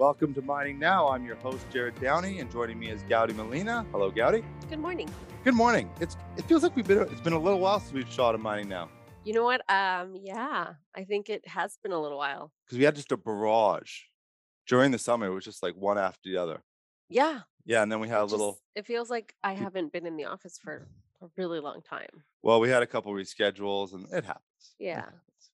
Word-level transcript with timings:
Welcome 0.00 0.32
to 0.32 0.40
Mining 0.40 0.78
Now. 0.78 1.08
I'm 1.10 1.26
your 1.26 1.36
host, 1.36 1.66
Jared 1.70 2.00
Downey, 2.00 2.38
and 2.40 2.50
joining 2.50 2.78
me 2.78 2.88
is 2.88 3.02
Gowdy 3.02 3.34
Molina. 3.34 3.84
Hello, 3.92 4.10
Gowdy. 4.10 4.42
Good 4.70 4.78
morning. 4.78 5.10
Good 5.44 5.52
morning. 5.52 5.90
It's 6.00 6.16
it 6.38 6.46
feels 6.46 6.62
like 6.62 6.74
we've 6.74 6.86
been 6.88 7.00
it's 7.02 7.20
been 7.20 7.34
a 7.34 7.38
little 7.38 7.60
while 7.60 7.80
since 7.80 7.92
we've 7.92 8.08
shot 8.10 8.34
a 8.34 8.38
Mining 8.38 8.66
Now 8.66 8.88
You 9.24 9.34
know 9.34 9.44
what? 9.44 9.60
Um, 9.70 10.16
yeah, 10.16 10.68
I 10.96 11.04
think 11.04 11.28
it 11.28 11.46
has 11.46 11.76
been 11.82 11.92
a 11.92 12.00
little 12.00 12.16
while. 12.16 12.50
because 12.64 12.78
we 12.78 12.84
had 12.84 12.96
just 12.96 13.12
a 13.12 13.18
barrage 13.18 13.90
during 14.66 14.90
the 14.90 14.98
summer. 14.98 15.26
It 15.26 15.34
was 15.34 15.44
just 15.44 15.62
like 15.62 15.74
one 15.76 15.98
after 15.98 16.30
the 16.30 16.38
other. 16.38 16.62
Yeah, 17.10 17.40
Yeah, 17.66 17.82
and 17.82 17.92
then 17.92 18.00
we 18.00 18.08
had 18.08 18.20
a 18.20 18.24
it 18.24 18.30
little. 18.30 18.52
just- 18.52 18.62
it 18.76 18.86
feels 18.86 19.10
like 19.10 19.34
I 19.44 19.52
haven't 19.52 19.92
been 19.92 20.06
in 20.06 20.16
the 20.16 20.24
office 20.24 20.56
for 20.56 20.88
a 21.20 21.26
really 21.36 21.60
long 21.60 21.82
time. 21.82 22.24
Well, 22.42 22.58
we 22.58 22.70
had 22.70 22.82
a 22.82 22.86
couple 22.86 23.12
reschedules, 23.12 23.92
and 23.92 24.06
it 24.14 24.24
happens. 24.24 24.74
Yeah. 24.78 25.10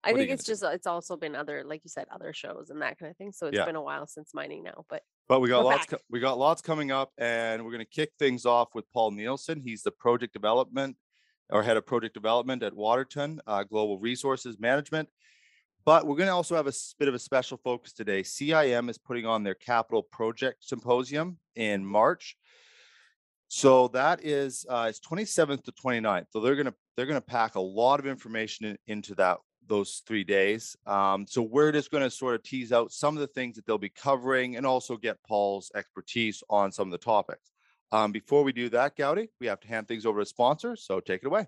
I 0.07 0.13
What 0.13 0.19
think 0.19 0.31
it's 0.31 0.45
do? 0.45 0.53
just 0.53 0.63
it's 0.63 0.87
also 0.87 1.17
been 1.17 1.35
other, 1.35 1.65
like 1.65 1.81
you 1.85 1.91
said, 1.91 2.07
other 2.13 2.33
shows 2.33 2.71
and 2.71 2.81
that 2.83 2.99
kind 2.99 3.11
of 3.11 3.17
thing. 3.17 3.33
So 3.33 3.47
it's 3.49 3.57
Yeah. 3.57 3.65
been 3.65 3.75
a 3.77 3.83
while 3.83 4.07
since 4.07 4.33
mining 4.33 4.63
now, 4.63 4.85
but 4.89 5.03
But 5.29 5.41
we 5.41 5.49
got 5.49 5.65
lots. 5.65 5.87
Co- 5.87 5.99
we 6.09 6.21
got 6.21 6.39
lots 6.39 6.63
coming 6.63 6.93
up, 6.93 7.13
and 7.19 7.65
we're 7.65 7.73
going 7.73 7.85
to 7.85 7.91
kick 7.91 8.13
things 8.19 8.47
off 8.47 8.75
with 8.75 8.85
Paul 8.93 9.11
Nielson. 9.13 9.61
He's 9.63 9.83
the 9.83 9.91
project 9.91 10.33
development 10.33 10.97
or 11.51 11.63
head 11.65 11.77
of 11.77 11.85
project 11.87 12.15
development 12.15 12.63
at 12.63 12.75
Waterton 12.75 13.41
uh, 13.47 13.65
Global 13.65 13.99
Resources 13.99 14.59
Management. 14.61 15.09
But 15.85 16.07
we're 16.07 16.17
going 16.17 16.29
to 16.29 16.33
also 16.35 16.55
have 16.57 16.67
a 16.69 16.73
bit 16.99 17.09
of 17.09 17.15
a 17.15 17.19
special 17.19 17.59
focus 17.59 17.93
today. 17.93 18.23
CIM 18.23 18.89
is 18.89 18.99
putting 18.99 19.27
on 19.27 19.43
their 19.45 19.55
capital 19.55 20.03
project 20.03 20.65
symposium 20.65 21.39
in 21.57 21.85
March. 21.85 22.37
So 23.49 23.89
that 23.89 24.25
is 24.25 24.67
uh, 24.69 24.87
it's 24.89 24.99
27th 25.01 25.63
to 25.65 25.73
29th. 25.73 26.27
So 26.31 26.41
they're 26.41 26.57
going 26.57 26.67
to 26.67 26.75
they're 26.97 27.07
going 27.07 27.21
to 27.21 27.27
pack 27.27 27.55
a 27.57 27.61
lot 27.61 28.01
of 28.01 28.07
information 28.07 28.67
in- 28.67 28.79
into 28.87 29.15
that 29.17 29.39
those 29.69 30.03
three 30.07 30.25
days. 30.25 30.77
Um, 30.87 31.27
so 31.27 31.43
we're 31.43 31.73
just 31.73 31.91
going 31.91 32.03
to 32.03 32.11
sort 32.11 32.35
of 32.35 32.43
tease 32.43 32.73
out 32.73 32.93
some 32.93 33.17
of 33.17 33.21
the 33.21 33.27
things 33.27 33.57
that 33.57 33.67
they'll 33.67 33.79
be 33.79 33.89
covering 33.89 34.57
and 34.57 34.67
also 34.67 34.97
get 34.97 35.23
Paul's 35.23 35.71
expertise 35.75 36.43
on 36.49 36.73
some 36.73 36.89
of 36.89 36.93
the 36.93 37.05
topics. 37.05 37.51
Um, 37.93 38.13
before 38.13 38.43
we 38.43 38.53
do 38.53 38.69
that, 38.71 38.97
Gowdy, 38.97 39.29
we 39.41 39.47
have 39.47 39.61
to 39.61 39.69
hand 39.69 39.89
things 39.89 40.07
over 40.07 40.21
to 40.21 40.27
sponsors. 40.27 40.83
So 40.83 41.01
take 41.01 41.23
it 41.23 41.27
away. 41.27 41.47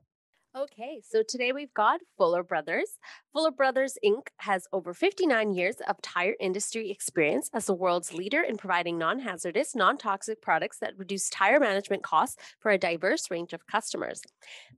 Okay, 0.56 1.02
so 1.06 1.22
today 1.22 1.52
we've 1.52 1.74
got 1.74 2.00
Fuller 2.16 2.42
Brothers. 2.42 2.98
Fuller 3.34 3.50
Brothers 3.50 3.98
Inc. 4.02 4.28
has 4.38 4.66
over 4.72 4.94
59 4.94 5.52
years 5.52 5.76
of 5.86 6.00
tire 6.00 6.34
industry 6.40 6.90
experience 6.90 7.50
as 7.52 7.66
the 7.66 7.74
world's 7.74 8.14
leader 8.14 8.40
in 8.40 8.56
providing 8.56 8.96
non 8.96 9.18
hazardous, 9.18 9.76
non 9.76 9.98
toxic 9.98 10.40
products 10.40 10.78
that 10.78 10.96
reduce 10.96 11.28
tire 11.28 11.60
management 11.60 12.02
costs 12.02 12.38
for 12.60 12.70
a 12.70 12.78
diverse 12.78 13.30
range 13.30 13.52
of 13.52 13.66
customers. 13.66 14.22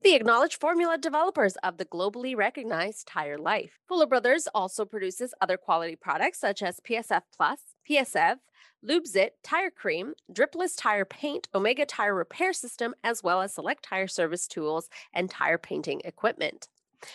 The 0.03 0.17
acknowledged 0.17 0.61
formula 0.61 0.99
developers 0.99 1.55
of 1.62 1.79
the 1.79 1.84
globally 1.84 2.37
recognized 2.37 3.07
Tire 3.07 3.39
Life. 3.39 3.79
Fuller 3.87 4.07
Brothers 4.07 4.49
also 4.53 4.84
produces 4.84 5.33
other 5.41 5.57
quality 5.57 5.95
products 5.95 6.41
such 6.41 6.62
as 6.65 6.81
PSF 6.81 7.23
Plus, 7.34 7.61
PSF, 7.91 8.37
LubeZit, 8.87 9.31
tire 9.43 9.71
cream, 9.71 10.15
dripless 10.33 10.75
tire 10.77 11.05
paint, 11.05 11.49
Omega 11.53 11.85
tire 11.85 12.15
repair 12.15 12.53
system, 12.53 12.95
as 13.03 13.23
well 13.23 13.43
as 13.43 13.53
select 13.53 13.83
tire 13.85 14.07
service 14.07 14.47
tools 14.47 14.89
and 15.13 15.29
tire 15.29 15.59
painting 15.59 16.01
equipment. 16.05 16.69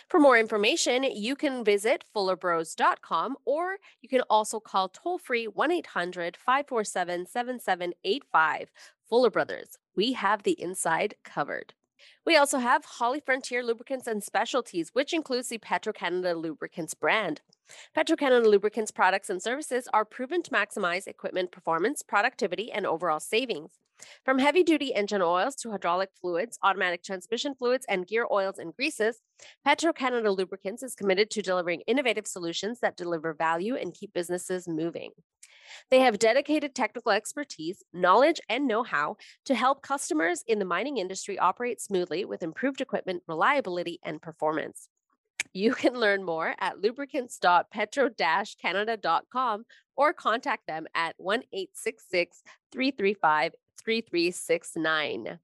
For 0.09 0.19
more 0.19 0.37
information, 0.37 1.03
you 1.03 1.35
can 1.35 1.63
visit 1.63 2.03
fullerbros.com 2.13 3.37
or 3.45 3.77
you 4.01 4.09
can 4.09 4.21
also 4.29 4.59
call 4.59 4.89
toll 4.89 5.17
free 5.17 5.47
1 5.47 5.71
800 5.71 6.35
547 6.35 7.25
7785. 7.27 8.71
Fuller 9.07 9.29
Brothers, 9.29 9.77
we 9.95 10.13
have 10.13 10.43
the 10.43 10.59
inside 10.59 11.15
covered. 11.23 11.73
We 12.25 12.37
also 12.37 12.59
have 12.59 12.85
Holly 12.85 13.21
Frontier 13.25 13.63
Lubricants 13.63 14.07
and 14.07 14.23
Specialties, 14.23 14.89
which 14.93 15.13
includes 15.13 15.49
the 15.49 15.57
Petro 15.57 15.93
Canada 15.93 16.35
Lubricants 16.35 16.93
brand. 16.93 17.41
Petro 17.93 18.15
Canada 18.15 18.47
Lubricants 18.47 18.91
products 18.91 19.29
and 19.29 19.41
services 19.41 19.87
are 19.93 20.05
proven 20.05 20.43
to 20.43 20.51
maximize 20.51 21.07
equipment 21.07 21.51
performance, 21.51 22.03
productivity, 22.03 22.71
and 22.71 22.85
overall 22.85 23.19
savings. 23.19 23.71
From 24.23 24.39
heavy 24.39 24.63
duty 24.63 24.93
engine 24.93 25.21
oils 25.21 25.55
to 25.57 25.71
hydraulic 25.71 26.09
fluids, 26.19 26.57
automatic 26.63 27.03
transmission 27.03 27.55
fluids, 27.55 27.85
and 27.87 28.07
gear 28.07 28.25
oils 28.31 28.57
and 28.57 28.75
greases, 28.75 29.21
Petro 29.63 29.93
Canada 29.93 30.31
Lubricants 30.31 30.83
is 30.83 30.95
committed 30.95 31.29
to 31.31 31.41
delivering 31.41 31.81
innovative 31.81 32.27
solutions 32.27 32.79
that 32.79 32.97
deliver 32.97 33.33
value 33.33 33.75
and 33.75 33.93
keep 33.93 34.13
businesses 34.13 34.67
moving. 34.67 35.11
They 35.89 36.01
have 36.01 36.19
dedicated 36.19 36.75
technical 36.75 37.11
expertise, 37.11 37.81
knowledge, 37.93 38.39
and 38.49 38.67
know 38.67 38.83
how 38.83 39.15
to 39.45 39.55
help 39.55 39.81
customers 39.81 40.43
in 40.47 40.59
the 40.59 40.65
mining 40.65 40.97
industry 40.97 41.39
operate 41.39 41.81
smoothly 41.81 42.25
with 42.25 42.43
improved 42.43 42.81
equipment, 42.81 43.23
reliability, 43.27 43.99
and 44.03 44.21
performance. 44.21 44.89
You 45.53 45.73
can 45.73 45.93
learn 45.93 46.23
more 46.23 46.55
at 46.59 46.81
lubricants.petro-canada.com 46.81 49.65
or 49.95 50.13
contact 50.13 50.67
them 50.67 50.85
at 50.93 51.15
1 51.17 51.43
335 51.53 53.51
3369. 53.85 55.39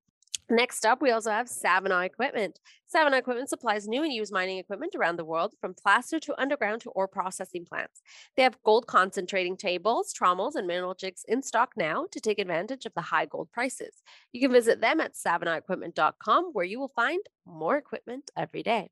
Next 0.52 0.86
up, 0.86 1.02
we 1.02 1.12
also 1.12 1.32
have 1.32 1.48
Savannah 1.48 2.02
Equipment. 2.02 2.60
Savannah 2.86 3.18
Equipment 3.18 3.48
supplies 3.48 3.88
new 3.88 4.04
and 4.04 4.12
used 4.12 4.34
mining 4.34 4.58
equipment 4.58 4.96
around 4.96 5.16
the 5.16 5.24
world, 5.24 5.54
from 5.62 5.74
placer 5.74 6.20
to 6.20 6.42
underground 6.42 6.82
to 6.82 6.90
ore 6.90 7.08
processing 7.08 7.64
plants. 7.64 8.02
They 8.36 8.44
have 8.44 8.62
gold 8.64 8.86
concentrating 8.86 9.56
tables, 9.56 10.14
trommels, 10.14 10.56
and 10.56 10.68
mineral 10.68 10.94
jigs 10.94 11.24
in 11.26 11.42
stock 11.42 11.72
now 11.78 12.06
to 12.12 12.20
take 12.20 12.38
advantage 12.38 12.86
of 12.86 12.94
the 12.96 13.02
high 13.02 13.28
gold 13.28 13.50
prices. 13.54 14.04
You 14.34 14.42
can 14.42 14.52
visit 14.52 14.82
them 14.82 15.00
at 15.00 15.14
savannahequipment.com, 15.14 16.50
where 16.52 16.66
you 16.66 16.82
will 16.82 16.92
find 16.94 17.22
more 17.46 17.78
equipment 17.78 18.30
every 18.36 18.62
day. 18.62 18.90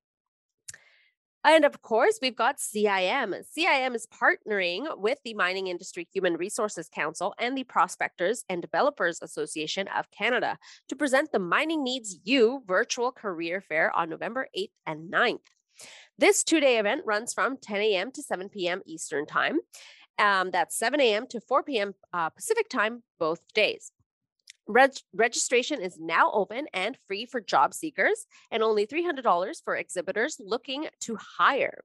And 1.43 1.63
of 1.63 1.81
course, 1.81 2.19
we've 2.21 2.35
got 2.35 2.57
CIM. 2.57 3.33
CIM 3.57 3.95
is 3.95 4.07
partnering 4.07 4.97
with 4.97 5.19
the 5.23 5.33
Mining 5.33 5.67
Industry 5.67 6.05
Human 6.13 6.35
Resources 6.35 6.89
Council 6.93 7.33
and 7.39 7.57
the 7.57 7.63
Prospectors 7.63 8.43
and 8.49 8.61
Developers 8.61 9.19
Association 9.21 9.87
of 9.87 10.11
Canada 10.11 10.57
to 10.89 10.95
present 10.97 11.31
the 11.31 11.39
Mining 11.39 11.83
Needs 11.83 12.19
You 12.23 12.61
virtual 12.67 13.11
career 13.11 13.61
fair 13.61 13.95
on 13.95 14.09
November 14.09 14.47
8th 14.57 14.71
and 14.85 15.11
9th. 15.11 15.39
This 16.17 16.43
two 16.43 16.59
day 16.59 16.77
event 16.77 17.03
runs 17.05 17.33
from 17.33 17.57
10 17.57 17.79
a.m. 17.79 18.11
to 18.11 18.21
7 18.21 18.49
p.m. 18.49 18.81
Eastern 18.85 19.25
Time. 19.25 19.59
Um, 20.17 20.51
that's 20.51 20.77
7 20.77 20.99
a.m. 20.99 21.25
to 21.27 21.39
4 21.39 21.63
p.m. 21.63 21.93
Uh, 22.11 22.29
Pacific 22.29 22.67
Time, 22.67 23.03
both 23.17 23.39
days. 23.53 23.93
Reg- 24.69 25.01
registration 25.13 25.81
is 25.81 25.99
now 25.99 26.31
open 26.31 26.67
and 26.75 26.95
free 27.07 27.25
for 27.25 27.41
job 27.41 27.73
seekers, 27.73 28.27
and 28.51 28.61
only 28.61 28.85
$300 28.85 29.63
for 29.65 29.75
exhibitors 29.75 30.37
looking 30.39 30.85
to 31.01 31.15
hire. 31.15 31.83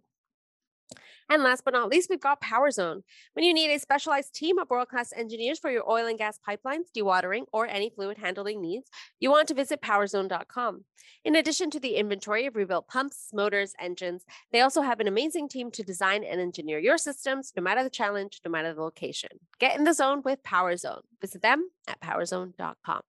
And 1.29 1.41
last 1.41 1.65
but 1.65 1.73
not 1.73 1.89
least, 1.89 2.09
we've 2.09 2.19
got 2.19 2.41
PowerZone. 2.41 3.01
When 3.33 3.45
you 3.45 3.53
need 3.53 3.73
a 3.73 3.79
specialized 3.79 4.35
team 4.35 4.59
of 4.59 4.69
world 4.69 4.89
class 4.89 5.11
engineers 5.11 5.57
for 5.57 5.71
your 5.71 5.89
oil 5.89 6.05
and 6.05 6.19
gas 6.19 6.39
pipelines, 6.47 6.91
dewatering, 6.95 7.45
or 7.51 7.65
any 7.65 7.89
fluid 7.89 8.19
handling 8.19 8.61
needs, 8.61 8.89
you 9.19 9.31
want 9.31 9.47
to 9.47 9.55
visit 9.55 9.81
powerzone.com. 9.81 10.85
In 11.23 11.35
addition 11.35 11.71
to 11.71 11.79
the 11.79 11.95
inventory 11.95 12.45
of 12.45 12.55
rebuilt 12.55 12.87
pumps, 12.87 13.29
motors, 13.33 13.73
engines, 13.79 14.23
they 14.51 14.61
also 14.61 14.81
have 14.81 14.99
an 14.99 15.07
amazing 15.07 15.49
team 15.49 15.71
to 15.71 15.83
design 15.83 16.23
and 16.23 16.39
engineer 16.39 16.77
your 16.77 16.99
systems, 16.99 17.51
no 17.55 17.63
matter 17.63 17.83
the 17.83 17.89
challenge, 17.89 18.41
no 18.45 18.51
matter 18.51 18.73
the 18.73 18.83
location. 18.83 19.31
Get 19.59 19.77
in 19.77 19.83
the 19.83 19.93
zone 19.93 20.21
with 20.23 20.43
PowerZone. 20.43 21.01
Visit 21.21 21.41
them 21.41 21.69
at 21.87 21.99
powerzone.com. 22.01 23.01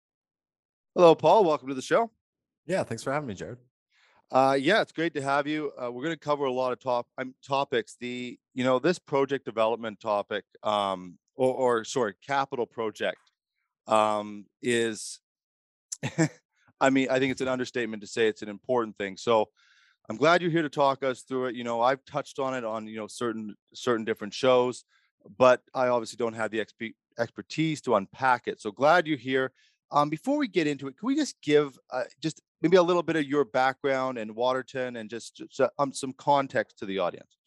Hello, 0.96 1.14
Paul. 1.14 1.44
Welcome 1.44 1.68
to 1.68 1.74
the 1.74 1.82
show. 1.82 2.10
Yeah, 2.64 2.82
thanks 2.82 3.02
for 3.02 3.12
having 3.12 3.26
me, 3.26 3.34
Jared. 3.34 3.58
Uh, 4.32 4.56
yeah, 4.58 4.80
it's 4.80 4.92
great 4.92 5.12
to 5.12 5.20
have 5.20 5.46
you. 5.46 5.70
Uh, 5.78 5.92
we're 5.92 6.02
going 6.02 6.14
to 6.14 6.18
cover 6.18 6.46
a 6.46 6.50
lot 6.50 6.72
of 6.72 6.80
top 6.80 7.06
um, 7.18 7.34
topics. 7.46 7.96
The 8.00 8.38
you 8.54 8.64
know 8.64 8.78
this 8.78 8.98
project 8.98 9.44
development 9.44 10.00
topic, 10.00 10.44
um, 10.62 11.18
or, 11.34 11.52
or 11.52 11.84
sorry, 11.84 12.14
capital 12.26 12.64
project, 12.64 13.18
um, 13.86 14.46
is. 14.62 15.20
I 16.80 16.88
mean, 16.88 17.08
I 17.10 17.18
think 17.18 17.30
it's 17.30 17.42
an 17.42 17.48
understatement 17.48 18.00
to 18.00 18.06
say 18.06 18.28
it's 18.28 18.40
an 18.40 18.48
important 18.48 18.96
thing. 18.96 19.18
So, 19.18 19.50
I'm 20.08 20.16
glad 20.16 20.40
you're 20.40 20.50
here 20.50 20.62
to 20.62 20.70
talk 20.70 21.04
us 21.04 21.20
through 21.20 21.48
it. 21.48 21.56
You 21.56 21.64
know, 21.64 21.82
I've 21.82 22.02
touched 22.06 22.38
on 22.38 22.54
it 22.54 22.64
on 22.64 22.86
you 22.86 22.96
know 22.96 23.06
certain 23.06 23.54
certain 23.74 24.06
different 24.06 24.32
shows, 24.32 24.86
but 25.36 25.60
I 25.74 25.88
obviously 25.88 26.16
don't 26.16 26.32
have 26.32 26.50
the 26.50 26.64
expe- 26.64 26.94
expertise 27.18 27.82
to 27.82 27.96
unpack 27.96 28.48
it. 28.48 28.62
So 28.62 28.70
glad 28.70 29.06
you're 29.06 29.18
here. 29.18 29.52
Um, 29.90 30.10
before 30.10 30.38
we 30.38 30.48
get 30.48 30.66
into 30.66 30.88
it, 30.88 30.98
can 30.98 31.06
we 31.06 31.16
just 31.16 31.40
give 31.42 31.78
uh, 31.90 32.04
just 32.20 32.42
maybe 32.62 32.76
a 32.76 32.82
little 32.82 33.02
bit 33.02 33.16
of 33.16 33.24
your 33.24 33.44
background 33.44 34.18
and 34.18 34.34
Waterton 34.34 34.96
and 34.96 35.08
just, 35.08 35.36
just 35.36 35.60
um, 35.78 35.92
some 35.92 36.12
context 36.14 36.78
to 36.78 36.86
the 36.86 36.98
audience? 36.98 37.38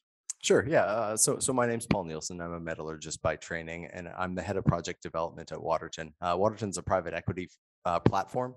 Sure. 0.41 0.65
Yeah. 0.67 0.83
Uh, 0.83 1.17
so, 1.17 1.39
so 1.39 1.51
my 1.51 1.67
name's 1.67 1.85
Paul 1.85 2.05
Nielson. 2.05 2.41
I'm 2.41 2.53
a 2.53 2.59
metallurgist 2.59 3.21
by 3.21 3.35
training, 3.35 3.89
and 3.91 4.09
I'm 4.17 4.35
the 4.35 4.41
head 4.41 4.55
of 4.55 4.65
project 4.65 5.03
development 5.03 5.51
at 5.51 5.61
Waterton. 5.61 6.13
Uh, 6.21 6.35
Waterton's 6.37 6.77
a 6.77 6.83
private 6.83 7.13
equity 7.13 7.49
uh, 7.85 7.99
platform 7.99 8.55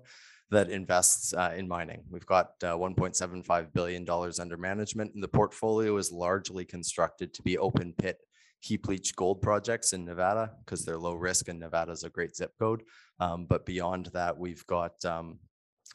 that 0.49 0.69
invests 0.69 1.33
uh, 1.33 1.53
in 1.57 1.67
mining. 1.67 2.03
We've 2.09 2.25
got 2.25 2.51
uh, 2.63 2.77
$1.75 2.77 3.73
billion 3.73 4.07
under 4.09 4.57
management, 4.57 5.13
and 5.13 5.21
the 5.21 5.27
portfolio 5.27 5.97
is 5.97 6.11
largely 6.11 6.63
constructed 6.63 7.33
to 7.33 7.41
be 7.41 7.57
open 7.57 7.93
pit 7.97 8.17
heap 8.63 8.87
leach 8.87 9.15
gold 9.15 9.41
projects 9.41 9.91
in 9.91 10.05
Nevada 10.05 10.51
because 10.63 10.85
they're 10.85 10.97
low 10.97 11.15
risk 11.15 11.49
and 11.49 11.59
Nevada 11.59 11.91
is 11.91 12.03
a 12.03 12.09
great 12.09 12.35
zip 12.35 12.53
code. 12.57 12.83
Um, 13.19 13.45
but 13.45 13.65
beyond 13.65 14.07
that, 14.13 14.37
we've 14.37 14.65
got 14.67 15.03
um, 15.03 15.39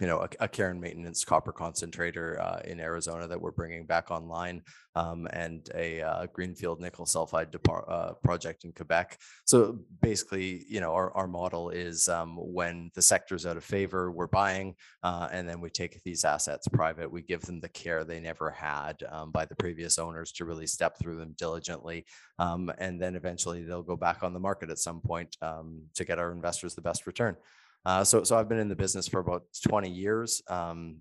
you 0.00 0.06
know, 0.06 0.21
a, 0.21 0.29
a 0.41 0.49
care 0.49 0.71
and 0.71 0.81
maintenance 0.81 1.25
copper 1.25 1.53
concentrator 1.53 2.41
uh, 2.41 2.61
in 2.65 2.79
Arizona 2.79 3.27
that 3.27 3.41
we're 3.41 3.50
bringing 3.50 3.85
back 3.85 4.11
online, 4.11 4.62
um, 4.95 5.27
and 5.33 5.69
a 5.75 6.00
uh, 6.03 6.27
greenfield 6.33 6.81
nickel 6.81 7.05
sulfide 7.05 7.50
depar- 7.50 7.91
uh, 7.91 8.12
project 8.23 8.65
in 8.65 8.73
Quebec. 8.73 9.19
So 9.45 9.79
basically, 10.00 10.65
you 10.69 10.81
know, 10.81 10.93
our, 10.93 11.12
our 11.15 11.27
model 11.27 11.71
is 11.71 12.09
um, 12.09 12.37
when 12.37 12.91
the 12.95 13.03
sector's 13.03 13.45
out 13.45 13.56
of 13.56 13.65
favor, 13.65 14.12
we're 14.12 14.29
buying, 14.29 14.77
uh, 15.03 15.29
and 15.33 15.49
then 15.49 15.61
we 15.61 15.71
take 15.71 16.01
these 16.05 16.25
assets 16.25 16.69
private. 16.69 17.11
We 17.11 17.23
give 17.23 17.43
them 17.43 17.61
the 17.61 17.69
care 17.69 18.05
they 18.05 18.21
never 18.21 18.51
had 18.51 19.03
um, 19.11 19.33
by 19.33 19.47
the 19.47 19.56
previous 19.56 19.99
owners 19.99 20.31
to 20.33 20.44
really 20.44 20.67
step 20.67 20.97
through 21.01 21.17
them 21.17 21.35
diligently, 21.37 22.06
um, 22.39 22.71
and 22.79 23.01
then 23.01 23.17
eventually 23.17 23.65
they'll 23.65 23.83
go 23.83 23.97
back 23.97 24.23
on 24.23 24.33
the 24.33 24.41
market 24.41 24.71
at 24.71 24.79
some 24.79 25.01
point 25.01 25.37
um, 25.43 25.83
to 25.94 26.05
get 26.05 26.21
our 26.21 26.33
investors 26.33 26.75
the 26.75 26.83
best 26.83 27.06
return. 27.06 27.37
Uh, 27.85 28.05
so, 28.05 28.23
so 28.23 28.37
I've 28.37 28.49
been 28.49 28.59
in 28.59 28.69
the 28.69 28.77
business 28.77 29.09
for 29.09 29.21
about 29.21 29.45
20 29.67 29.91
years. 29.91 30.43
Um, 30.49 30.99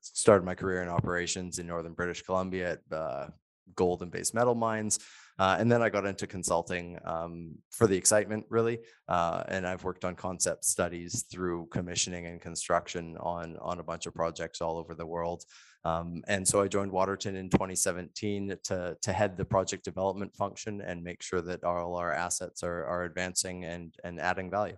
started 0.00 0.44
my 0.44 0.54
career 0.54 0.82
in 0.82 0.88
operations 0.88 1.58
in 1.58 1.66
northern 1.66 1.94
British 1.94 2.22
Columbia 2.22 2.72
at 2.72 2.96
uh, 2.96 3.26
gold 3.74 4.02
and 4.02 4.10
base 4.10 4.34
metal 4.34 4.54
mines. 4.54 4.98
Uh, 5.38 5.56
and 5.58 5.70
then 5.70 5.82
I 5.82 5.88
got 5.88 6.06
into 6.06 6.26
consulting 6.26 6.98
um, 7.04 7.56
for 7.70 7.88
the 7.88 7.96
excitement, 7.96 8.44
really. 8.48 8.78
Uh, 9.08 9.42
and 9.48 9.66
I've 9.66 9.82
worked 9.82 10.04
on 10.04 10.14
concept 10.14 10.64
studies 10.64 11.24
through 11.30 11.66
commissioning 11.72 12.26
and 12.26 12.40
construction 12.40 13.16
on, 13.18 13.56
on 13.60 13.80
a 13.80 13.82
bunch 13.82 14.06
of 14.06 14.14
projects 14.14 14.60
all 14.60 14.78
over 14.78 14.94
the 14.94 15.06
world. 15.06 15.44
Um, 15.84 16.22
and 16.28 16.46
so 16.46 16.62
I 16.62 16.68
joined 16.68 16.92
Waterton 16.92 17.36
in 17.36 17.50
2017 17.50 18.56
to, 18.64 18.96
to 19.00 19.12
head 19.12 19.36
the 19.36 19.44
project 19.44 19.84
development 19.84 20.34
function 20.36 20.80
and 20.80 21.02
make 21.02 21.20
sure 21.20 21.42
that 21.42 21.64
all 21.64 21.96
our 21.96 22.12
assets 22.12 22.62
are, 22.62 22.84
are 22.86 23.04
advancing 23.04 23.64
and, 23.64 23.94
and 24.04 24.20
adding 24.20 24.50
value. 24.50 24.76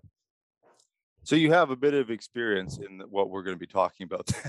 So 1.27 1.35
you 1.35 1.51
have 1.51 1.71
a 1.71 1.77
bit 1.77 1.93
of 1.93 2.09
experience 2.09 2.79
in 2.79 3.03
what 3.11 3.31
we're 3.31 3.43
going 3.43 3.57
to 3.57 3.59
be 3.59 3.67
talking 3.67 4.05
about. 4.05 4.31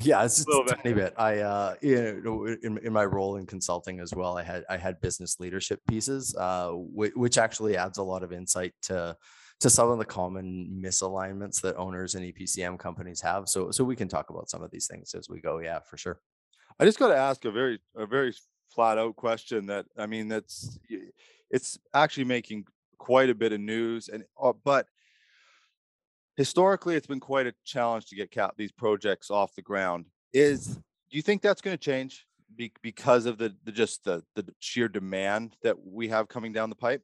Yeah, 0.00 0.24
it's 0.24 0.40
a 0.40 0.64
bit. 0.66 0.78
tiny 0.82 0.94
bit. 0.94 1.14
I, 1.18 1.40
uh, 1.40 1.74
you 1.82 2.20
know, 2.24 2.46
in, 2.46 2.78
in 2.78 2.92
my 2.94 3.04
role 3.04 3.36
in 3.36 3.44
consulting 3.44 4.00
as 4.00 4.14
well, 4.14 4.38
I 4.38 4.42
had, 4.42 4.64
I 4.70 4.78
had 4.78 4.98
business 5.02 5.38
leadership 5.38 5.80
pieces, 5.86 6.34
uh, 6.34 6.70
which, 6.72 7.12
which 7.14 7.36
actually 7.36 7.76
adds 7.76 7.98
a 7.98 8.02
lot 8.02 8.22
of 8.22 8.32
insight 8.32 8.72
to, 8.84 9.14
to 9.60 9.68
some 9.68 9.90
of 9.90 9.98
the 9.98 10.04
common 10.06 10.80
misalignments 10.82 11.60
that 11.60 11.76
owners 11.76 12.14
and 12.14 12.24
EPCM 12.24 12.78
companies 12.78 13.20
have. 13.20 13.50
So, 13.50 13.70
so 13.70 13.84
we 13.84 13.94
can 13.94 14.08
talk 14.08 14.30
about 14.30 14.48
some 14.48 14.62
of 14.62 14.70
these 14.70 14.86
things 14.86 15.14
as 15.14 15.28
we 15.28 15.42
go. 15.42 15.58
Yeah, 15.58 15.80
for 15.80 15.98
sure. 15.98 16.18
I 16.80 16.86
just 16.86 16.98
got 16.98 17.08
to 17.08 17.16
ask 17.16 17.44
a 17.44 17.50
very, 17.50 17.78
a 17.94 18.06
very 18.06 18.34
flat 18.74 18.96
out 18.96 19.14
question 19.14 19.66
that, 19.66 19.84
I 19.98 20.06
mean, 20.06 20.28
that's, 20.28 20.78
it's 21.50 21.78
actually 21.92 22.24
making 22.24 22.64
quite 22.96 23.28
a 23.28 23.34
bit 23.34 23.52
of 23.52 23.60
news 23.60 24.08
and, 24.08 24.24
uh, 24.42 24.54
but 24.64 24.86
historically, 26.36 26.94
it's 26.96 27.06
been 27.06 27.20
quite 27.20 27.46
a 27.46 27.54
challenge 27.64 28.06
to 28.06 28.16
get 28.16 28.34
these 28.56 28.72
projects 28.72 29.30
off 29.30 29.54
the 29.54 29.62
ground. 29.62 30.06
Is, 30.32 30.66
do 30.66 31.16
you 31.16 31.22
think 31.22 31.42
that's 31.42 31.60
going 31.60 31.76
to 31.76 31.82
change 31.82 32.26
be, 32.54 32.72
because 32.82 33.26
of 33.26 33.38
the, 33.38 33.54
the, 33.64 33.72
just 33.72 34.04
the, 34.04 34.22
the 34.34 34.44
sheer 34.60 34.88
demand 34.88 35.56
that 35.62 35.76
we 35.84 36.08
have 36.08 36.28
coming 36.28 36.52
down 36.52 36.70
the 36.70 36.76
pipe? 36.76 37.02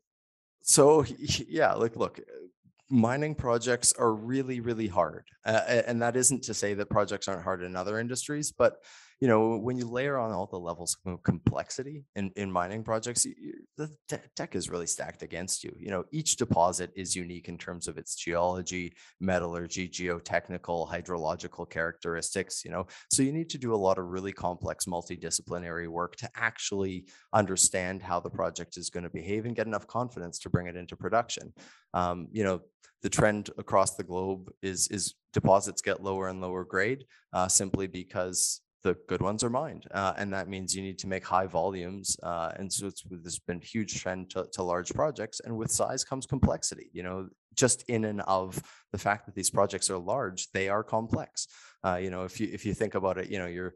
So 0.62 1.04
yeah, 1.18 1.72
like 1.72 1.96
look, 1.96 2.20
uh, 2.20 2.46
mining 2.88 3.34
projects 3.34 3.92
are 3.94 4.12
really 4.12 4.60
really 4.60 4.86
hard, 4.86 5.24
uh, 5.44 5.82
and 5.88 6.00
that 6.02 6.14
isn't 6.16 6.44
to 6.44 6.54
say 6.54 6.74
that 6.74 6.88
projects 6.88 7.26
aren't 7.26 7.42
hard 7.42 7.64
in 7.64 7.74
other 7.74 7.98
industries, 7.98 8.52
but 8.52 8.76
you 9.22 9.28
know 9.28 9.56
when 9.56 9.78
you 9.78 9.86
layer 9.86 10.18
on 10.18 10.32
all 10.32 10.46
the 10.46 10.58
levels 10.58 10.96
of 11.06 11.22
complexity 11.22 12.04
in, 12.16 12.32
in 12.34 12.50
mining 12.50 12.82
projects, 12.82 13.24
y- 13.24 13.34
y- 13.40 13.52
the 13.76 13.88
de- 14.08 14.28
deck 14.34 14.56
is 14.56 14.68
really 14.68 14.88
stacked 14.88 15.22
against 15.22 15.62
you. 15.62 15.72
You 15.78 15.90
know 15.92 16.04
each 16.10 16.34
deposit 16.34 16.90
is 16.96 17.14
unique 17.14 17.48
in 17.48 17.56
terms 17.56 17.86
of 17.86 17.98
its 17.98 18.16
geology, 18.16 18.94
metallurgy, 19.20 19.88
geotechnical, 19.88 20.90
hydrological 20.90 21.70
characteristics. 21.70 22.64
You 22.64 22.72
know, 22.72 22.88
so 23.12 23.22
you 23.22 23.32
need 23.32 23.48
to 23.50 23.58
do 23.58 23.72
a 23.72 23.76
lot 23.86 23.96
of 23.96 24.06
really 24.06 24.32
complex 24.32 24.86
multidisciplinary 24.86 25.86
work 25.86 26.16
to 26.16 26.28
actually 26.34 27.06
understand 27.32 28.02
how 28.02 28.18
the 28.18 28.30
project 28.30 28.76
is 28.76 28.90
going 28.90 29.04
to 29.04 29.10
behave 29.10 29.46
and 29.46 29.54
get 29.54 29.68
enough 29.68 29.86
confidence 29.86 30.40
to 30.40 30.50
bring 30.50 30.66
it 30.66 30.74
into 30.74 30.96
production. 30.96 31.52
Um, 31.94 32.26
you 32.32 32.42
know, 32.42 32.62
the 33.02 33.08
trend 33.08 33.50
across 33.56 33.94
the 33.94 34.02
globe 34.02 34.50
is 34.62 34.88
is 34.88 35.14
deposits 35.32 35.80
get 35.80 36.02
lower 36.02 36.26
and 36.26 36.40
lower 36.40 36.64
grade 36.64 37.04
uh, 37.32 37.46
simply 37.46 37.86
because 37.86 38.61
the 38.82 38.96
good 39.08 39.22
ones 39.22 39.44
are 39.44 39.50
mined, 39.50 39.86
uh, 39.92 40.14
and 40.16 40.32
that 40.32 40.48
means 40.48 40.74
you 40.74 40.82
need 40.82 40.98
to 40.98 41.06
make 41.06 41.24
high 41.24 41.46
volumes. 41.46 42.16
Uh, 42.22 42.52
and 42.56 42.72
so 42.72 42.88
it's 42.88 43.02
there's 43.08 43.38
been 43.38 43.60
huge 43.60 44.00
trend 44.00 44.30
to, 44.30 44.46
to 44.52 44.62
large 44.62 44.92
projects, 44.92 45.40
and 45.40 45.56
with 45.56 45.70
size 45.70 46.04
comes 46.04 46.26
complexity. 46.26 46.90
You 46.92 47.02
know, 47.02 47.28
just 47.54 47.84
in 47.88 48.04
and 48.04 48.20
of 48.22 48.60
the 48.90 48.98
fact 48.98 49.26
that 49.26 49.34
these 49.34 49.50
projects 49.50 49.90
are 49.90 49.98
large, 49.98 50.50
they 50.52 50.68
are 50.68 50.82
complex. 50.82 51.48
Uh, 51.84 51.96
you 51.96 52.10
know, 52.10 52.24
if 52.24 52.40
you 52.40 52.48
if 52.52 52.66
you 52.66 52.74
think 52.74 52.94
about 52.94 53.18
it, 53.18 53.30
you 53.30 53.38
know, 53.38 53.46
you're 53.46 53.74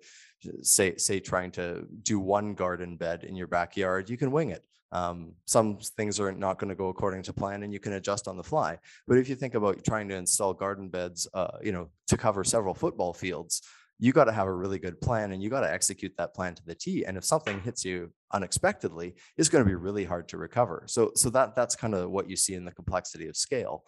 say 0.63 0.97
say 0.97 1.21
trying 1.21 1.51
to 1.53 1.87
do 2.03 2.19
one 2.19 2.55
garden 2.55 2.97
bed 2.97 3.25
in 3.25 3.37
your 3.37 3.47
backyard, 3.47 4.11
you 4.11 4.17
can 4.17 4.31
wing 4.31 4.51
it. 4.51 4.65
Um, 4.93 5.33
some 5.47 5.79
things 5.79 6.21
are 6.21 6.33
not 6.33 6.59
going 6.59 6.69
to 6.69 6.75
go 6.75 6.89
according 6.89 7.23
to 7.25 7.33
plan, 7.33 7.63
and 7.63 7.73
you 7.73 7.81
can 7.81 7.95
adjust 7.95 8.29
on 8.29 8.37
the 8.37 8.43
fly. 8.43 8.79
But 9.07 9.19
if 9.19 9.29
you 9.29 9.35
think 9.35 9.55
about 9.55 9.85
trying 9.85 10.09
to 10.09 10.15
install 10.15 10.55
garden 10.55 10.89
beds, 10.89 11.29
uh, 11.35 11.59
you 11.63 11.73
know, 11.73 11.91
to 12.09 12.17
cover 12.17 12.45
several 12.45 12.75
football 12.75 13.13
fields, 13.13 13.63
you 13.99 14.13
got 14.13 14.25
to 14.25 14.33
have 14.33 14.47
a 14.47 14.55
really 14.55 14.79
good 14.79 15.01
plan, 15.01 15.33
and 15.33 15.43
you 15.43 15.51
got 15.51 15.61
to 15.61 15.73
execute 15.73 16.13
that 16.19 16.35
plan 16.35 16.55
to 16.55 16.65
the 16.65 16.75
T. 16.75 17.05
And 17.05 17.17
if 17.17 17.25
something 17.25 17.61
hits 17.61 17.85
you 17.85 18.13
unexpectedly, 18.33 19.15
it's 19.37 19.49
going 19.49 19.65
to 19.65 19.69
be 19.69 19.75
really 19.75 20.05
hard 20.05 20.29
to 20.29 20.39
recover. 20.39 20.85
So, 20.87 21.13
so 21.15 21.31
that 21.31 21.55
that's 21.55 21.77
kind 21.77 21.95
of 21.95 22.11
what 22.11 22.29
you 22.29 22.37
see 22.37 22.55
in 22.55 22.65
the 22.65 22.73
complexity 22.73 23.29
of 23.29 23.37
scale. 23.37 23.85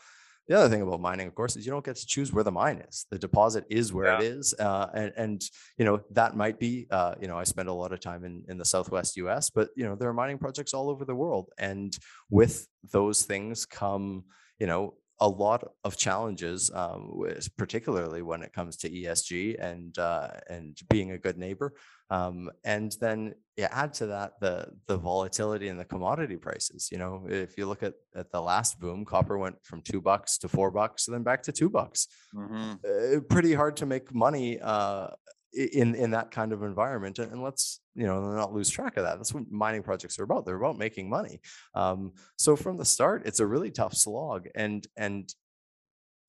The 0.49 0.57
other 0.57 0.71
thing 0.71 0.81
about 0.81 1.03
mining, 1.03 1.27
of 1.27 1.35
course, 1.35 1.57
is 1.57 1.67
you 1.67 1.73
don't 1.73 1.85
get 1.85 1.97
to 1.97 2.07
choose 2.07 2.33
where 2.33 2.43
the 2.43 2.51
mine 2.51 2.83
is. 2.89 3.05
The 3.11 3.19
deposit 3.19 3.67
is 3.69 3.93
where 3.93 4.15
it 4.19 4.23
is, 4.23 4.55
uh, 4.59 4.87
and 4.95 5.13
and 5.15 5.43
you 5.77 5.85
know 5.85 6.01
that 6.13 6.37
might 6.37 6.59
be. 6.59 6.87
Uh, 6.91 7.17
you 7.21 7.29
know, 7.29 7.37
I 7.37 7.45
spend 7.45 7.69
a 7.69 7.73
lot 7.73 7.93
of 7.93 8.01
time 8.01 8.25
in 8.25 8.45
in 8.49 8.57
the 8.57 8.65
Southwest 8.65 9.19
U.S., 9.19 9.51
but 9.51 9.69
you 9.77 9.85
know 9.85 9.95
there 9.95 10.09
are 10.09 10.15
mining 10.15 10.39
projects 10.39 10.73
all 10.73 10.89
over 10.89 11.05
the 11.05 11.15
world, 11.15 11.51
and 11.59 11.95
with 12.31 12.67
those 12.93 13.23
things 13.23 13.67
come, 13.67 14.25
you 14.59 14.67
know, 14.67 14.95
a 15.21 15.29
lot 15.29 15.65
of 15.85 15.97
challenges, 15.97 16.71
um, 16.75 17.11
with- 17.19 17.57
particularly 17.57 18.23
when 18.23 18.43
it 18.43 18.53
comes 18.53 18.77
to 18.79 18.91
ESG 18.91 19.57
and 19.61 19.99
uh, 19.99 20.31
and 20.49 20.79
being 20.89 21.11
a 21.13 21.19
good 21.19 21.37
neighbor. 21.39 21.75
Um, 22.11 22.51
and 22.65 22.95
then 23.01 23.35
you 23.57 23.67
add 23.71 23.93
to 23.95 24.07
that 24.07 24.41
the 24.41 24.69
the 24.87 24.97
volatility 24.97 25.69
in 25.69 25.77
the 25.77 25.85
commodity 25.85 26.37
prices. 26.37 26.89
You 26.93 26.99
know, 26.99 27.27
if 27.29 27.59
you 27.59 27.67
look 27.67 27.83
at 27.83 27.95
at 28.15 28.31
the 28.31 28.41
last 28.41 28.79
boom, 28.81 29.05
copper 29.05 29.37
went 29.37 29.57
from 29.65 29.83
two 29.83 30.01
bucks 30.01 30.39
to 30.39 30.49
four 30.49 30.71
bucks, 30.71 31.07
and 31.09 31.15
then 31.15 31.23
back 31.25 31.43
to 31.45 31.53
two 31.53 31.69
bucks. 31.69 32.07
Uh, 32.37 33.21
pretty 33.29 33.53
hard 33.55 33.77
to 33.79 33.87
make 33.87 34.15
money 34.15 34.59
uh, 34.61 35.09
in 35.53 35.95
in 35.95 36.11
that 36.13 36.31
kind 36.31 36.53
of 36.53 36.63
environment. 36.63 37.19
And, 37.19 37.43
let's 37.43 37.81
you 37.95 38.07
know 38.07 38.33
not 38.33 38.53
lose 38.53 38.71
track 38.71 38.97
of 38.97 39.05
that. 39.05 39.17
That's 39.17 39.35
what 39.35 39.51
mining 39.51 39.83
projects 39.83 40.19
are 40.19 40.25
about. 40.25 40.45
They're 40.45 40.57
about 40.57 40.79
making 40.79 41.09
money. 41.09 41.41
Um, 41.75 42.13
so 42.37 42.57
from 42.57 42.77
the 42.77 42.85
start, 42.85 43.23
it's 43.27 43.41
a 43.41 43.47
really 43.47 43.71
tough 43.71 43.95
slog. 43.95 44.49
And 44.55 44.87
and 44.97 45.33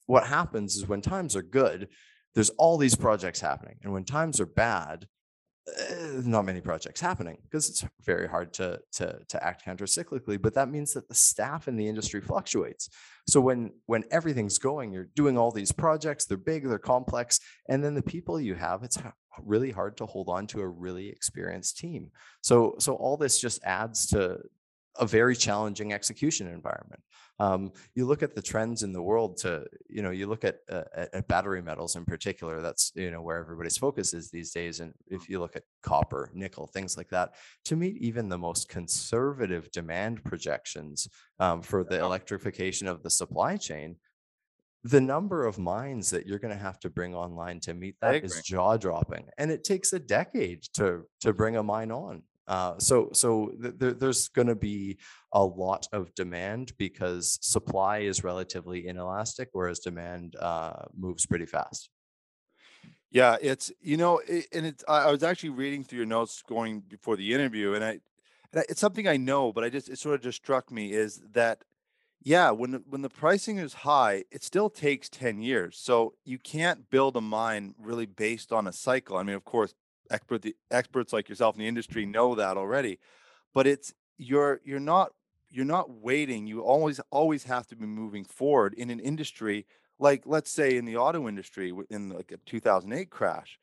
what 0.06 0.26
happens 0.26 0.76
is 0.76 0.88
when 0.88 1.02
times 1.02 1.36
are 1.36 1.44
good, 1.44 1.90
there's 2.34 2.50
all 2.52 2.78
these 2.78 2.96
projects 2.96 3.40
happening, 3.40 3.78
and 3.84 3.94
when 3.94 4.06
times 4.06 4.40
are 4.40 4.46
bad, 4.46 5.08
Eh, 5.78 6.22
not 6.24 6.46
many 6.46 6.62
projects 6.62 7.02
happening 7.02 7.38
because 7.44 7.70
it's 7.70 7.86
very 8.04 8.28
hard 8.28 8.54
to 8.54 8.80
to 8.92 9.20
to 9.28 9.44
act 9.44 9.66
countercyclically 9.66 10.42
but 10.42 10.54
that 10.54 10.70
means 10.70 10.94
that 10.94 11.08
the 11.08 11.16
staff 11.16 11.68
in 11.68 11.76
the 11.76 11.88
industry 11.88 12.22
fluctuates. 12.22 12.90
So 13.28 13.42
when 13.42 13.72
when 13.86 14.04
everything's 14.12 14.58
going 14.58 14.92
you're 14.94 15.10
doing 15.16 15.38
all 15.38 15.52
these 15.52 15.72
projects 15.72 16.26
they're 16.26 16.38
big 16.38 16.68
they're 16.68 16.80
complex 16.80 17.40
and 17.68 17.84
then 17.84 17.94
the 17.94 18.02
people 18.02 18.40
you 18.40 18.56
have 18.56 18.84
it's 18.84 18.98
really 19.44 19.72
hard 19.72 19.98
to 19.98 20.06
hold 20.06 20.30
on 20.30 20.48
to 20.48 20.62
a 20.62 20.68
really 20.68 21.10
experienced 21.10 21.78
team. 21.78 22.12
So 22.42 22.76
so 22.80 22.96
all 22.96 23.18
this 23.18 23.40
just 23.40 23.64
adds 23.64 24.08
to 24.08 24.40
a 25.00 25.06
very 25.06 25.36
challenging 25.36 25.94
execution 25.94 26.48
environment. 26.48 27.02
Um, 27.40 27.72
you 27.96 28.06
look 28.06 28.22
at 28.22 28.36
the 28.36 28.42
trends 28.42 28.84
in 28.84 28.92
the 28.92 29.02
world 29.02 29.38
to 29.38 29.66
you 29.90 30.02
know 30.02 30.12
you 30.12 30.28
look 30.28 30.44
at, 30.44 30.58
uh, 30.70 30.84
at 30.94 31.14
at 31.14 31.28
battery 31.30 31.62
metals 31.62 31.96
in 31.96 32.04
particular 32.04 32.62
that's 32.62 32.92
you 32.96 33.12
know 33.12 33.22
where 33.22 33.38
everybody's 33.38 33.78
focus 33.78 34.14
is 34.14 34.30
these 34.30 34.52
days 34.52 34.82
and 34.82 34.94
if 35.08 35.30
you 35.30 35.40
look 35.40 35.56
at 35.56 35.64
copper 35.82 36.30
nickel 36.34 36.68
things 36.68 36.98
like 36.98 37.08
that 37.10 37.36
to 37.64 37.78
meet 37.78 37.96
even 37.98 38.28
the 38.28 38.38
most 38.38 38.68
conservative 38.68 39.72
demand 39.72 40.22
projections 40.26 41.08
um, 41.40 41.62
for 41.62 41.86
the 41.86 41.98
electrification 41.98 42.90
of 42.90 43.04
the 43.04 43.10
supply 43.10 43.56
chain 43.56 43.96
the 44.84 45.02
number 45.02 45.46
of 45.46 45.60
mines 45.60 46.10
that 46.10 46.26
you're 46.26 46.40
going 46.40 46.54
to 46.54 46.60
have 46.62 46.80
to 46.80 46.90
bring 46.90 47.16
online 47.16 47.62
to 47.62 47.74
meet 47.74 47.96
that 48.02 48.24
is 48.24 48.42
jaw 48.44 48.76
dropping 48.76 49.28
and 49.38 49.50
it 49.50 49.64
takes 49.64 49.94
a 49.94 50.00
decade 50.00 50.62
to 50.74 51.04
to 51.22 51.32
bring 51.32 51.56
a 51.56 51.64
mine 51.64 51.92
on 51.92 52.22
uh, 52.50 52.78
so 52.80 53.10
so 53.14 53.52
th- 53.62 53.76
there, 53.78 53.94
there's 53.94 54.28
going 54.30 54.48
to 54.48 54.56
be 54.56 54.98
a 55.34 55.44
lot 55.44 55.88
of 55.94 56.14
demand 56.16 56.74
because 56.78 57.40
supply 57.42 58.00
is 58.00 58.24
relatively 58.24 58.88
inelastic 58.88 59.50
whereas 59.54 59.80
demand 59.80 60.36
uh, 60.42 60.86
moves 60.98 61.26
pretty 61.26 61.46
fast 61.46 61.90
Yeah, 63.12 63.38
it's, 63.42 63.72
you 63.82 63.98
know, 63.98 64.22
it, 64.28 64.48
and 64.54 64.66
it's, 64.66 64.84
I, 64.88 65.12
was 65.12 65.24
actually 65.24 65.50
reading 65.50 65.84
through 65.84 65.98
your 65.98 66.06
notes 66.06 66.44
going 66.48 66.82
before 66.82 67.16
the 67.18 67.34
interview 67.34 67.74
and 67.74 67.84
I, 67.84 68.00
and 68.54 68.64
it's 68.70 68.82
something 68.82 69.08
I 69.08 69.18
know, 69.18 69.52
but 69.52 69.64
I 69.64 69.70
just, 69.70 69.90
it 69.90 69.98
sort 69.98 70.16
of 70.16 70.22
just 70.22 70.38
struck 70.38 70.72
me 70.72 70.92
is 70.92 71.22
that, 71.34 71.64
yeah, 72.22 72.52
when, 72.52 72.84
when 72.88 73.02
the 73.02 73.10
pricing 73.10 73.58
is 73.58 73.74
high, 73.74 74.26
it 74.32 74.44
still 74.44 74.70
takes 74.70 75.10
10 75.10 75.42
years. 75.42 75.78
So 75.78 76.14
you 76.26 76.38
can't 76.38 76.90
build 76.90 77.16
a 77.16 77.22
mine 77.22 77.76
really 77.80 78.06
based 78.06 78.52
on 78.52 78.68
a 78.68 78.74
cycle. 78.74 79.18
I 79.18 79.24
mean, 79.24 79.36
of 79.36 79.46
course, 79.46 79.74
expert, 80.10 80.42
the 80.42 80.56
experts 80.72 81.14
like 81.14 81.30
yourself 81.30 81.56
in 81.56 81.60
the 81.60 81.68
industry 81.68 82.06
know 82.06 82.36
that 82.36 82.58
already, 82.58 83.00
but 83.54 83.68
it's, 83.68 83.94
you're, 84.18 84.62
you're 84.64 84.80
not, 84.80 85.12
you're 85.50 85.66
not 85.66 85.90
waiting. 85.90 86.46
You 86.46 86.62
always, 86.62 87.00
always 87.12 87.44
have 87.46 87.68
to 87.68 87.76
be 87.76 87.86
moving 87.86 88.24
forward 88.24 88.74
in 88.74 88.90
an 88.90 89.00
industry 89.00 89.66
like 90.00 90.24
let's 90.26 90.50
say 90.50 90.78
in 90.78 90.86
the 90.86 90.98
auto 90.98 91.28
industry 91.28 91.74
in 91.90 92.10
like 92.10 92.32
a 92.32 92.38
2008 92.46 93.10
crash 93.10 93.60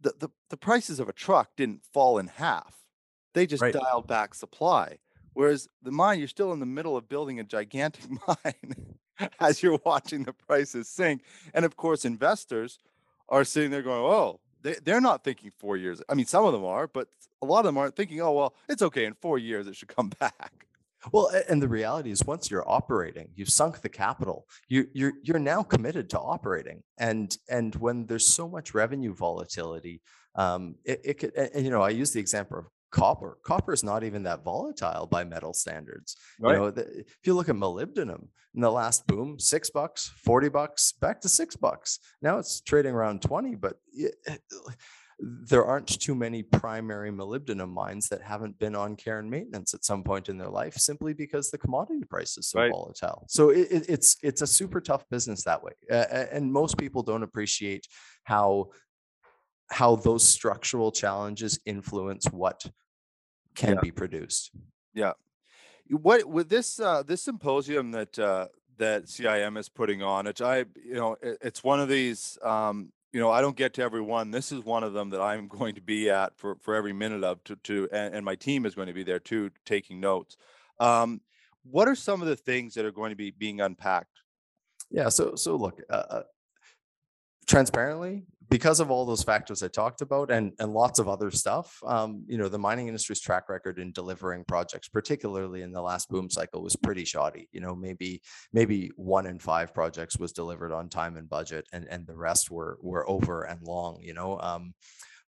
the, 0.00 0.12
the 0.18 0.28
the 0.50 0.56
prices 0.56 1.00
of 1.00 1.08
a 1.08 1.12
truck 1.12 1.50
didn't 1.56 1.84
fall 1.92 2.18
in 2.18 2.26
half 2.26 2.74
they 3.32 3.46
just 3.46 3.62
Right. 3.62 3.72
dialed 3.72 4.06
back 4.06 4.34
supply 4.34 4.98
whereas 5.32 5.68
the 5.82 5.92
mine 5.92 6.18
you're 6.18 6.28
still 6.28 6.52
in 6.52 6.60
the 6.60 6.66
middle 6.66 6.96
of 6.96 7.08
building 7.08 7.38
a 7.40 7.44
gigantic 7.44 8.04
mine 8.28 8.96
as 9.38 9.62
you're 9.62 9.78
watching 9.84 10.24
the 10.24 10.32
prices 10.32 10.88
sink 10.88 11.22
and 11.54 11.64
of 11.64 11.76
course 11.76 12.04
investors 12.04 12.78
are 13.28 13.44
sitting 13.44 13.70
there 13.70 13.82
going 13.82 14.00
oh 14.00 14.40
they, 14.62 14.74
they're 14.84 15.00
not 15.00 15.24
thinking 15.24 15.50
four 15.58 15.76
years 15.76 16.02
i 16.08 16.14
mean 16.14 16.26
some 16.26 16.44
of 16.44 16.52
them 16.52 16.64
are 16.64 16.86
but 16.86 17.08
a 17.42 17.46
lot 17.46 17.60
of 17.60 17.66
them 17.66 17.78
aren't 17.78 17.96
thinking 17.96 18.20
oh 18.20 18.32
well 18.32 18.54
it's 18.68 18.82
okay 18.82 19.04
in 19.04 19.14
four 19.14 19.38
years 19.38 19.66
it 19.66 19.76
should 19.76 19.88
come 19.88 20.08
back 20.20 20.66
Well, 21.12 21.30
and 21.48 21.62
the 21.62 21.68
reality 21.68 22.10
is 22.10 22.24
once 22.24 22.50
you're 22.50 22.68
operating, 22.68 23.28
you've 23.34 23.48
sunk 23.48 23.80
the 23.80 23.88
capital. 23.88 24.46
You, 24.68 24.86
you're 24.92 25.14
you're 25.22 25.38
now 25.38 25.62
committed 25.62 26.10
to 26.10 26.20
operating, 26.20 26.82
and 26.98 27.36
and 27.48 27.74
when 27.76 28.06
there's 28.06 28.26
so 28.26 28.48
much 28.48 28.74
revenue 28.74 29.14
volatility, 29.14 30.02
um, 30.34 30.76
it, 30.84 31.00
it 31.04 31.14
could. 31.14 31.34
And, 31.34 31.50
and, 31.54 31.64
you 31.64 31.70
know, 31.70 31.82
I 31.82 31.90
use 31.90 32.12
the 32.12 32.20
example 32.20 32.58
of 32.58 32.66
copper. 32.90 33.38
Copper 33.44 33.72
is 33.72 33.82
not 33.84 34.04
even 34.04 34.22
that 34.24 34.44
volatile 34.44 35.06
by 35.06 35.24
metal 35.24 35.52
standards. 35.52 36.16
Right. 36.40 36.52
You 36.52 36.58
know, 36.58 36.70
the, 36.70 36.82
if 37.00 37.18
you 37.24 37.34
look 37.34 37.48
at 37.48 37.54
molybdenum 37.56 38.26
in 38.54 38.60
the 38.60 38.70
last 38.70 39.06
boom, 39.06 39.38
six 39.38 39.70
bucks, 39.70 40.12
forty 40.24 40.48
bucks, 40.48 40.92
back 40.92 41.20
to 41.22 41.28
six 41.28 41.56
bucks. 41.56 41.98
Now 42.22 42.38
it's 42.38 42.60
trading 42.60 42.94
around 42.94 43.22
twenty, 43.22 43.54
but. 43.54 43.76
y- 43.96 44.08
there 45.22 45.66
aren't 45.66 45.86
too 46.00 46.14
many 46.14 46.42
primary 46.42 47.10
molybdenum 47.10 47.68
mines 47.68 48.08
that 48.08 48.22
haven't 48.22 48.58
been 48.58 48.74
on 48.74 48.96
care 48.96 49.18
and 49.18 49.30
maintenance 49.30 49.74
at 49.74 49.84
some 49.84 50.02
point 50.02 50.30
in 50.30 50.38
their 50.38 50.48
life 50.48 50.72
simply 50.76 51.12
because 51.12 51.50
the 51.50 51.58
commodity 51.58 52.02
price 52.08 52.38
is 52.38 52.48
so 52.48 52.58
Right. 52.58 52.72
volatile. 52.72 53.26
So 53.28 53.50
it, 53.50 53.68
it- 53.70 53.86
it's 53.90 54.16
it's 54.22 54.40
a 54.40 54.46
super 54.46 54.80
tough 54.80 55.04
business 55.10 55.44
that 55.44 55.62
way, 55.62 55.72
uh, 55.90 56.06
and 56.32 56.50
most 56.50 56.78
people 56.78 57.02
don't 57.02 57.22
appreciate 57.22 57.86
how 58.24 58.70
how 59.70 59.94
those 59.96 60.26
structural 60.26 60.90
challenges 60.90 61.60
influence 61.66 62.24
what 62.32 62.64
can 63.60 63.74
Yeah. 63.74 63.80
be 63.80 63.90
produced. 63.90 64.50
Yeah. 64.94 65.12
What 65.90 66.24
with 66.24 66.48
this 66.48 66.80
uh 66.80 67.02
this 67.02 67.22
symposium 67.22 67.90
that 67.92 68.18
uh 68.18 68.48
that 68.78 69.04
CIM 69.04 69.58
is 69.58 69.68
putting 69.68 70.02
on, 70.02 70.24
which 70.24 70.40
I 70.40 70.64
you 70.84 70.94
know 70.94 71.16
it, 71.20 71.38
it's 71.42 71.62
one 71.62 71.80
of 71.80 71.88
these 71.88 72.38
um 72.42 72.92
you 73.12 73.20
know 73.20 73.30
I 73.30 73.40
don't 73.40 73.56
get 73.56 73.74
to 73.74 73.82
every 73.82 74.00
one. 74.00 74.30
This 74.30 74.50
is 74.52 74.64
one 74.64 74.82
of 74.84 74.92
them 74.92 75.10
that 75.10 75.20
I'm 75.20 75.48
going 75.58 75.74
to 75.74 75.82
be 75.82 76.08
at 76.10 76.38
for 76.38 76.56
for 76.62 76.74
every 76.74 76.92
minute 76.92 77.22
of 77.22 77.42
to 77.44 77.56
to 77.56 77.88
and, 77.92 78.14
and 78.14 78.24
my 78.24 78.34
team 78.34 78.64
is 78.66 78.74
going 78.74 78.88
to 78.88 78.94
be 78.94 79.02
there 79.04 79.20
too 79.20 79.50
taking 79.66 80.00
notes. 80.00 80.36
Um 80.78 81.20
what 81.64 81.88
are 81.88 81.94
some 81.94 82.22
of 82.22 82.28
the 82.28 82.36
things 82.36 82.74
that 82.74 82.86
are 82.86 82.92
going 82.92 83.10
to 83.10 83.16
be 83.16 83.30
being 83.30 83.60
unpacked? 83.60 84.22
Yeah. 84.90 85.10
So 85.10 85.34
so 85.34 85.56
look, 85.56 85.82
uh, 85.90 86.04
uh, 86.16 86.22
transparently, 87.46 88.24
because 88.50 88.80
of 88.80 88.90
all 88.90 89.06
those 89.06 89.22
factors 89.22 89.62
I 89.62 89.68
talked 89.68 90.02
about 90.02 90.30
and 90.30 90.52
and 90.58 90.72
lots 90.74 90.98
of 90.98 91.08
other 91.08 91.30
stuff, 91.30 91.80
um, 91.86 92.24
you 92.26 92.36
know, 92.36 92.48
the 92.48 92.58
mining 92.58 92.88
industry's 92.88 93.20
track 93.20 93.48
record 93.48 93.78
in 93.78 93.92
delivering 93.92 94.44
projects, 94.44 94.88
particularly 94.88 95.62
in 95.62 95.72
the 95.72 95.80
last 95.80 96.10
boom 96.10 96.28
cycle, 96.28 96.62
was 96.62 96.76
pretty 96.76 97.04
shoddy. 97.04 97.48
You 97.52 97.60
know, 97.60 97.74
maybe 97.74 98.22
maybe 98.52 98.90
one 98.96 99.26
in 99.26 99.38
five 99.38 99.72
projects 99.72 100.18
was 100.18 100.32
delivered 100.32 100.72
on 100.72 100.88
time 100.88 101.16
and 101.16 101.28
budget, 101.28 101.66
and 101.72 101.86
and 101.88 102.06
the 102.06 102.16
rest 102.16 102.50
were 102.50 102.78
were 102.82 103.08
over 103.08 103.44
and 103.44 103.62
long. 103.62 104.00
You 104.02 104.14
know. 104.14 104.38
Um, 104.40 104.74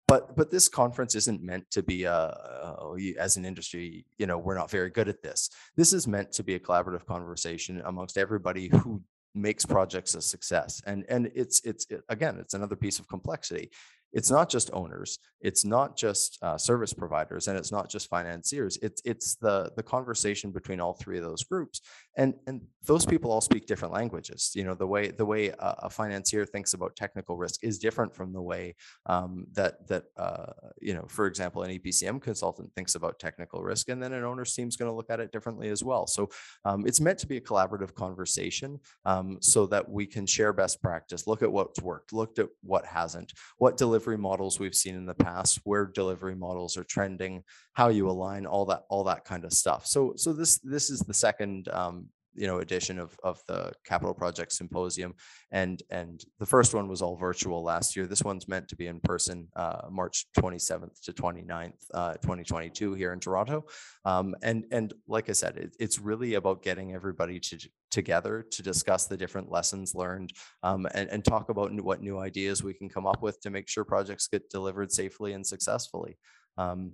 but 0.09 0.37
but 0.37 0.50
this 0.50 0.69
conference 0.69 1.14
isn't 1.14 1.43
meant 1.43 1.71
to 1.71 1.83
be 1.83 2.05
a, 2.05 2.76
we- 2.95 3.17
as 3.17 3.37
an 3.37 3.45
industry 3.45 4.05
you 4.19 4.26
know 4.26 4.37
we're 4.37 4.57
not 4.57 4.71
very 4.71 4.91
good 4.91 5.09
at 5.09 5.23
this 5.23 5.49
this 5.76 5.93
is 5.93 6.09
meant 6.09 6.33
to 6.33 6.43
be 6.43 6.55
a 6.55 6.61
collaborative 6.61 7.07
conversation 7.07 7.81
amongst 7.87 8.19
everybody 8.19 8.69
who 8.69 9.00
makes 9.35 9.65
projects 9.65 10.15
a 10.15 10.23
success. 10.23 10.83
And 10.87 11.05
and 11.09 11.31
it's 11.35 11.61
it's 11.65 11.87
it- 11.91 12.03
again 12.09 12.39
it's 12.39 12.55
another 12.55 12.77
piece 12.77 12.99
of 12.99 13.09
complexity. 13.09 13.71
It's 14.12 14.31
not 14.31 14.51
just 14.51 14.71
owners. 14.75 15.19
It's 15.41 15.65
not 15.65 15.97
just 15.97 16.39
uh, 16.43 16.59
service 16.59 16.93
providers 16.93 17.49
and 17.49 17.57
it's 17.57 17.73
not 17.73 17.89
just 17.89 18.09
financiers. 18.11 18.79
It's 18.83 19.01
it's 19.07 19.37
the 19.37 19.73
the 19.77 19.83
conversation 19.83 20.51
between 20.51 20.81
all 20.81 20.93
three 20.93 21.17
of 21.17 21.25
those 21.25 21.45
groups 21.45 21.81
and 22.16 22.35
and 22.47 22.61
those 22.85 23.07
people 23.07 23.31
all 23.31 23.40
speak 23.40 23.66
different 23.66 23.95
languages 23.95 24.50
you 24.54 24.64
know 24.64 24.75
the 24.75 24.87
way 24.87 25.09
the 25.11 25.25
way 25.25 25.49
a, 25.49 25.57
a 25.83 25.90
financier 25.90 26.45
thinks 26.45 26.75
about 26.75 26.97
technical 26.97 27.37
risk 27.37 27.62
is 27.62 27.78
different 27.78 28.14
from 28.14 28.33
the 28.33 28.42
way 28.42 28.75
um, 29.07 29.47
that 29.52 29.87
that 29.87 30.04
uh, 30.16 30.52
you 30.81 30.95
know 30.95 31.04
for 31.09 31.26
example 31.26 31.62
an 31.62 31.71
epcm 31.71 32.21
consultant 32.21 32.71
thinks 32.75 32.95
about 32.95 33.19
technical 33.19 33.62
risk 33.62 33.88
and 33.88 34.02
then 34.02 34.12
an 34.12 34.25
owner's 34.25 34.54
team 34.54 34.69
is 34.69 34.76
going 34.76 34.90
to 34.90 34.95
look 34.95 35.11
at 35.11 35.21
it 35.21 35.33
differently 35.33 35.69
as 35.69 35.83
well. 35.83 36.07
So 36.07 36.28
um, 36.64 36.87
it's 36.87 37.00
meant 37.00 37.19
to 37.21 37.26
be 37.26 37.37
a 37.37 37.40
collaborative 37.40 37.95
conversation 37.95 38.81
um, 39.04 39.38
so 39.40 39.66
that 39.66 39.88
we 39.88 40.07
can 40.07 40.26
share 40.26 40.52
best 40.52 40.83
practice 40.83 41.26
look 41.26 41.42
at 41.42 41.52
what's 41.52 41.81
worked 41.81 42.12
looked 42.12 42.38
at 42.38 42.49
what 42.62 42.85
hasn't 42.85 43.33
what 43.59 43.76
delivery 43.76 44.19
models 44.19 44.59
we've 44.59 44.75
seen 44.75 44.95
in 44.95 45.07
the 45.07 45.14
past 45.14 45.61
where 45.64 45.87
delivery 45.87 46.35
models 46.35 46.76
are 46.76 46.85
trending 46.85 47.42
how 47.75 47.88
you 47.88 48.09
align 48.09 48.47
all 48.47 48.66
that 48.66 48.85
all 48.88 49.04
that 49.04 49.25
kind 49.25 49.45
of 49.45 49.52
stuff. 49.52 49.87
So 49.87 50.14
so 50.16 50.33
this 50.33 50.59
this 50.59 50.90
is 50.90 51.00
the 51.00 51.14
second 51.14 51.69
um, 51.69 52.01
you 52.35 52.47
know 52.47 52.59
edition 52.59 52.99
of 52.99 53.17
of 53.23 53.41
the 53.47 53.73
capital 53.85 54.15
project 54.15 54.53
symposium. 54.53 55.15
And 55.51 55.83
and 55.91 56.23
the 56.39 56.47
first 56.47 56.75
one 56.75 56.89
was 56.89 57.03
all 57.03 57.17
virtual 57.17 57.62
last 57.62 57.97
year. 57.97 58.07
This 58.07 58.23
one's 58.23 58.49
meant 58.49 58.69
to 58.69 58.77
be 58.77 58.87
in 58.87 59.01
person 59.01 59.49
uh, 59.57 59.83
march 59.91 60.27
27th 60.39 61.01
to 61.05 61.12
29th 61.12 61.73
uh, 61.95 62.15
2022 62.15 62.95
here 62.95 63.12
in 63.12 63.21
toronto. 63.21 63.65
Um, 64.05 64.35
and 64.43 64.65
and 64.73 64.93
like 65.07 65.29
i 65.29 65.33
said 65.33 65.57
it, 65.57 65.77
it's 65.79 65.99
really 65.99 66.35
about 66.35 66.62
getting 66.62 66.95
everybody 66.95 67.39
to 67.41 67.59
together 67.91 68.45
to 68.51 68.62
discuss 68.62 69.07
the 69.07 69.17
different 69.17 69.51
lessons 69.51 69.95
learned 69.95 70.33
um, 70.62 70.87
and, 70.95 71.11
and 71.11 71.25
talk 71.25 71.51
about 71.51 71.71
what 71.83 72.01
new 72.01 72.19
ideas 72.19 72.62
we 72.62 72.73
can 72.73 72.89
come 72.89 73.07
up 73.07 73.23
with 73.23 73.39
to 73.43 73.51
make 73.51 73.69
sure 73.69 73.85
projects 73.85 74.29
get 74.29 74.49
delivered 74.49 74.91
safely 74.91 75.35
and 75.35 75.47
successfully. 75.47 76.17
Um, 76.57 76.93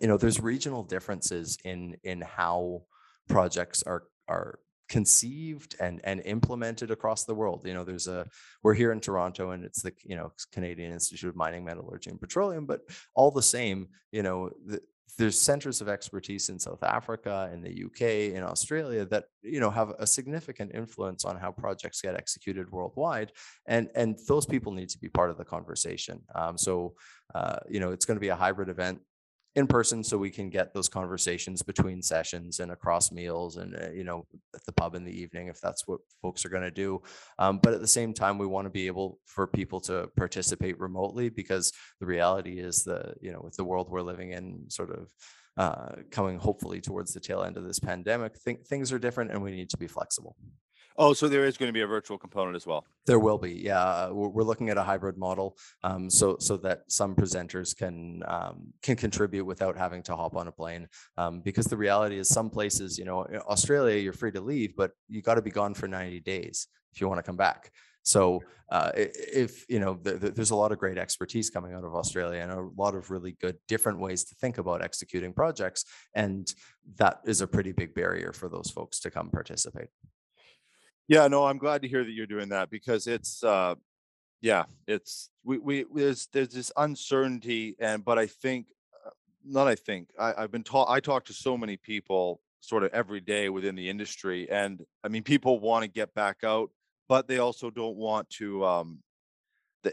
you 0.00 0.08
know 0.08 0.16
there's 0.16 0.40
regional 0.40 0.82
differences 0.82 1.58
in 1.64 1.96
in 2.02 2.20
how 2.20 2.82
projects 3.28 3.82
are 3.84 4.04
are 4.28 4.58
conceived 4.88 5.76
and 5.80 6.00
and 6.04 6.20
implemented 6.24 6.90
across 6.90 7.24
the 7.24 7.34
world 7.34 7.62
you 7.64 7.74
know 7.74 7.84
there's 7.84 8.06
a 8.06 8.26
we're 8.62 8.74
here 8.74 8.92
in 8.92 9.00
toronto 9.00 9.50
and 9.50 9.64
it's 9.64 9.82
the 9.82 9.92
you 10.04 10.16
know 10.16 10.32
canadian 10.52 10.92
institute 10.92 11.28
of 11.28 11.36
mining 11.36 11.64
metallurgy 11.64 12.10
and 12.10 12.20
petroleum 12.20 12.66
but 12.66 12.80
all 13.14 13.30
the 13.30 13.42
same 13.42 13.88
you 14.12 14.22
know 14.22 14.50
the, 14.66 14.80
there's 15.16 15.38
centers 15.38 15.80
of 15.80 15.88
expertise 15.88 16.48
in 16.48 16.58
south 16.58 16.82
africa 16.82 17.48
in 17.52 17.62
the 17.62 17.84
uk 17.84 18.00
in 18.00 18.42
australia 18.42 19.04
that 19.04 19.24
you 19.42 19.60
know 19.60 19.70
have 19.70 19.90
a 19.98 20.06
significant 20.06 20.70
influence 20.74 21.24
on 21.24 21.36
how 21.36 21.50
projects 21.50 22.00
get 22.00 22.14
executed 22.14 22.70
worldwide 22.70 23.32
and 23.66 23.88
and 23.94 24.18
those 24.28 24.44
people 24.44 24.72
need 24.72 24.88
to 24.88 24.98
be 24.98 25.08
part 25.08 25.30
of 25.30 25.38
the 25.38 25.44
conversation. 25.44 26.20
Um, 26.34 26.58
so 26.58 26.94
uh, 27.34 27.58
you 27.68 27.80
know 27.80 27.90
it's 27.90 28.04
going 28.04 28.16
to 28.16 28.20
be 28.20 28.28
a 28.28 28.36
hybrid 28.36 28.68
event 28.68 29.00
in 29.56 29.66
person 29.66 30.02
so 30.02 30.18
we 30.18 30.30
can 30.30 30.50
get 30.50 30.74
those 30.74 30.88
conversations 30.88 31.62
between 31.62 32.02
sessions 32.02 32.58
and 32.60 32.72
across 32.72 33.12
meals 33.12 33.56
and 33.56 33.76
uh, 33.76 33.90
you 33.90 34.04
know 34.04 34.26
at 34.54 34.64
the 34.64 34.72
pub 34.72 34.94
in 34.94 35.04
the 35.04 35.20
evening 35.20 35.48
if 35.48 35.60
that's 35.60 35.86
what 35.86 36.00
folks 36.20 36.44
are 36.44 36.48
going 36.48 36.62
to 36.62 36.70
do. 36.70 37.00
Um, 37.38 37.60
but 37.62 37.72
at 37.72 37.80
the 37.80 37.86
same 37.86 38.12
time 38.12 38.38
we 38.38 38.46
want 38.46 38.66
to 38.66 38.70
be 38.70 38.86
able 38.86 39.18
for 39.26 39.46
people 39.46 39.80
to 39.82 40.08
participate 40.16 40.78
remotely 40.80 41.28
because 41.28 41.72
the 42.00 42.06
reality 42.06 42.58
is 42.58 42.84
the 42.84 43.14
you 43.20 43.32
know 43.32 43.40
with 43.42 43.56
the 43.56 43.64
world 43.64 43.88
we're 43.90 44.02
living 44.02 44.32
in 44.32 44.64
sort 44.68 44.90
of 44.90 45.12
uh, 45.56 46.02
coming 46.10 46.36
hopefully 46.38 46.80
towards 46.80 47.12
the 47.12 47.20
tail 47.20 47.42
end 47.42 47.56
of 47.56 47.64
this 47.64 47.78
pandemic 47.78 48.36
think 48.38 48.66
things 48.66 48.92
are 48.92 48.98
different 48.98 49.30
and 49.30 49.40
we 49.40 49.52
need 49.52 49.70
to 49.70 49.76
be 49.76 49.86
flexible 49.86 50.36
Oh, 50.96 51.12
so 51.12 51.26
there 51.26 51.44
is 51.44 51.56
going 51.56 51.68
to 51.68 51.72
be 51.72 51.80
a 51.80 51.86
virtual 51.86 52.18
component 52.18 52.54
as 52.54 52.66
well. 52.66 52.86
there 53.06 53.18
will 53.18 53.38
be, 53.38 53.52
yeah. 53.52 54.10
We're, 54.10 54.44
looking 54.44 54.70
at 54.70 54.76
a 54.76 54.82
hybrid 54.82 55.18
model, 55.18 55.56
um, 55.82 56.08
so 56.08 56.36
so 56.38 56.56
that 56.58 56.82
some 56.88 57.16
presenters 57.16 57.76
can 57.76 58.22
um, 58.26 58.72
can 58.82 58.94
contribute 58.94 59.44
without 59.44 59.76
having 59.76 60.02
to 60.04 60.14
hop 60.14 60.36
on 60.36 60.46
a 60.48 60.52
plane. 60.52 60.86
Um, 61.16 61.40
because 61.40 61.66
the 61.66 61.76
reality 61.76 62.18
is, 62.18 62.28
some 62.28 62.50
places, 62.50 62.98
you 62.98 63.04
know, 63.04 63.24
in 63.24 63.40
Australia, 63.40 63.98
you're 63.98 64.12
free 64.12 64.32
to 64.32 64.40
leave, 64.40 64.76
but 64.76 64.92
you 65.08 65.22
got 65.22 65.34
to 65.34 65.42
be 65.42 65.50
gone 65.50 65.74
for 65.74 65.88
90 65.88 66.20
days 66.20 66.68
if 66.92 67.00
you 67.00 67.08
want 67.08 67.18
to 67.18 67.22
come 67.22 67.36
back. 67.36 67.72
So 68.04 68.42
uh, 68.70 68.90
if 68.94 69.64
you 69.68 69.80
know, 69.80 69.94
th- 69.94 70.20
th- 70.20 70.34
there's 70.34 70.50
a 70.50 70.56
lot 70.56 70.72
of 70.72 70.78
great 70.78 70.98
expertise 70.98 71.50
coming 71.50 71.72
out 71.72 71.84
of 71.84 71.94
Australia 71.94 72.40
and 72.40 72.52
a 72.52 72.68
lot 72.76 72.94
of 72.94 73.10
really 73.10 73.32
good 73.40 73.56
different 73.66 73.98
ways 73.98 74.24
to 74.24 74.34
think 74.36 74.58
about 74.58 74.82
executing 74.82 75.32
projects, 75.32 75.84
and 76.14 76.52
that 76.96 77.20
is 77.24 77.40
a 77.40 77.46
pretty 77.46 77.72
big 77.72 77.94
barrier 77.94 78.32
for 78.32 78.48
those 78.48 78.70
folks 78.70 79.00
to 79.00 79.10
come 79.10 79.30
participate. 79.30 79.88
Yeah, 81.08 81.28
no, 81.28 81.44
I'm 81.44 81.58
glad 81.58 81.82
to 81.82 81.88
hear 81.88 82.02
that 82.04 82.10
you're 82.10 82.26
doing 82.26 82.48
that 82.50 82.70
because 82.70 83.06
it's 83.06 83.44
uh 83.44 83.74
yeah, 84.42 84.64
it's 84.86 85.30
we 85.44 85.58
we 85.58 85.86
there's 85.94 86.28
there's 86.32 86.50
this 86.50 86.72
uncertainty 86.76 87.76
and 87.78 88.04
but 88.04 88.18
I 88.18 88.26
think 88.26 88.68
uh, 89.06 89.10
not 89.44 89.68
I 89.68 89.74
think 89.74 90.10
I, 90.18 90.34
I've 90.38 90.52
been 90.52 90.64
taught 90.64 90.88
I 90.90 91.00
talk 91.00 91.24
to 91.26 91.32
so 91.34 91.58
many 91.58 91.76
people 91.76 92.40
sort 92.60 92.84
of 92.84 92.92
every 92.94 93.20
day 93.20 93.48
within 93.50 93.74
the 93.74 93.88
industry 93.90 94.50
and 94.50 94.84
I 95.04 95.08
mean 95.08 95.22
people 95.22 95.60
want 95.60 95.84
to 95.84 95.88
get 95.88 96.14
back 96.14 96.38
out, 96.44 96.70
but 97.08 97.28
they 97.28 97.38
also 97.38 97.70
don't 97.70 97.96
want 97.96 98.30
to 98.30 98.64
um 98.64 99.00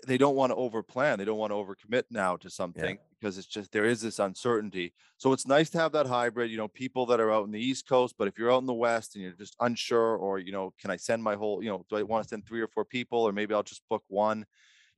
they, 0.06 0.18
don't 0.18 0.36
want 0.36 0.52
to 0.52 0.56
overplan. 0.56 1.18
They 1.18 1.26
don't 1.26 1.38
want 1.38 1.52
to 1.52 1.56
overcommit 1.56 2.04
now 2.10 2.38
to 2.38 2.50
something 2.50 2.98
because 3.20 3.38
it's 3.38 3.48
just 3.48 3.72
there 3.72 3.86
is 3.86 4.02
this 4.02 4.20
uncertainty. 4.20 4.94
So 5.18 5.34
it's 5.34 5.46
nice 5.46 5.70
to 5.72 5.80
have 5.80 5.92
that 5.92 6.08
hybrid, 6.08 6.50
you 6.50 6.58
know, 6.58 6.68
people 6.68 7.06
that 7.08 7.20
are 7.20 7.32
out 7.32 7.46
in 7.46 7.52
the 7.52 7.60
East 7.60 7.88
Coast, 7.88 8.16
but 8.18 8.28
if 8.28 8.38
you're 8.38 8.52
out 8.52 8.62
in 8.62 8.66
the 8.66 8.74
West 8.74 9.16
and 9.16 9.24
you're 9.24 9.34
just 9.34 9.56
unsure, 9.60 10.16
or 10.18 10.40
you 10.40 10.52
know, 10.52 10.74
can 10.80 10.92
I 10.92 10.96
send 10.96 11.22
my 11.22 11.36
whole, 11.36 11.64
you 11.64 11.70
know, 11.70 11.86
do 11.90 11.98
I 11.98 12.04
want 12.04 12.24
to 12.24 12.30
send 12.30 12.46
three 12.46 12.62
or 12.62 12.68
four 12.68 12.86
people, 12.86 13.20
or 13.20 13.32
maybe 13.32 13.54
I'll 13.54 13.64
just 13.64 13.84
book 13.90 14.04
one, 14.08 14.46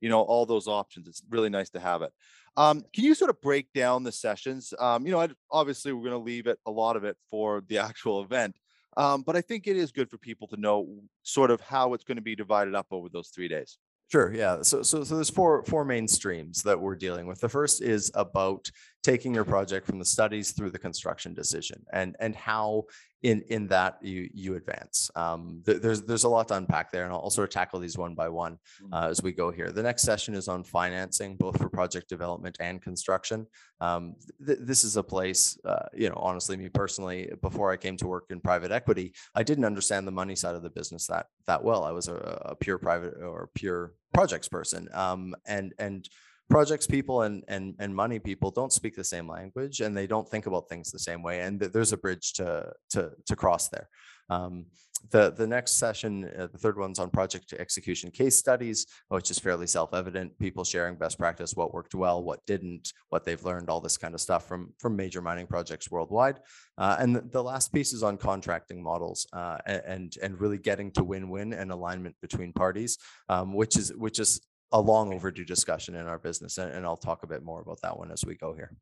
you 0.00 0.08
know, 0.08 0.22
all 0.22 0.46
those 0.46 0.68
options. 0.68 1.08
It's 1.08 1.22
really 1.28 1.50
nice 1.50 1.70
to 1.70 1.80
have 1.80 2.02
it. 2.02 2.12
Um, 2.56 2.84
can 2.92 3.04
you 3.04 3.14
sort 3.14 3.30
of 3.30 3.40
break 3.40 3.72
down 3.72 4.04
the 4.04 4.12
sessions? 4.12 4.72
Um, 4.78 5.06
you 5.06 5.12
know, 5.12 5.20
I'd, 5.20 5.34
obviously 5.50 5.92
we're 5.92 6.08
going 6.08 6.20
to 6.20 6.24
leave 6.24 6.46
it 6.46 6.58
a 6.66 6.70
lot 6.70 6.96
of 6.96 7.04
it 7.04 7.16
for 7.30 7.62
the 7.66 7.78
actual 7.88 8.22
event. 8.22 8.56
Um, 8.96 9.22
but 9.22 9.34
I 9.34 9.40
think 9.40 9.66
it 9.66 9.76
is 9.76 9.90
good 9.90 10.08
for 10.08 10.18
people 10.18 10.46
to 10.48 10.56
know 10.56 11.00
sort 11.22 11.50
of 11.50 11.60
how 11.60 11.94
it's 11.94 12.04
going 12.04 12.16
to 12.16 12.22
be 12.22 12.36
divided 12.36 12.74
up 12.74 12.86
over 12.92 13.08
those 13.08 13.28
three 13.28 13.48
days. 13.48 13.76
Sure. 14.08 14.32
Yeah. 14.32 14.62
So, 14.62 14.82
so, 14.82 15.02
so 15.02 15.14
there's 15.14 15.30
four 15.30 15.64
four 15.64 15.84
main 15.84 16.06
streams 16.06 16.62
that 16.62 16.80
we're 16.80 16.94
dealing 16.94 17.26
with. 17.26 17.40
The 17.40 17.48
first 17.48 17.82
is 17.82 18.10
about 18.14 18.70
taking 19.04 19.34
your 19.34 19.44
project 19.44 19.86
from 19.86 19.98
the 19.98 20.04
studies 20.04 20.52
through 20.52 20.70
the 20.70 20.78
construction 20.78 21.34
decision, 21.34 21.84
and 21.92 22.16
and 22.18 22.34
how 22.34 22.86
in 23.22 23.42
in 23.48 23.66
that 23.68 23.98
you 24.02 24.28
you 24.32 24.56
advance. 24.56 25.10
Um, 25.14 25.62
th- 25.64 25.80
there's 25.80 26.02
there's 26.02 26.24
a 26.24 26.28
lot 26.28 26.48
to 26.48 26.56
unpack 26.56 26.90
there, 26.90 27.04
and 27.04 27.12
I'll, 27.12 27.20
I'll 27.20 27.30
sort 27.30 27.48
of 27.48 27.54
tackle 27.54 27.78
these 27.78 27.96
one 27.98 28.14
by 28.14 28.28
one 28.28 28.58
uh, 28.92 29.08
as 29.10 29.22
we 29.22 29.32
go 29.32 29.50
here. 29.50 29.70
The 29.70 29.82
next 29.82 30.02
session 30.02 30.34
is 30.34 30.48
on 30.48 30.64
financing, 30.64 31.36
both 31.36 31.58
for 31.58 31.68
project 31.68 32.08
development 32.08 32.56
and 32.60 32.82
construction. 32.82 33.46
Um, 33.80 34.14
th- 34.44 34.58
this 34.60 34.84
is 34.84 34.96
a 34.96 35.02
place, 35.02 35.58
uh, 35.64 35.86
you 35.94 36.08
know, 36.08 36.16
honestly, 36.16 36.56
me 36.56 36.68
personally, 36.68 37.30
before 37.42 37.70
I 37.70 37.76
came 37.76 37.96
to 37.98 38.06
work 38.06 38.26
in 38.30 38.40
private 38.40 38.72
equity, 38.72 39.14
I 39.34 39.42
didn't 39.42 39.64
understand 39.64 40.06
the 40.06 40.12
money 40.12 40.34
side 40.34 40.54
of 40.54 40.62
the 40.62 40.70
business 40.70 41.06
that 41.08 41.26
that 41.46 41.62
well. 41.62 41.84
I 41.84 41.92
was 41.92 42.08
a, 42.08 42.16
a 42.52 42.54
pure 42.54 42.78
private 42.78 43.14
or 43.22 43.50
pure 43.54 43.94
projects 44.12 44.48
person, 44.48 44.88
um, 44.92 45.34
and 45.46 45.74
and 45.78 46.08
projects 46.50 46.86
people 46.86 47.22
and 47.22 47.42
and 47.48 47.74
and 47.78 47.94
money 47.94 48.18
people 48.18 48.50
don't 48.50 48.72
speak 48.72 48.94
the 48.94 49.04
same 49.04 49.28
language 49.28 49.80
and 49.80 49.96
they 49.96 50.06
don't 50.06 50.28
think 50.28 50.46
about 50.46 50.68
things 50.68 50.90
the 50.90 50.98
same 50.98 51.22
way 51.22 51.40
and 51.40 51.60
th- 51.60 51.72
there's 51.72 51.92
a 51.92 51.96
bridge 51.96 52.32
to 52.34 52.72
to 52.90 53.10
to 53.26 53.36
cross 53.36 53.68
there. 53.68 53.88
Um, 54.30 54.66
the 55.10 55.32
the 55.32 55.46
next 55.46 55.72
session 55.72 56.30
uh, 56.38 56.46
the 56.46 56.58
third 56.58 56.78
one's 56.78 56.98
on 56.98 57.10
project 57.10 57.52
execution 57.52 58.10
case 58.10 58.38
studies 58.38 58.86
which 59.08 59.30
is 59.30 59.38
fairly 59.38 59.66
self-evident. 59.66 60.38
People 60.38 60.64
sharing 60.64 60.96
best 60.96 61.18
practice 61.18 61.54
what 61.54 61.74
worked 61.74 61.94
well 61.94 62.22
what 62.22 62.44
didn't 62.46 62.92
what 63.10 63.24
they've 63.24 63.44
learned 63.44 63.68
all 63.68 63.80
this 63.80 63.98
kind 63.98 64.14
of 64.14 64.20
stuff 64.20 64.46
from 64.46 64.72
from 64.78 64.96
major 64.96 65.20
mining 65.20 65.46
projects 65.46 65.90
worldwide. 65.90 66.40
Uh, 66.78 66.96
and 66.98 67.16
the, 67.16 67.20
the 67.20 67.42
last 67.42 67.72
piece 67.72 67.92
is 67.92 68.02
on 68.02 68.16
contracting 68.16 68.82
models 68.82 69.26
uh, 69.32 69.58
and 69.66 70.16
and 70.22 70.40
really 70.40 70.58
getting 70.58 70.90
to 70.90 71.04
win-win 71.04 71.52
and 71.52 71.70
alignment 71.70 72.16
between 72.22 72.52
parties 72.52 72.98
um, 73.28 73.54
which 73.54 73.76
is 73.76 73.92
which 73.94 74.18
is 74.18 74.40
a 74.74 74.80
long 74.80 75.14
overdue 75.14 75.44
discussion 75.44 75.94
in 75.94 76.06
our 76.08 76.18
business, 76.18 76.58
and, 76.58 76.70
and 76.72 76.84
I'll 76.84 76.96
talk 76.96 77.22
a 77.22 77.28
bit 77.28 77.44
more 77.44 77.60
about 77.60 77.80
that 77.82 77.96
one 77.96 78.10
as 78.10 78.24
we 78.24 78.34
go 78.34 78.52
here. 78.54 78.72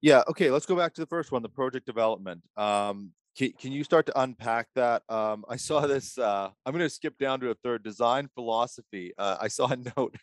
Yeah. 0.00 0.22
Okay. 0.28 0.50
Let's 0.50 0.66
go 0.66 0.74
back 0.74 0.94
to 0.94 1.02
the 1.02 1.06
first 1.06 1.30
one, 1.30 1.42
the 1.42 1.50
project 1.50 1.84
development. 1.86 2.42
Um, 2.56 3.12
can, 3.36 3.52
can 3.52 3.72
you 3.72 3.84
start 3.84 4.06
to 4.06 4.18
unpack 4.18 4.68
that? 4.74 5.02
Um, 5.10 5.44
I 5.48 5.56
saw 5.56 5.86
this. 5.86 6.16
Uh, 6.16 6.48
I'm 6.64 6.72
going 6.72 6.84
to 6.84 6.88
skip 6.88 7.18
down 7.18 7.40
to 7.40 7.50
a 7.50 7.54
third 7.54 7.82
design 7.82 8.30
philosophy. 8.34 9.12
Uh, 9.18 9.36
I 9.38 9.48
saw 9.48 9.68
a 9.68 9.76
note. 9.96 10.16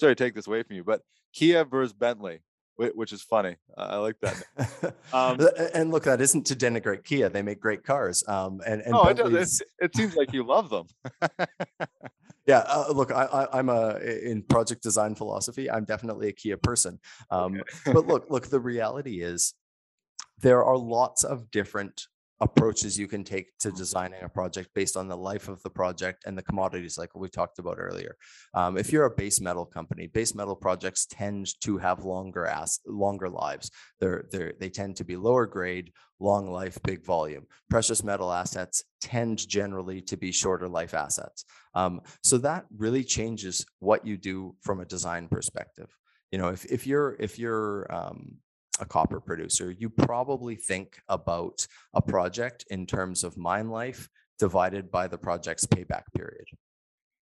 Sorry 0.00 0.14
to 0.14 0.24
take 0.24 0.34
this 0.34 0.46
away 0.46 0.62
from 0.62 0.76
you, 0.76 0.84
but 0.84 1.02
Kia 1.34 1.64
versus 1.64 1.92
Bentley, 1.92 2.40
which 2.76 3.12
is 3.12 3.20
funny. 3.20 3.56
Uh, 3.76 3.88
I 3.90 3.96
like 3.96 4.16
that. 4.22 4.94
Um, 5.12 5.38
and 5.74 5.92
look, 5.92 6.04
that 6.04 6.20
isn't 6.20 6.44
to 6.46 6.56
denigrate 6.56 7.04
Kia; 7.04 7.28
they 7.28 7.42
make 7.42 7.60
great 7.60 7.84
cars. 7.84 8.24
Um, 8.26 8.60
and 8.66 8.80
and 8.80 8.92
no, 8.92 9.02
I 9.02 9.12
don't, 9.12 9.32
it, 9.32 9.48
it 9.78 9.94
seems 9.94 10.16
like 10.16 10.32
you 10.32 10.42
love 10.44 10.70
them. 10.70 10.86
yeah, 12.46 12.64
uh, 12.66 12.92
look, 12.92 13.10
I, 13.10 13.24
I, 13.24 13.58
I'm 13.58 13.68
a 13.68 13.96
in 13.98 14.42
project 14.42 14.82
design 14.82 15.14
philosophy. 15.14 15.70
I'm 15.70 15.84
definitely 15.84 16.28
a 16.28 16.32
Kia 16.32 16.56
person. 16.56 16.98
Um, 17.30 17.62
but 17.86 18.06
look, 18.06 18.26
look, 18.28 18.48
the 18.48 18.60
reality 18.60 19.22
is 19.22 19.54
there 20.40 20.64
are 20.64 20.76
lots 20.76 21.24
of 21.24 21.50
different 21.50 22.06
approaches 22.40 22.98
you 22.98 23.06
can 23.06 23.22
take 23.22 23.56
to 23.58 23.70
designing 23.70 24.22
a 24.22 24.28
project 24.28 24.68
based 24.74 24.96
on 24.96 25.08
the 25.08 25.16
life 25.16 25.48
of 25.48 25.62
the 25.62 25.70
project 25.70 26.24
and 26.26 26.36
the 26.36 26.42
commodity 26.42 26.88
cycle 26.88 27.20
we 27.20 27.28
talked 27.28 27.58
about 27.58 27.78
earlier. 27.78 28.16
Um, 28.54 28.76
if 28.76 28.92
you're 28.92 29.04
a 29.06 29.14
base 29.14 29.40
metal 29.40 29.64
company, 29.64 30.08
base 30.08 30.34
metal 30.34 30.56
projects 30.56 31.06
tend 31.06 31.48
to 31.62 31.78
have 31.78 32.04
longer 32.04 32.46
as 32.46 32.80
longer 32.86 33.28
lives. 33.28 33.70
They're, 34.00 34.24
they're 34.30 34.52
they 34.58 34.68
tend 34.68 34.96
to 34.96 35.04
be 35.04 35.16
lower 35.16 35.46
grade, 35.46 35.92
long 36.18 36.50
life, 36.50 36.78
big 36.82 37.04
volume. 37.04 37.46
Precious 37.70 38.02
metal 38.02 38.32
assets 38.32 38.82
tend 39.00 39.46
generally 39.48 40.00
to 40.02 40.16
be 40.16 40.32
shorter 40.32 40.68
life 40.68 40.94
assets. 40.94 41.44
Um, 41.74 42.00
so 42.22 42.38
that 42.38 42.64
really 42.76 43.04
changes 43.04 43.64
what 43.78 44.06
you 44.06 44.16
do 44.16 44.56
from 44.60 44.80
a 44.80 44.84
design 44.84 45.28
perspective. 45.28 45.96
You 46.32 46.38
know, 46.38 46.48
if 46.48 46.64
if 46.64 46.86
you're 46.86 47.16
if 47.20 47.38
you're 47.38 47.86
um, 47.94 48.38
a 48.80 48.84
copper 48.84 49.20
producer, 49.20 49.70
you 49.70 49.88
probably 49.88 50.56
think 50.56 51.00
about 51.08 51.66
a 51.94 52.02
project 52.02 52.64
in 52.70 52.86
terms 52.86 53.24
of 53.24 53.36
mine 53.36 53.68
life 53.68 54.08
divided 54.38 54.90
by 54.90 55.06
the 55.06 55.18
project's 55.18 55.66
payback 55.66 56.02
period. 56.16 56.46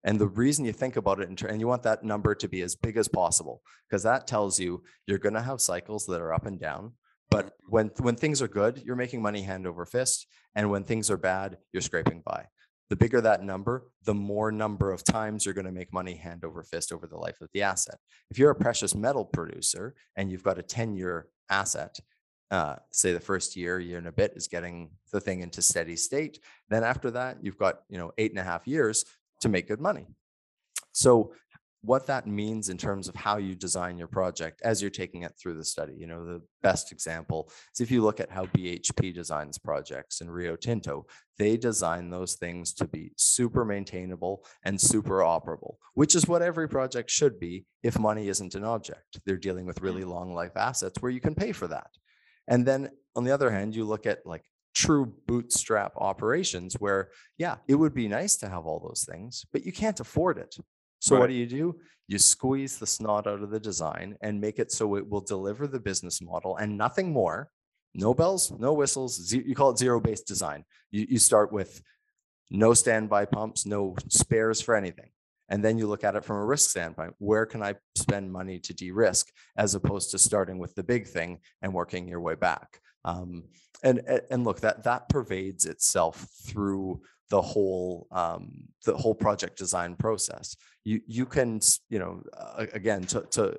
And 0.05 0.20
the 0.20 0.29
reason 0.29 0.64
you 0.64 0.73
think 0.73 0.97
about 0.97 1.20
it, 1.20 1.42
and 1.42 1.61
you 1.61 1.66
want 1.66 1.83
that 1.85 2.05
number 2.05 2.35
to 2.35 2.49
be 2.49 2.61
as 2.61 2.77
big 2.77 2.97
as 2.99 3.09
possible, 3.09 3.62
because 3.88 4.03
that 4.03 4.27
tells 4.27 4.61
you 4.61 4.83
you're 5.07 5.18
going 5.18 5.35
to 5.35 5.42
have 5.42 5.61
cycles 5.61 6.07
that 6.07 6.20
are 6.20 6.35
up 6.35 6.47
and 6.47 6.61
down. 6.61 6.92
But 7.31 7.47
mm-hmm. 7.47 7.70
when 7.70 7.90
when 7.99 8.16
things 8.16 8.42
are 8.42 8.49
good, 8.49 8.83
you're 8.85 8.97
making 8.97 9.23
money 9.23 9.42
hand 9.42 9.66
over 9.66 9.87
fist, 9.87 10.27
and 10.55 10.70
when 10.70 10.85
things 10.85 11.11
are 11.11 11.16
bad, 11.16 11.57
you're 11.73 11.81
scraping 11.81 12.23
by. 12.25 12.44
The 12.90 12.97
bigger 12.97 13.20
that 13.23 13.42
number, 13.42 13.90
the 14.05 14.14
more 14.14 14.53
number 14.53 14.92
of 14.92 15.03
times 15.05 15.44
you're 15.44 15.55
going 15.55 15.64
to 15.66 15.73
make 15.73 15.92
money 15.92 16.14
hand 16.14 16.44
over 16.44 16.62
fist 16.62 16.92
over 16.92 17.07
the 17.07 17.16
life 17.16 17.40
of 17.40 17.49
the 17.55 17.62
asset. 17.62 17.99
If 18.31 18.38
you're 18.38 18.51
a 18.51 18.55
precious 18.55 18.94
metal 18.94 19.25
producer 19.25 19.94
and 20.16 20.31
you've 20.31 20.42
got 20.42 20.59
a 20.59 20.62
10 20.62 20.94
year 20.94 21.29
asset, 21.49 21.99
uh, 22.51 22.77
say 22.92 23.12
the 23.12 23.20
first 23.20 23.57
year, 23.57 23.81
year 23.81 23.99
and 23.99 24.07
a 24.07 24.12
bit 24.12 24.33
is 24.37 24.49
getting 24.49 24.90
the 25.12 25.20
thing 25.20 25.40
into 25.40 25.62
steady 25.62 25.97
state. 25.97 26.38
Then 26.68 26.85
after 26.85 27.11
that, 27.12 27.38
you've 27.42 27.59
got 27.59 27.81
you 27.88 27.99
know 27.99 28.12
eight 28.18 28.31
and 28.31 28.38
a 28.38 28.44
half 28.44 28.66
years 28.66 29.05
to 29.40 29.49
make 29.49 29.66
good 29.66 29.81
money. 29.81 30.07
So 30.92 31.33
what 31.85 32.07
that 32.07 32.27
means 32.27 32.70
in 32.70 32.79
terms 32.79 33.09
of 33.09 33.14
how 33.14 33.37
you 33.37 33.55
design 33.55 33.99
your 33.99 34.09
project 34.09 34.62
as 34.62 34.81
you're 34.81 34.90
taking 34.90 35.23
it 35.23 35.33
through 35.38 35.55
the 35.55 35.64
study. 35.64 35.94
You 35.94 36.07
know, 36.07 36.25
the 36.25 36.42
best 36.62 36.92
example 36.92 37.51
is 37.75 37.81
if 37.81 37.90
you 37.90 38.03
look 38.03 38.20
at 38.20 38.31
how 38.31 38.47
BHP 38.47 39.12
designs 39.14 39.59
projects 39.59 40.20
in 40.20 40.31
Rio 40.31 40.57
Tinto, 40.57 41.07
they 41.38 41.57
design 41.57 42.11
those 42.11 42.35
things 42.35 42.73
to 42.75 42.87
be 42.87 43.12
super 43.16 43.64
maintainable 43.64 44.44
and 44.64 44.81
super 44.81 45.18
operable, 45.18 45.75
which 45.94 46.14
is 46.14 46.27
what 46.27 46.42
every 46.42 46.68
project 46.68 47.11
should 47.11 47.38
be 47.38 47.66
if 47.83 47.99
money 47.99 48.29
isn't 48.29 48.55
an 48.55 48.64
object. 48.64 49.20
They're 49.27 49.37
dealing 49.37 49.66
with 49.66 49.83
really 49.83 50.03
mm. 50.03 50.09
long 50.09 50.33
life 50.33 50.57
assets 50.57 51.03
where 51.03 51.12
you 51.12 51.20
can 51.20 51.35
pay 51.35 51.53
for 51.53 51.66
that. 51.68 51.90
And 52.49 52.64
then 52.64 52.90
on 53.14 53.25
the 53.25 53.33
other 53.33 53.51
hand, 53.51 53.77
you 53.77 53.85
look 53.85 54.07
at 54.07 54.25
like 54.25 54.44
true 54.75 55.12
bootstrap 55.27 55.92
operations 55.97 56.75
where, 56.79 57.11
yeah, 57.38 57.57
it 57.68 57.75
would 57.75 57.94
be 57.94 58.09
nice 58.09 58.37
to 58.37 58.49
have 58.49 58.66
all 58.66 58.81
those 58.81 59.07
things, 59.09 59.44
but 59.53 59.64
you 59.64 59.73
can't 59.73 60.01
afford 60.01 60.38
it. 60.38 60.57
So 61.04 61.18
what 61.18 61.26
do 61.28 61.34
you 61.34 61.46
do? 61.46 61.76
You 62.08 62.18
squeeze 62.18 62.78
the 62.78 62.86
snot 62.86 63.26
out 63.26 63.42
of 63.42 63.50
the 63.50 63.60
design 63.60 64.16
and 64.22 64.40
make 64.40 64.58
it 64.58 64.72
so 64.72 64.96
it 64.96 65.08
will 65.08 65.20
deliver 65.20 65.66
the 65.66 65.78
business 65.80 66.22
model 66.22 66.56
and 66.56 66.78
nothing 66.78 67.12
more. 67.12 67.50
No 67.94 68.14
bells, 68.14 68.50
no 68.58 68.72
whistles. 68.72 69.32
You 69.32 69.54
call 69.54 69.70
it 69.70 69.78
zero 69.78 70.00
based 70.00 70.26
design. 70.26 70.64
You, 70.90 71.06
you 71.10 71.18
start 71.18 71.52
with 71.52 71.82
no 72.50 72.72
standby 72.72 73.26
pumps, 73.26 73.66
no 73.66 73.96
spares 74.08 74.62
for 74.62 74.74
anything. 74.74 75.10
And 75.50 75.62
then 75.62 75.76
you 75.76 75.86
look 75.86 76.04
at 76.04 76.16
it 76.16 76.24
from 76.24 76.36
a 76.36 76.44
risk 76.44 76.70
standpoint. 76.70 77.14
Where 77.18 77.44
can 77.44 77.62
I 77.62 77.74
spend 77.96 78.32
money 78.32 78.58
to 78.60 78.72
de-risk 78.72 79.30
as 79.58 79.74
opposed 79.74 80.10
to 80.12 80.18
starting 80.18 80.58
with 80.58 80.74
the 80.74 80.82
big 80.82 81.06
thing 81.06 81.40
and 81.60 81.74
working 81.74 82.08
your 82.08 82.20
way 82.20 82.34
back? 82.34 82.80
Um, 83.04 83.44
and, 83.82 84.00
and 84.30 84.44
look, 84.44 84.60
that 84.60 84.84
that 84.84 85.10
pervades 85.10 85.66
itself 85.66 86.26
through 86.46 87.02
the 87.30 87.40
whole 87.40 88.06
um, 88.10 88.68
the 88.84 88.96
whole 88.96 89.14
project 89.14 89.58
design 89.58 89.96
process. 89.96 90.56
You 90.84 91.00
you 91.06 91.26
can 91.26 91.60
you 91.88 91.98
know 91.98 92.22
uh, 92.37 92.66
again 92.72 93.04
to 93.06 93.22
to 93.32 93.58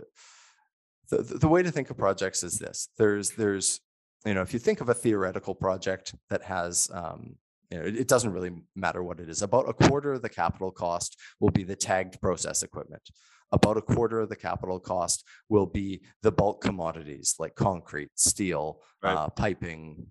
the, 1.10 1.17
the 1.17 1.47
way 1.47 1.63
to 1.63 1.71
think 1.71 1.89
of 1.89 1.97
projects 1.97 2.43
is 2.43 2.58
this. 2.60 2.89
There's 2.97 3.32
there's 3.32 3.80
you 4.25 4.34
know 4.34 4.41
if 4.41 4.54
you 4.54 4.60
think 4.60 4.82
of 4.82 4.89
a 4.89 4.93
theoretical 4.93 5.56
project 5.56 6.15
that 6.30 6.43
has 6.43 6.89
um, 6.93 7.36
you 7.71 7.78
know, 7.80 7.86
it, 7.86 7.95
it 7.95 8.08
doesn't 8.08 8.32
really 8.32 8.51
matter 8.75 9.04
what 9.04 9.19
it 9.19 9.30
is. 9.30 9.41
About 9.41 9.69
a 9.69 9.73
quarter 9.73 10.13
of 10.13 10.21
the 10.21 10.30
capital 10.30 10.71
cost 10.71 11.17
will 11.39 11.49
be 11.51 11.63
the 11.63 11.75
tagged 11.75 12.21
process 12.21 12.63
equipment. 12.63 13.10
About 13.51 13.78
a 13.78 13.82
quarter 13.82 14.19
of 14.19 14.30
the 14.30 14.36
capital 14.36 14.80
cost 14.80 15.23
will 15.49 15.65
be 15.65 16.01
the 16.23 16.32
bulk 16.32 16.62
commodities 16.62 17.36
like 17.39 17.56
concrete, 17.56 18.10
steel, 18.15 18.82
Right. 19.04 19.13
uh, 19.13 19.30
piping, 19.30 20.08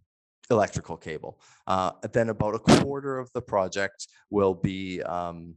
electrical 0.50 0.96
cable. 0.96 1.40
Uh, 1.66 1.92
then 2.12 2.28
about 2.28 2.54
a 2.54 2.58
quarter 2.58 3.18
of 3.18 3.30
the 3.32 3.40
project 3.40 4.06
will 4.30 4.54
be 4.54 5.02
um, 5.02 5.54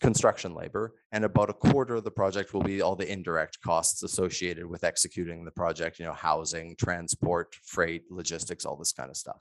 construction 0.00 0.54
labor, 0.54 0.94
and 1.12 1.24
about 1.24 1.50
a 1.50 1.54
quarter 1.54 1.94
of 1.94 2.04
the 2.04 2.10
project 2.10 2.52
will 2.52 2.62
be 2.62 2.82
all 2.82 2.96
the 2.96 3.10
indirect 3.10 3.60
costs 3.62 4.02
associated 4.02 4.66
with 4.66 4.84
executing 4.84 5.44
the 5.44 5.50
project, 5.50 5.98
you 5.98 6.04
know, 6.04 6.12
housing, 6.12 6.76
transport, 6.76 7.54
freight, 7.64 8.02
logistics, 8.10 8.64
all 8.64 8.76
this 8.76 8.92
kind 8.92 9.10
of 9.10 9.16
stuff. 9.16 9.40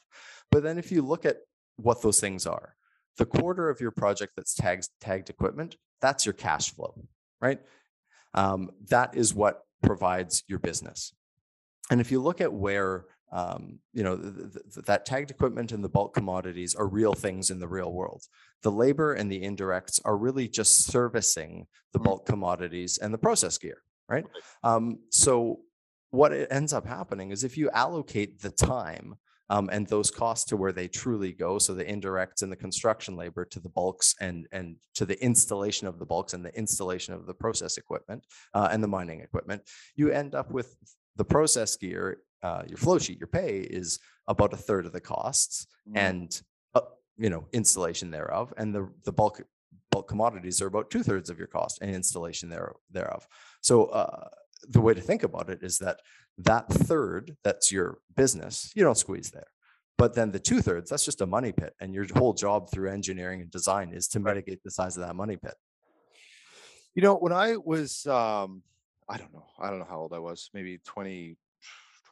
But 0.52 0.64
then 0.64 0.78
if 0.78 0.92
you 0.92 1.02
look 1.02 1.26
at 1.26 1.38
what 1.76 2.02
those 2.02 2.20
things 2.20 2.46
are, 2.46 2.76
the 3.18 3.26
quarter 3.26 3.70
of 3.70 3.82
your 3.82 3.92
project 3.92 4.34
that's 4.36 4.56
tagged 4.56 4.88
tagged 5.02 5.30
equipment, 5.30 5.76
that's 6.02 6.26
your 6.26 6.34
cash 6.34 6.74
flow, 6.74 6.94
right? 7.42 7.60
Um, 8.34 8.72
that 8.90 9.16
is 9.16 9.34
what 9.34 9.64
provides 9.84 10.44
your 10.48 10.60
business. 10.60 11.14
And 11.92 12.00
if 12.00 12.12
you 12.12 12.22
look 12.22 12.40
at 12.40 12.54
where 12.54 13.06
um, 13.32 13.80
you 13.94 14.04
know 14.04 14.18
th- 14.18 14.36
th- 14.54 14.74
th- 14.74 14.86
that 14.86 15.06
tagged 15.06 15.32
equipment 15.32 15.72
and 15.72 15.84
the 15.84 15.90
bulk 15.90 16.14
commodities 16.14 16.76
are 16.76 16.88
real 16.88 17.14
things 17.14 17.52
in 17.52 17.60
the 17.60 17.68
real 17.68 17.92
world, 17.92 18.24
the 18.64 18.72
labor 18.72 19.14
and 19.14 19.32
the 19.32 19.42
indirects 19.42 20.00
are 20.06 20.18
really 20.18 20.48
just 20.48 20.86
servicing 20.86 21.68
the 21.94 22.00
Mm. 22.00 22.04
bulk 22.04 22.26
commodities 22.26 22.98
and 22.98 23.14
the 23.14 23.18
process 23.18 23.58
gear, 23.58 23.82
right? 24.08 24.26
Um, 24.64 25.00
so 25.10 25.62
what 26.12 26.34
it 26.34 26.48
ends 26.52 26.74
up 26.74 26.86
happening 26.88 27.32
is 27.32 27.44
if 27.44 27.58
you 27.58 27.70
allocate 27.72 28.42
the 28.42 28.50
time 28.52 29.16
um, 29.52 29.70
and 29.72 29.88
those 29.88 30.12
costs 30.12 30.46
to 30.46 30.58
where 30.58 30.72
they 30.72 30.88
truly 30.88 31.32
go, 31.34 31.58
so 31.60 31.74
the 31.74 31.84
indirects 31.86 32.42
and 32.44 32.52
the 32.52 32.56
construction 32.56 33.16
labor 33.16 33.46
to 33.46 33.60
the 33.60 33.70
bulks 33.70 34.14
and 34.20 34.48
and 34.52 34.78
to 34.96 35.06
the 35.06 35.24
installation 35.24 35.88
of 35.88 35.98
the 35.98 36.06
bulks 36.06 36.34
and 36.34 36.46
the 36.46 36.56
installation 36.56 37.14
of 37.16 37.26
the 37.26 37.34
process 37.34 37.78
equipment 37.78 38.26
uh, 38.54 38.70
and 38.72 38.84
the 38.84 38.88
mining 38.88 39.22
equipment, 39.22 39.62
you 39.96 40.12
end 40.12 40.36
up 40.36 40.52
with 40.52 40.76
the 41.16 41.26
process 41.26 41.76
gear, 41.76 42.20
uh, 42.44 42.64
your 42.68 42.78
flow 42.78 42.98
sheet, 43.00 43.20
your 43.20 43.28
pay 43.28 43.60
is 43.60 44.00
about 44.28 44.54
a 44.54 44.58
third 44.58 44.86
of 44.86 44.92
the 44.94 45.02
costs 45.02 45.68
Mm. 45.88 45.98
and 45.98 46.42
uh, 46.76 46.82
you 47.18 47.30
know 47.30 47.48
installation 47.52 48.12
thereof, 48.12 48.54
and 48.58 48.74
the 48.76 48.90
the 49.06 49.12
bulk 49.12 49.42
bulk 49.92 50.08
commodities 50.08 50.62
are 50.62 50.68
about 50.68 50.90
two 50.92 51.02
thirds 51.04 51.30
of 51.30 51.38
your 51.40 51.48
cost 51.48 51.80
and 51.82 51.90
installation 51.90 52.48
there 52.50 52.74
thereof. 52.92 53.28
So 53.62 53.86
uh, 53.86 54.28
the 54.68 54.82
way 54.82 54.94
to 54.94 55.02
think 55.02 55.24
about 55.24 55.50
it 55.50 55.60
is 55.64 55.80
that 55.80 56.00
that 56.38 56.68
third 56.70 57.36
that's 57.44 57.72
your 57.72 57.98
business, 58.16 58.72
you 58.76 58.84
don't 58.84 58.98
squeeze 58.98 59.32
there. 59.32 59.48
But 59.98 60.14
then 60.14 60.32
the 60.32 60.40
two 60.40 60.62
thirds, 60.62 60.90
that's 60.90 61.04
just 61.04 61.22
a 61.22 61.26
money 61.26 61.52
pit, 61.52 61.74
and 61.82 61.94
your 61.94 62.06
whole 62.16 62.34
job 62.34 62.70
through 62.72 62.90
engineering 62.92 63.42
and 63.42 63.52
design 63.52 63.92
is 63.94 64.08
to 64.10 64.20
mitigate 64.20 64.62
the 64.64 64.72
size 64.72 64.96
of 64.96 65.06
that 65.06 65.16
money 65.16 65.36
pit. 65.38 65.56
You 66.96 67.02
know, 67.02 67.16
when 67.16 67.34
I 67.34 67.58
was, 67.58 68.06
um, 68.06 68.64
I 69.10 69.18
don't 69.18 69.34
know, 69.34 69.46
I 69.60 69.70
don't 69.70 69.80
know 69.80 69.88
how 69.90 70.00
old 70.00 70.14
I 70.14 70.20
was, 70.20 70.50
maybe 70.54 70.80
20, 70.86 71.36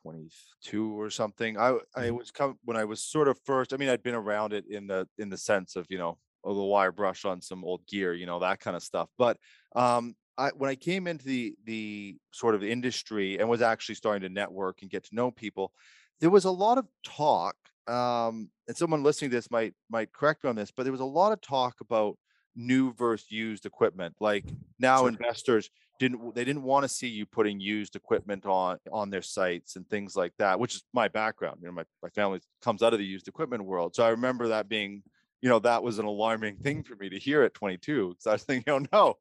22 0.08 1.00
or 1.00 1.10
something. 1.10 1.58
I, 1.58 1.78
I 1.96 2.12
Mhm. 2.12 2.18
was 2.18 2.32
come 2.32 2.60
when 2.64 2.78
I 2.78 2.86
was 2.86 3.04
sort 3.04 3.28
of 3.28 3.40
first, 3.46 3.74
I 3.74 3.78
mean, 3.78 3.90
I'd 3.90 4.04
been 4.04 4.16
around 4.16 4.54
it 4.54 4.66
in 4.68 4.88
the, 4.88 5.08
in 5.18 5.30
the 5.30 5.38
sense 5.38 5.76
of, 5.76 5.88
you 5.90 5.98
know, 5.98 6.20
a 6.46 6.50
little 6.50 6.70
wire 6.70 6.92
brush 6.92 7.26
on 7.26 7.42
some 7.42 7.64
old 7.66 7.86
gear, 7.88 8.14
you 8.14 8.26
know, 8.26 8.40
that 8.40 8.60
kind 8.60 8.76
of 8.76 8.84
stuff. 8.84 9.10
But, 9.18 9.38
um, 9.76 10.16
I, 10.38 10.52
when 10.52 10.70
I 10.70 10.76
came 10.76 11.08
into 11.08 11.26
the, 11.26 11.56
the 11.64 12.18
sort 12.32 12.54
of 12.54 12.64
industry 12.64 13.40
and 13.40 13.50
was 13.50 13.62
actually 13.64 13.96
starting 13.96 14.22
to 14.22 14.30
network 14.30 14.82
and 14.84 14.92
get 14.92 15.04
to 15.06 15.16
know 15.16 15.32
people, 15.32 15.74
there 16.20 16.30
was 16.30 16.46
a 16.46 16.52
lot 16.52 16.78
of 16.78 16.88
talk, 17.04 17.56
um, 17.88 18.52
and 18.68 18.76
someone 18.76 19.04
listening 19.04 19.32
to 19.32 19.38
this 19.38 19.52
might, 19.52 19.74
might 19.90 20.12
correct 20.14 20.44
me 20.44 20.50
on 20.50 20.56
this, 20.56 20.72
but 20.72 20.84
there 20.84 20.92
was 20.92 21.02
a 21.02 21.06
lot 21.06 21.32
of 21.32 21.42
talk 21.42 21.82
about 21.82 22.18
new 22.56 22.94
versus 22.94 23.32
used 23.32 23.66
equipment. 23.66 24.16
Like 24.20 24.54
now 24.80 25.06
Sure. 25.06 25.08
investors 25.08 25.70
didn't 26.00 26.36
they 26.36 26.46
didn't 26.46 26.64
want 26.64 26.84
to 26.84 26.90
see 26.90 27.08
you 27.08 27.26
putting 27.26 27.60
used 27.60 27.96
equipment 27.96 28.46
on 28.46 28.78
on 28.92 29.10
their 29.10 29.22
sites 29.22 29.76
and 29.76 29.88
things 29.90 30.16
like 30.16 30.34
that, 30.38 30.60
which 30.60 30.76
is 30.76 30.84
my 30.94 31.08
background. 31.08 31.58
You 31.62 31.68
know, 31.68 31.74
my, 31.74 31.84
my 32.04 32.10
family 32.10 32.40
comes 32.62 32.84
out 32.84 32.94
of 32.94 33.00
the 33.00 33.06
used 33.06 33.28
equipment 33.28 33.66
world. 33.66 33.96
So 33.96 34.04
I 34.04 34.10
remember 34.10 34.50
that 34.50 34.70
being, 34.70 35.04
you 35.42 35.50
know, 35.50 35.60
that 35.60 35.84
was 35.84 36.00
an 36.00 36.06
alarming 36.06 36.58
thing 36.58 36.84
for 36.84 36.96
me 36.96 37.10
to 37.10 37.20
hear 37.20 37.44
at 37.44 37.54
22. 37.54 38.10
Because 38.10 38.28
I 38.28 38.32
was 38.34 38.44
thinking, 38.44 38.74
oh 38.74 38.86
no. 38.92 39.16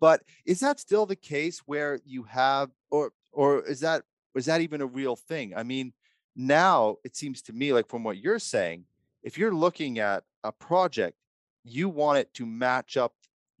But 0.00 0.22
is 0.44 0.60
that 0.60 0.78
still 0.80 1.06
the 1.06 1.16
case 1.16 1.62
where 1.66 2.00
you 2.04 2.24
have 2.24 2.70
or 2.90 3.12
or 3.32 3.64
is 3.64 3.80
that 3.80 4.02
is 4.34 4.46
that 4.46 4.60
even 4.60 4.80
a 4.80 4.86
real 4.86 5.16
thing? 5.16 5.54
I 5.56 5.62
mean, 5.62 5.92
now 6.34 6.96
it 7.04 7.16
seems 7.16 7.42
to 7.42 7.52
me 7.52 7.72
like 7.72 7.88
from 7.88 8.04
what 8.04 8.18
you're 8.18 8.38
saying, 8.38 8.84
if 9.22 9.38
you're 9.38 9.54
looking 9.54 9.98
at 9.98 10.24
a 10.44 10.52
project, 10.52 11.16
you 11.64 11.88
want 11.88 12.18
it 12.18 12.32
to 12.34 12.46
match 12.46 12.96
up 12.96 13.14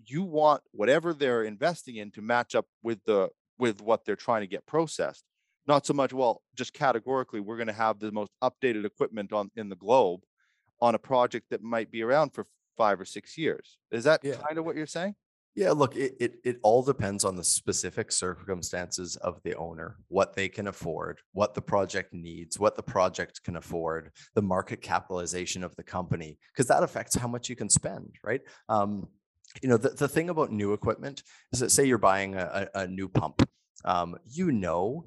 you 0.06 0.22
want 0.22 0.62
whatever 0.72 1.12
they're 1.12 1.44
investing 1.44 1.96
in 1.96 2.10
to 2.12 2.22
match 2.22 2.54
up 2.54 2.66
with 2.82 3.02
the 3.04 3.28
with 3.58 3.80
what 3.80 4.04
they're 4.04 4.16
trying 4.16 4.42
to 4.42 4.46
get 4.46 4.66
processed 4.66 5.24
not 5.66 5.86
so 5.86 5.94
much 5.94 6.12
well 6.12 6.42
just 6.54 6.72
categorically 6.72 7.40
we're 7.40 7.56
going 7.56 7.66
to 7.66 7.72
have 7.72 7.98
the 7.98 8.12
most 8.12 8.30
updated 8.42 8.84
equipment 8.84 9.32
on 9.32 9.50
in 9.56 9.68
the 9.68 9.76
globe 9.76 10.20
on 10.80 10.94
a 10.94 10.98
project 10.98 11.46
that 11.50 11.62
might 11.62 11.90
be 11.90 12.02
around 12.02 12.30
for 12.30 12.44
five 12.76 13.00
or 13.00 13.04
six 13.04 13.38
years 13.38 13.78
is 13.90 14.04
that 14.04 14.20
Yeah. 14.22 14.36
kind 14.46 14.58
of 14.58 14.64
what 14.64 14.76
you're 14.76 14.86
saying 14.86 15.14
Yeah, 15.54 15.72
look, 15.72 15.96
it, 15.96 16.14
it 16.20 16.34
it 16.44 16.56
all 16.62 16.82
depends 16.82 17.24
on 17.24 17.34
the 17.36 17.42
specific 17.44 18.12
circumstances 18.12 19.16
of 19.16 19.40
the 19.42 19.54
owner, 19.56 19.96
what 20.08 20.34
they 20.34 20.50
can 20.50 20.66
afford, 20.66 21.20
what 21.32 21.54
the 21.54 21.62
project 21.62 22.12
needs, 22.12 22.58
what 22.58 22.76
the 22.76 22.82
project 22.82 23.42
can 23.42 23.56
afford, 23.56 24.12
the 24.34 24.42
market 24.42 24.82
capitalization 24.82 25.64
of 25.64 25.74
the 25.76 25.82
company, 25.82 26.38
because 26.52 26.66
that 26.68 26.82
affects 26.82 27.14
how 27.16 27.26
much 27.28 27.48
you 27.48 27.56
can 27.56 27.70
spend, 27.70 28.16
right? 28.22 28.42
Um, 28.68 29.08
you 29.62 29.68
know, 29.68 29.76
the, 29.76 29.90
the 29.90 30.08
thing 30.08 30.30
about 30.30 30.52
new 30.52 30.72
equipment 30.72 31.22
is 31.52 31.60
that 31.60 31.70
say 31.70 31.84
you're 31.84 31.98
buying 31.98 32.34
a, 32.34 32.68
a, 32.74 32.86
new 32.86 33.08
pump, 33.08 33.48
um, 33.84 34.16
you 34.26 34.52
know 34.52 35.06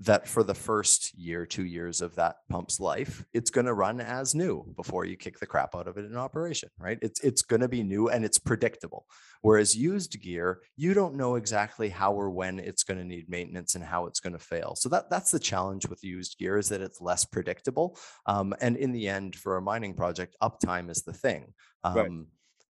that 0.00 0.26
for 0.26 0.42
the 0.42 0.54
first 0.54 1.16
year, 1.16 1.44
two 1.44 1.64
years 1.64 2.00
of 2.00 2.14
that 2.14 2.36
pump's 2.48 2.80
life, 2.80 3.22
it's 3.34 3.50
going 3.50 3.66
to 3.66 3.74
run 3.74 4.00
as 4.00 4.34
new 4.34 4.64
before 4.74 5.04
you 5.04 5.14
kick 5.14 5.38
the 5.38 5.46
crap 5.46 5.74
out 5.74 5.86
of 5.86 5.98
it 5.98 6.06
in 6.06 6.16
operation, 6.16 6.70
right? 6.78 6.98
It's 7.02 7.20
it's 7.20 7.42
going 7.42 7.60
to 7.60 7.68
be 7.68 7.82
new 7.82 8.08
and 8.08 8.24
it's 8.24 8.38
predictable. 8.38 9.04
Whereas 9.42 9.76
used 9.76 10.18
gear, 10.20 10.60
you 10.76 10.94
don't 10.94 11.16
know 11.16 11.34
exactly 11.34 11.90
how 11.90 12.14
or 12.14 12.30
when 12.30 12.58
it's 12.58 12.82
going 12.82 12.98
to 12.98 13.04
need 13.04 13.28
maintenance 13.28 13.74
and 13.74 13.84
how 13.84 14.06
it's 14.06 14.20
going 14.20 14.32
to 14.32 14.38
fail. 14.38 14.74
So 14.74 14.88
that 14.88 15.10
that's 15.10 15.30
the 15.30 15.38
challenge 15.38 15.86
with 15.86 16.02
used 16.02 16.38
gear 16.38 16.56
is 16.56 16.70
that 16.70 16.80
it's 16.80 17.02
less 17.02 17.26
predictable. 17.26 17.98
Um, 18.24 18.54
and 18.60 18.78
in 18.78 18.92
the 18.92 19.06
end, 19.06 19.36
for 19.36 19.58
a 19.58 19.62
mining 19.62 19.92
project, 19.92 20.34
uptime 20.42 20.90
is 20.90 21.02
the 21.02 21.12
thing. 21.12 21.52
Um, 21.84 21.96
Right. 21.96 22.10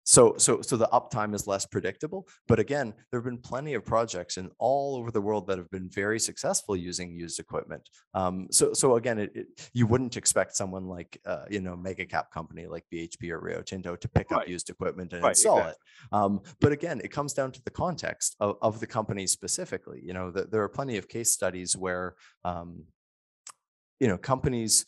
So, 0.08 0.36
so, 0.38 0.62
so 0.62 0.78
the 0.78 0.88
uptime 0.88 1.34
is 1.34 1.46
less 1.46 1.66
predictable. 1.66 2.26
But 2.46 2.58
again, 2.58 2.94
there 3.10 3.20
have 3.20 3.26
been 3.26 3.36
plenty 3.36 3.74
of 3.74 3.84
projects 3.84 4.38
in 4.38 4.50
all 4.58 4.96
over 4.96 5.10
the 5.10 5.20
world 5.20 5.46
that 5.48 5.58
have 5.58 5.70
been 5.70 5.90
very 5.90 6.18
successful 6.18 6.74
using 6.74 7.14
used 7.14 7.38
equipment. 7.38 7.86
Um, 8.14 8.46
so, 8.50 8.72
so 8.72 8.96
again, 8.96 9.18
it, 9.18 9.32
it, 9.34 9.70
you 9.74 9.86
wouldn't 9.86 10.16
expect 10.16 10.56
someone 10.56 10.86
like, 10.86 11.20
uh, 11.26 11.44
you 11.50 11.60
know, 11.60 11.76
mega 11.76 12.06
cap 12.06 12.30
company 12.30 12.66
like 12.66 12.86
BHP 12.90 13.30
or 13.30 13.40
Rio 13.40 13.60
Tinto 13.60 13.96
to 13.96 14.08
pick 14.08 14.32
up 14.32 14.48
used 14.48 14.70
equipment 14.70 15.12
and 15.12 15.22
Right, 15.22 15.32
install 15.32 15.58
exactly. 15.58 15.72
it. 15.72 16.14
Um, 16.14 16.40
but 16.58 16.72
again, 16.72 17.02
it 17.04 17.10
comes 17.10 17.34
down 17.34 17.52
to 17.52 17.62
the 17.64 17.70
context 17.70 18.34
of, 18.40 18.56
of 18.62 18.80
the 18.80 18.86
company 18.86 19.26
specifically. 19.26 20.00
You 20.02 20.14
know, 20.14 20.30
that 20.30 20.50
there 20.50 20.62
are 20.62 20.70
plenty 20.70 20.96
of 20.96 21.06
case 21.06 21.32
studies 21.32 21.76
where, 21.76 22.14
um, 22.46 22.84
you 24.00 24.08
know, 24.08 24.16
companies 24.16 24.86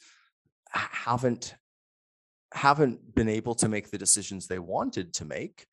haven't 0.70 1.56
haven't 2.52 3.14
been 3.14 3.28
able 3.28 3.54
to 3.56 3.68
make 3.68 3.90
the 3.90 3.98
decisions 3.98 4.46
they 4.46 4.58
wanted 4.58 5.14
to 5.14 5.24
make 5.24 5.66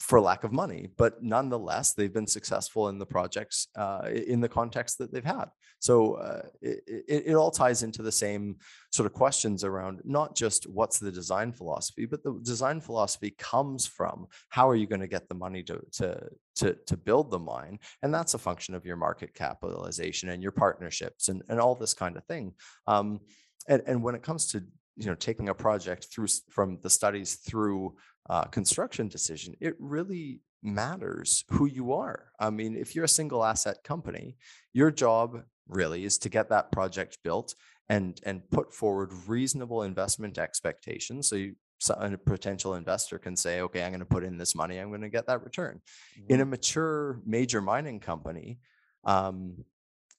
for 0.00 0.20
lack 0.20 0.44
of 0.44 0.52
money, 0.52 0.88
but 0.96 1.22
nonetheless, 1.22 1.92
they've 1.92 2.12
been 2.12 2.26
successful 2.26 2.88
in 2.88 2.98
the 2.98 3.06
projects 3.06 3.68
uh, 3.76 4.08
in 4.26 4.40
the 4.40 4.48
context 4.48 4.98
that 4.98 5.12
they've 5.12 5.24
had. 5.24 5.46
So 5.78 6.14
uh, 6.14 6.42
it, 6.62 6.80
it, 6.86 7.22
it 7.26 7.34
all 7.34 7.50
ties 7.50 7.82
into 7.82 8.02
the 8.02 8.12
same 8.12 8.56
sort 8.92 9.06
of 9.06 9.12
questions 9.12 9.64
around 9.64 10.00
not 10.04 10.34
just 10.34 10.64
what's 10.68 10.98
the 10.98 11.12
design 11.12 11.52
philosophy, 11.52 12.06
but 12.06 12.22
the 12.22 12.38
design 12.42 12.80
philosophy 12.80 13.34
comes 13.38 13.86
from 13.86 14.26
how 14.48 14.68
are 14.68 14.76
you 14.76 14.86
going 14.86 15.00
to 15.00 15.06
get 15.06 15.28
the 15.28 15.34
money 15.34 15.62
to, 15.62 15.80
to, 15.92 16.28
to, 16.56 16.76
to 16.86 16.96
build 16.96 17.30
the 17.30 17.38
mine? 17.38 17.78
And 18.02 18.12
that's 18.12 18.34
a 18.34 18.38
function 18.38 18.74
of 18.74 18.84
your 18.84 18.96
market 18.96 19.34
capitalization 19.34 20.28
and 20.30 20.42
your 20.42 20.52
partnerships 20.52 21.28
and, 21.28 21.42
and 21.48 21.60
all 21.60 21.74
this 21.74 21.94
kind 21.94 22.16
of 22.16 22.24
thing. 22.24 22.54
Um, 22.86 23.20
and, 23.68 23.82
and 23.86 24.02
when 24.02 24.14
it 24.14 24.22
comes 24.22 24.46
to 24.48 24.64
you 24.96 25.06
know 25.06 25.14
taking 25.14 25.48
a 25.48 25.54
project 25.54 26.08
through 26.12 26.28
from 26.50 26.78
the 26.82 26.90
studies 26.90 27.36
through 27.36 27.94
uh, 28.30 28.44
construction 28.44 29.08
decision, 29.08 29.54
it 29.60 29.74
really 29.78 30.40
matters 30.62 31.44
who 31.50 31.66
you 31.66 31.92
are. 31.92 32.30
I 32.40 32.50
mean, 32.50 32.76
if 32.76 32.94
you're 32.94 33.04
a 33.04 33.08
single 33.08 33.44
asset 33.44 33.84
company, 33.84 34.36
your 34.72 34.90
job 34.90 35.42
really 35.68 36.04
is 36.04 36.18
to 36.18 36.28
get 36.28 36.48
that 36.50 36.72
project 36.72 37.18
built 37.22 37.54
and 37.88 38.20
and 38.24 38.48
put 38.50 38.72
forward 38.72 39.12
reasonable 39.26 39.82
investment 39.82 40.38
expectations. 40.38 41.28
So 41.28 41.36
you 41.36 41.56
so 41.78 41.94
a 41.94 42.16
potential 42.16 42.76
investor 42.76 43.18
can 43.18 43.36
say, 43.36 43.60
okay, 43.60 43.82
I'm 43.82 43.90
going 43.90 44.00
to 44.00 44.06
put 44.06 44.24
in 44.24 44.38
this 44.38 44.54
money, 44.54 44.78
I'm 44.78 44.88
going 44.88 45.02
to 45.02 45.10
get 45.10 45.26
that 45.26 45.44
return. 45.44 45.82
In 46.28 46.40
a 46.40 46.46
mature 46.46 47.20
major 47.26 47.60
mining 47.60 48.00
company, 48.00 48.58
um, 49.04 49.64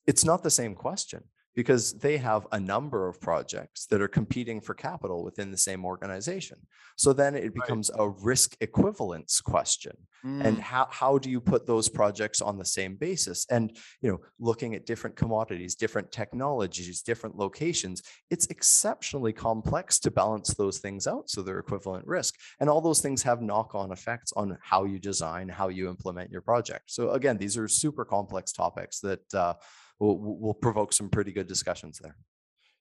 it's 0.05 0.23
not 0.23 0.43
the 0.43 0.51
same 0.51 0.75
question 0.75 1.23
because 1.55 1.93
they 1.93 2.17
have 2.17 2.47
a 2.51 2.59
number 2.59 3.07
of 3.07 3.19
projects 3.21 3.85
that 3.87 4.01
are 4.01 4.07
competing 4.07 4.59
for 4.59 4.73
capital 4.73 5.23
within 5.23 5.51
the 5.51 5.57
same 5.57 5.85
organization. 5.85 6.57
So 6.97 7.13
then 7.13 7.35
it 7.35 7.53
becomes 7.53 7.89
a 7.97 8.09
risk 8.09 8.55
equivalence 8.61 9.41
question. 9.41 9.95
And 10.23 10.57
Mm, 10.57 10.59
how, 10.59 10.87
how 10.89 11.17
do 11.19 11.29
you 11.29 11.39
put 11.39 11.67
those 11.67 11.87
projects 11.87 12.41
on 12.41 12.57
the 12.57 12.65
same 12.65 12.95
basis? 12.95 13.45
And, 13.51 13.77
you 14.01 14.11
know, 14.11 14.21
looking 14.39 14.73
at 14.73 14.87
different 14.87 15.15
commodities, 15.15 15.75
different 15.75 16.11
technologies, 16.11 17.03
different 17.03 17.37
locations, 17.37 18.01
it's 18.31 18.47
exceptionally 18.47 19.33
complex 19.33 19.99
to 19.99 20.09
balance 20.09 20.55
those 20.55 20.79
things 20.79 21.05
out. 21.05 21.29
So 21.29 21.43
they're 21.43 21.59
equivalent 21.59 22.07
risk. 22.07 22.35
And 22.59 22.69
all 22.69 22.81
those 22.81 23.01
things 23.01 23.21
have 23.21 23.43
knock-on 23.43 23.91
effects 23.91 24.33
on 24.35 24.57
how 24.61 24.85
you 24.85 24.97
design, 24.97 25.47
how 25.47 25.67
you 25.67 25.89
implement 25.89 26.31
your 26.31 26.41
project. 26.41 26.85
So 26.87 27.11
again, 27.11 27.37
these 27.37 27.55
are 27.55 27.67
super 27.67 28.03
complex 28.03 28.51
topics 28.51 28.99
that 29.01 29.33
uh, 29.33 29.53
will, 29.99 30.17
will 30.17 30.53
provoke 30.53 30.93
some 30.93 31.09
pretty 31.09 31.31
good 31.31 31.47
discussions 31.47 31.99
there. 32.01 32.15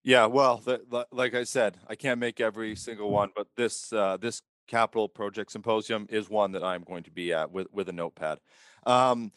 Yeah, 0.03 0.27
well, 0.27 0.59
the, 0.59 0.83
the, 0.91 1.07
like 1.13 1.35
I 1.35 1.45
said, 1.45 1.79
I 1.89 1.95
can't 1.95 2.21
make 2.21 2.41
every 2.41 2.77
single 2.77 3.11
one, 3.11 3.31
but 3.35 3.47
this, 3.57 3.93
uh, 3.93 4.19
this 4.19 4.43
capital 4.69 5.09
project 5.09 5.53
symposium 5.53 6.07
is 6.11 6.29
one 6.29 6.53
that 6.53 6.63
I'm 6.63 6.83
going 6.83 7.05
to 7.05 7.11
be 7.11 7.33
at 7.33 7.51
with, 7.51 7.69
with 7.73 7.89
a 7.89 7.93
notepad. 7.93 8.39
Um, 8.87 9.33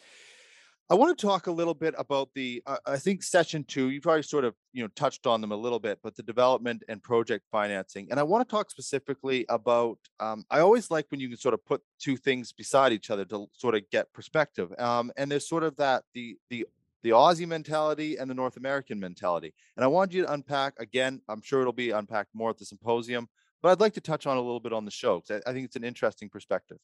I 0.90 0.96
want 0.96 1.18
to 1.18 1.26
talk 1.26 1.48
a 1.48 1.52
little 1.52 1.74
bit 1.74 1.94
about 1.98 2.30
the, 2.34 2.64
uh, 2.66 2.78
I 2.86 2.98
think 2.98 3.22
session 3.22 3.66
two, 3.66 3.90
You've 3.90 4.04
probably 4.04 4.24
sort 4.24 4.46
of, 4.46 4.56
you 4.72 4.82
know, 4.82 4.88
touched 4.96 5.28
on 5.28 5.42
them 5.42 5.52
a 5.52 5.56
little 5.56 5.80
bit, 5.80 6.00
but 6.02 6.16
the 6.16 6.24
development 6.24 6.84
and 6.88 7.04
project 7.04 7.46
financing. 7.52 8.08
And 8.10 8.20
I 8.20 8.24
want 8.24 8.48
to 8.48 8.50
talk 8.50 8.72
specifically 8.72 9.46
about, 9.50 9.98
um, 10.22 10.46
I 10.50 10.60
always 10.60 10.90
like 10.90 11.06
when 11.10 11.20
you 11.20 11.28
can 11.28 11.38
sort 11.38 11.54
of 11.54 11.66
put 11.66 11.82
two 12.00 12.16
things 12.16 12.54
beside 12.54 12.94
each 12.94 13.10
other 13.10 13.26
to 13.26 13.48
sort 13.52 13.76
of 13.76 13.82
get 13.90 14.14
perspective. 14.14 14.74
Um, 14.80 15.12
and 15.18 15.30
there's 15.30 15.48
sort 15.48 15.64
of 15.64 15.76
that, 15.76 16.04
the, 16.14 16.38
the, 16.50 16.66
the 17.04 17.12
Aussie 17.12 17.48
mentality 17.48 18.18
and 18.18 18.30
the 18.30 18.34
North 18.36 18.58
American 18.58 19.00
mentality. 19.00 19.54
And 19.76 19.84
I 19.84 19.88
want 19.88 20.12
you 20.14 20.24
to 20.24 20.32
unpack, 20.34 20.74
again, 20.80 21.22
I'm 21.30 21.42
sure 21.42 21.62
it'll 21.62 21.74
be 21.74 21.92
unpacked 21.92 22.34
more 22.34 22.50
at 22.50 22.58
the 22.58 22.66
symposium, 22.66 23.28
but 23.62 23.70
I'd 23.70 23.80
like 23.80 23.94
to 23.94 24.02
touch 24.02 24.26
on 24.28 24.38
a 24.38 24.42
little 24.42 24.60
bit 24.60 24.74
on 24.74 24.86
the 24.86 24.92
show, 24.92 25.22
'cause 25.22 25.42
I, 25.46 25.50
I 25.50 25.54
think 25.54 25.66
it's 25.66 25.76
an 25.76 25.84
interesting 25.84 26.30
perspective. 26.30 26.78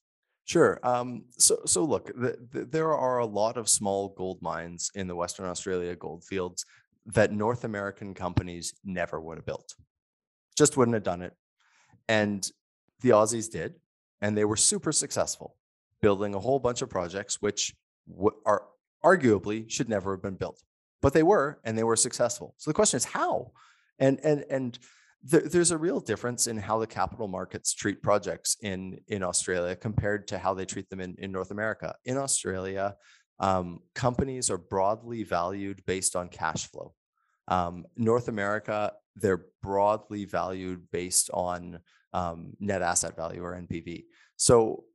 Sure. 0.45 0.79
Um, 0.83 1.25
so, 1.37 1.59
so 1.65 1.83
look, 1.83 2.07
the, 2.07 2.37
the, 2.51 2.65
there 2.65 2.93
are 2.93 3.19
a 3.19 3.25
lot 3.25 3.57
of 3.57 3.69
small 3.69 4.09
gold 4.09 4.41
mines 4.41 4.91
in 4.93 5.07
the 5.07 5.15
Western 5.15 5.45
Australia 5.45 5.95
gold 5.95 6.23
fields 6.25 6.65
that 7.05 7.31
North 7.31 7.63
American 7.63 8.13
companies 8.13 8.73
never 8.83 9.19
would 9.19 9.37
have 9.37 9.45
built. 9.45 9.73
Just 10.57 10.77
wouldn't 10.77 10.95
have 10.95 11.03
done 11.03 11.21
it. 11.21 11.33
And 12.07 12.49
the 13.01 13.09
Aussies 13.09 13.49
did, 13.49 13.75
and 14.21 14.37
they 14.37 14.45
were 14.45 14.57
super 14.57 14.91
successful 14.91 15.55
building 16.01 16.35
a 16.35 16.39
whole 16.39 16.59
bunch 16.59 16.81
of 16.81 16.89
projects 16.89 17.41
which 17.41 17.73
w- 18.09 18.35
are 18.45 18.65
arguably 19.03 19.69
should 19.69 19.89
never 19.89 20.11
have 20.11 20.21
been 20.21 20.35
built. 20.35 20.61
But 21.01 21.13
they 21.13 21.23
were, 21.23 21.59
and 21.63 21.77
they 21.77 21.83
were 21.83 21.95
successful. 21.95 22.55
So 22.57 22.69
the 22.69 22.75
question 22.75 22.97
is 22.97 23.05
how? 23.05 23.51
And 23.99 24.19
and 24.23 24.45
and 24.49 24.79
there, 25.23 25.41
there's 25.41 25.71
a 25.71 25.77
real 25.77 25.99
difference 25.99 26.47
in 26.47 26.57
how 26.57 26.79
the 26.79 26.87
capital 26.87 27.27
markets 27.27 27.73
treat 27.73 28.01
projects 28.01 28.57
in 28.61 28.99
in 29.07 29.23
Australia 29.23 29.75
compared 29.75 30.27
to 30.29 30.37
how 30.37 30.53
they 30.53 30.65
treat 30.65 30.89
them 30.89 30.99
in, 30.99 31.15
in 31.17 31.31
North 31.31 31.51
America. 31.51 31.95
In 32.05 32.17
Australia, 32.17 32.95
um, 33.39 33.79
companies 33.95 34.49
are 34.49 34.57
broadly 34.57 35.23
valued 35.23 35.83
based 35.85 36.15
on 36.15 36.29
cash 36.29 36.67
flow. 36.67 36.93
Um, 37.47 37.85
North 37.97 38.29
America, 38.29 38.93
they're 39.15 39.45
broadly 39.61 40.25
valued 40.25 40.89
based 40.91 41.29
on 41.33 41.79
um, 42.13 42.53
net 42.59 42.81
asset 42.81 43.15
value 43.15 43.43
or 43.43 43.53
NPV. 43.53 44.05
So 44.37 44.85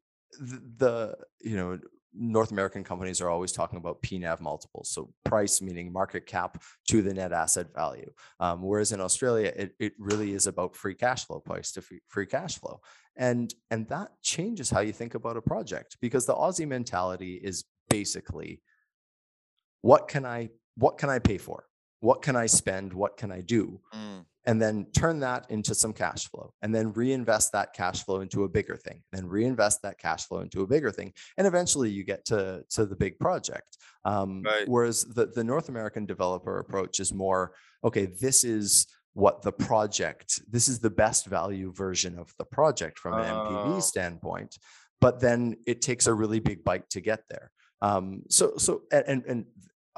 the, 0.41 0.63
the 0.77 1.17
you 1.41 1.57
know 1.57 1.79
North 2.15 2.51
American 2.51 2.85
companies 2.85 3.21
are 3.21 3.29
always 3.29 3.53
talking 3.53 3.79
about 3.79 4.03
PNAV 4.03 4.41
multiples, 4.41 4.91
so 4.91 5.13
price 5.25 5.61
meaning 5.61 5.93
market 5.93 6.27
cap 6.27 6.63
to 6.89 7.03
the 7.03 7.13
net 7.13 7.33
asset 7.33 7.67
value. 7.75 8.11
Um, 8.41 8.63
whereas 8.63 8.93
in 8.93 9.01
Australia, 9.01 9.53
it, 9.55 9.75
it 9.79 9.93
really 9.99 10.33
is 10.33 10.47
about 10.47 10.77
free 10.77 10.95
cash 10.95 11.27
flow 11.27 11.41
price 11.41 11.73
to 11.73 11.83
free, 11.83 12.01
free 12.09 12.27
cash 12.27 12.59
flow, 12.59 12.81
and 13.17 13.53
and 13.71 13.89
that 13.89 14.11
changes 14.23 14.71
how 14.71 14.81
you 14.81 14.93
think 14.93 15.15
about 15.15 15.37
a 15.37 15.43
project 15.43 15.97
because 16.01 16.27
the 16.27 16.35
Aussie 16.35 16.69
mentality 16.69 17.35
is 17.35 17.65
basically 17.89 18.63
what 19.83 20.09
can 20.09 20.25
I 20.25 20.51
what 20.77 20.99
can 20.99 21.11
I 21.11 21.19
pay 21.19 21.39
for, 21.39 21.65
what 22.01 22.23
can 22.23 22.37
I 22.37 22.47
spend, 22.47 22.93
what 22.93 23.17
can 23.17 23.31
I 23.33 23.41
do, 23.41 23.81
and 24.49 24.61
then 24.63 24.87
turn 24.97 25.21
that 25.21 25.45
into 25.51 25.75
some 25.75 25.93
cash 25.93 26.27
flow 26.31 26.53
and 26.63 26.75
then 26.75 26.91
reinvest 26.95 27.53
that 27.53 27.75
cash 27.75 28.03
flow 28.05 28.21
into 28.23 28.45
a 28.45 28.49
bigger 28.49 28.77
thing 28.77 29.03
then 29.13 29.27
reinvest 29.29 29.83
that 29.83 29.99
cash 29.99 30.27
flow 30.27 30.41
into 30.41 30.63
a 30.63 30.67
bigger 30.67 30.91
thing 30.91 31.13
and 31.37 31.47
eventually 31.47 31.91
you 31.91 32.03
get 32.03 32.25
to 32.25 32.65
to 32.71 32.87
the 32.87 32.97
big 32.97 33.19
project 33.19 33.77
um, 34.07 34.43
Right. 34.43 34.67
whereas 34.67 35.05
the, 35.05 35.27
the 35.27 35.45
north 35.45 35.69
american 35.69 36.07
developer 36.07 36.59
approach 36.59 36.99
is 36.99 37.13
more 37.13 37.53
okay 37.85 38.07
this 38.07 38.43
is 38.43 38.87
what 39.13 39.43
the 39.43 39.53
project 39.53 40.41
this 40.51 40.67
is 40.67 40.79
the 40.81 40.95
best 41.05 41.27
value 41.27 41.71
version 41.85 42.19
of 42.19 42.33
the 42.39 42.45
project 42.59 42.99
from 42.99 43.15
an 43.19 43.27
Oh. 43.31 43.45
NPV 43.45 43.83
standpoint 43.83 44.59
but 45.01 45.21
then 45.21 45.57
it 45.67 45.83
takes 45.83 46.07
a 46.07 46.15
really 46.15 46.41
big 46.41 46.65
bite 46.65 46.89
to 46.91 47.01
get 47.01 47.21
there 47.29 47.51
um, 47.83 48.23
so 48.31 48.57
so 48.57 48.83
and 48.91 49.23
and 49.27 49.45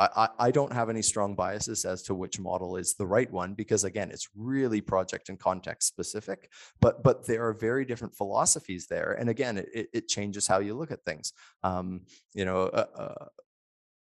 I, 0.01 0.29
I 0.39 0.51
don't 0.51 0.73
have 0.73 0.89
any 0.89 1.03
strong 1.03 1.35
biases 1.35 1.85
as 1.85 2.03
to 2.05 2.15
which 2.15 2.41
model 2.41 2.77
is 2.77 2.95
the 2.95 3.07
right 3.07 3.31
one 3.31 3.55
because 3.55 3.85
again, 3.85 4.11
it's 4.11 4.29
really 4.35 4.81
project 4.81 5.29
and 5.29 5.39
context 5.39 5.89
specific. 5.89 6.51
But 6.81 7.03
but 7.03 7.27
there 7.27 7.47
are 7.47 7.53
very 7.53 7.85
different 7.85 8.15
philosophies 8.17 8.87
there, 8.87 9.13
and 9.19 9.29
again, 9.29 9.59
it, 9.59 9.69
it- 9.75 9.89
it 9.93 10.09
changes 10.09 10.47
how 10.47 10.61
you 10.61 10.75
look 10.75 10.91
at 10.91 11.05
things. 11.05 11.33
Um, 11.63 12.03
you 12.35 12.45
know, 12.45 12.63
uh, 12.65 12.87
uh, 12.97 13.25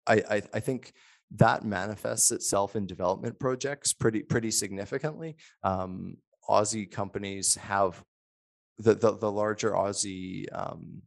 I, 0.06 0.14
I 0.37 0.42
I 0.54 0.61
think 0.61 0.92
that 1.32 1.64
manifests 1.64 2.30
itself 2.30 2.76
in 2.76 2.87
development 2.87 3.38
projects 3.38 3.92
pretty 3.92 4.22
pretty 4.22 4.50
significantly. 4.50 5.37
Um, 5.62 6.18
Aussie 6.48 6.90
companies 6.90 7.54
have 7.56 8.02
the 8.78 8.94
the, 8.94 9.12
the 9.16 9.30
larger 9.32 9.72
Aussie 9.72 10.44
um, 10.52 11.02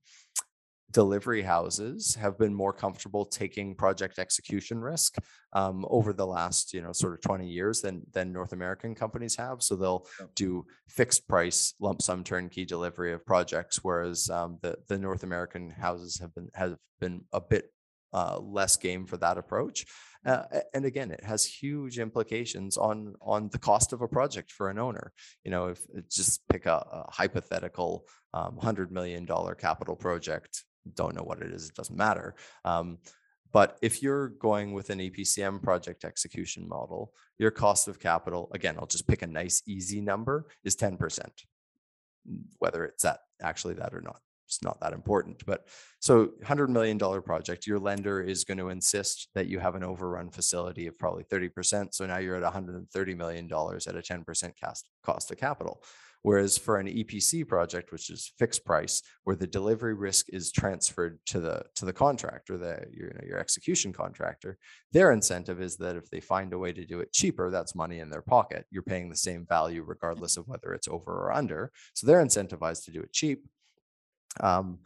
delivery 0.92 1.42
houses 1.42 2.16
have 2.16 2.38
been 2.38 2.54
more 2.54 2.74
comfortable 2.74 3.26
taking 3.26 3.76
project 3.76 4.18
execution 4.20 4.80
risk 4.80 5.18
um, 5.54 5.86
over 5.90 6.14
the 6.14 6.26
last 6.26 6.74
you 6.74 6.82
know 6.82 6.92
sort 6.92 7.14
of 7.14 7.22
20 7.22 7.48
years 7.48 7.82
than 7.82 8.02
than 8.12 8.32
North 8.32 8.54
American 8.54 8.96
companies 8.96 9.36
have. 9.36 9.62
So 9.62 9.76
they'll 9.76 10.08
do 10.36 10.66
fixed 10.88 11.28
price 11.28 11.74
lump 11.80 12.02
sum 12.02 12.24
turnkey 12.24 12.66
delivery 12.66 13.14
of 13.14 13.26
projects, 13.26 13.84
whereas 13.84 14.30
um, 14.30 14.58
the 14.62 14.78
the 14.88 14.98
North 14.98 15.24
American 15.24 15.70
houses 15.70 16.20
have 16.20 16.34
been 16.34 16.50
have 16.54 16.78
been 17.00 17.22
a 17.34 17.42
bit 17.42 17.72
uh, 18.14 18.40
less 18.40 18.76
game 18.76 19.06
for 19.06 19.18
that 19.18 19.38
approach. 19.38 19.86
Uh, 20.26 20.44
and 20.74 20.84
again, 20.84 21.12
it 21.12 21.24
has 21.24 21.46
huge 21.46 21.98
implications 21.98 22.78
on 22.78 23.14
on 23.22 23.50
the 23.50 23.60
cost 23.60 23.94
of 23.94 24.02
a 24.02 24.08
project 24.08 24.52
for 24.52 24.70
an 24.70 24.78
owner. 24.78 25.14
You 25.46 25.52
know, 25.52 25.68
if 25.68 25.82
just 26.10 26.46
pick 26.50 26.66
a, 26.66 26.74
a 26.74 27.06
hypothetical 27.10 28.06
um, 28.34 28.58
hundred 28.58 28.92
million 28.92 29.26
dollar 29.26 29.56
capital 29.56 29.96
project, 29.96 30.66
don't 30.96 31.16
know 31.16 31.24
what 31.24 31.42
it 31.42 31.52
is, 31.52 31.70
it 31.70 31.76
doesn't 31.76 31.98
matter. 31.98 32.36
Um, 32.66 32.98
but 33.52 33.78
if 33.82 34.04
you're 34.04 34.30
going 34.30 34.74
with 34.74 34.90
an 34.90 35.00
EPCM 35.00 35.64
project 35.64 36.06
execution 36.06 36.68
model, 36.68 37.14
your 37.40 37.52
cost 37.52 37.88
of 37.88 38.00
capital, 38.00 38.50
again, 38.54 38.76
I'll 38.78 38.86
just 38.86 39.08
pick 39.08 39.22
a 39.22 39.28
nice 39.28 39.64
easy 39.68 40.02
number, 40.02 40.48
is 40.64 40.76
10%. 40.76 41.20
Whether 42.60 42.86
it's 42.86 43.04
that 43.04 43.22
actually 43.42 43.74
that 43.76 43.94
or 43.94 44.02
not, 44.02 44.20
it's 44.46 44.62
not 44.62 44.80
that 44.82 44.94
important. 44.94 45.44
But 45.48 45.66
so 46.00 46.32
$100 46.44 46.70
million 46.70 47.00
project, 47.00 47.66
your 47.66 47.80
lender 47.80 48.22
is 48.22 48.44
going 48.44 48.60
to 48.60 48.70
insist 48.70 49.30
that 49.34 49.48
you 49.48 49.58
have 49.60 49.76
an 49.76 49.84
overrun 49.84 50.30
facility 50.30 50.86
of 50.86 51.00
probably 51.00 51.24
30%. 51.24 51.94
So 51.94 52.06
now 52.06 52.18
you're 52.18 52.44
at 52.44 52.54
$130 52.54 53.18
million 53.18 53.46
at 53.46 53.52
a 53.52 54.02
10% 54.02 54.52
cost, 54.62 54.90
cost 55.04 55.32
of 55.32 55.38
capital. 55.38 55.82
Whereas 56.22 56.58
for 56.58 56.78
an 56.78 56.88
EPC 56.88 57.48
project, 57.48 57.92
which 57.92 58.10
is 58.10 58.34
fixed 58.38 58.66
price, 58.66 59.02
where 59.24 59.38
the 59.38 59.48
delivery 59.48 59.94
risk 59.94 60.28
is 60.30 60.52
transferred 60.52 61.20
to 61.28 61.40
the 61.40 61.64
to 61.76 61.86
the 61.86 61.94
contractor, 61.94 62.58
the 62.58 62.86
your, 62.92 63.12
your 63.26 63.40
execution 63.40 63.94
contractor, 63.94 64.58
their 64.92 65.12
incentive 65.12 65.62
is 65.62 65.78
that 65.78 65.96
if 65.96 66.10
they 66.10 66.20
find 66.20 66.52
a 66.52 66.58
way 66.58 66.74
to 66.74 66.86
do 66.86 67.00
it 67.00 67.14
cheaper, 67.14 67.50
that's 67.50 67.74
money 67.74 68.00
in 68.00 68.10
their 68.10 68.22
pocket. 68.22 68.66
You're 68.70 68.84
paying 68.84 69.10
the 69.10 69.16
same 69.16 69.46
value 69.48 69.84
regardless 69.86 70.36
of 70.36 70.48
whether 70.48 70.74
it's 70.74 70.90
over 70.90 71.12
or 71.12 71.32
under. 71.32 71.72
So 71.94 72.06
they're 72.06 72.24
incentivized 72.24 72.84
to 72.86 72.92
do 72.92 73.02
it 73.02 73.14
cheap. 73.14 73.46
Um, 74.42 74.80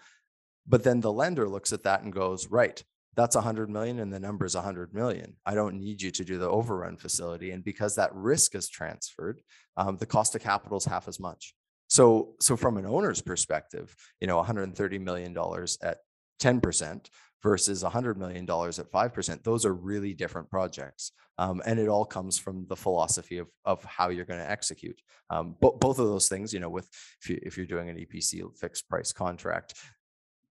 but 0.68 0.84
then 0.84 1.02
the 1.02 1.12
lender 1.12 1.50
looks 1.50 1.74
at 1.74 1.84
that 1.84 2.04
and 2.04 2.14
goes, 2.14 2.48
right, 2.48 2.82
that's 3.16 3.36
a 3.36 3.42
hundred 3.42 3.70
million 3.70 4.00
and 4.00 4.12
the 4.12 4.20
number 4.20 4.46
is 4.46 4.56
hundred 4.56 4.94
million. 4.94 5.36
I 5.46 5.54
don't 5.56 5.80
need 5.80 6.02
you 6.02 6.12
to 6.12 6.24
do 6.24 6.38
the 6.38 6.50
overrun 6.50 6.98
facility. 6.98 7.52
And 7.52 7.64
because 7.64 7.96
that 7.96 8.14
risk 8.14 8.56
is 8.56 8.70
transferred, 8.70 9.42
um, 9.78 9.98
the 9.98 10.06
cost 10.06 10.36
of 10.36 10.42
capital 10.42 10.78
is 10.78 10.86
half 10.86 11.08
as 11.08 11.20
much. 11.20 11.54
So, 11.88 12.36
so 12.40 12.56
from 12.56 12.78
an 12.78 12.86
owner's 12.86 13.22
perspective, 13.22 13.96
you 14.20 14.28
know, 14.28 14.38
130 14.38 14.98
million 15.00 15.34
dollars 15.34 15.78
at 15.84 16.00
10% 16.42 17.08
versus 17.44 17.84
100 17.84 18.18
million 18.18 18.46
dollars 18.46 18.80
at 18.80 18.92
5%, 18.92 19.44
those 19.44 19.66
are 19.66 19.74
really 19.74 20.14
different 20.14 20.50
projects. 20.50 21.12
Um, 21.38 21.62
and 21.66 21.80
it 21.80 21.90
all 21.90 22.06
comes 22.06 22.40
from 22.40 22.66
the 22.68 22.76
philosophy 22.76 23.38
of, 23.38 23.48
of 23.66 23.84
how 23.84 24.10
you're 24.10 24.26
going 24.26 24.40
to 24.40 24.50
execute. 24.50 25.00
Um, 25.30 25.56
but 25.60 25.80
both 25.80 26.00
of 26.00 26.08
those 26.08 26.28
things, 26.28 26.54
you 26.54 26.60
know, 26.60 26.70
with 26.70 26.88
if, 27.22 27.30
you, 27.30 27.40
if 27.44 27.58
you're 27.58 27.66
doing 27.66 27.90
an 27.90 27.98
EPC 27.98 28.58
fixed 28.58 28.88
price 28.88 29.12
contract, 29.12 29.74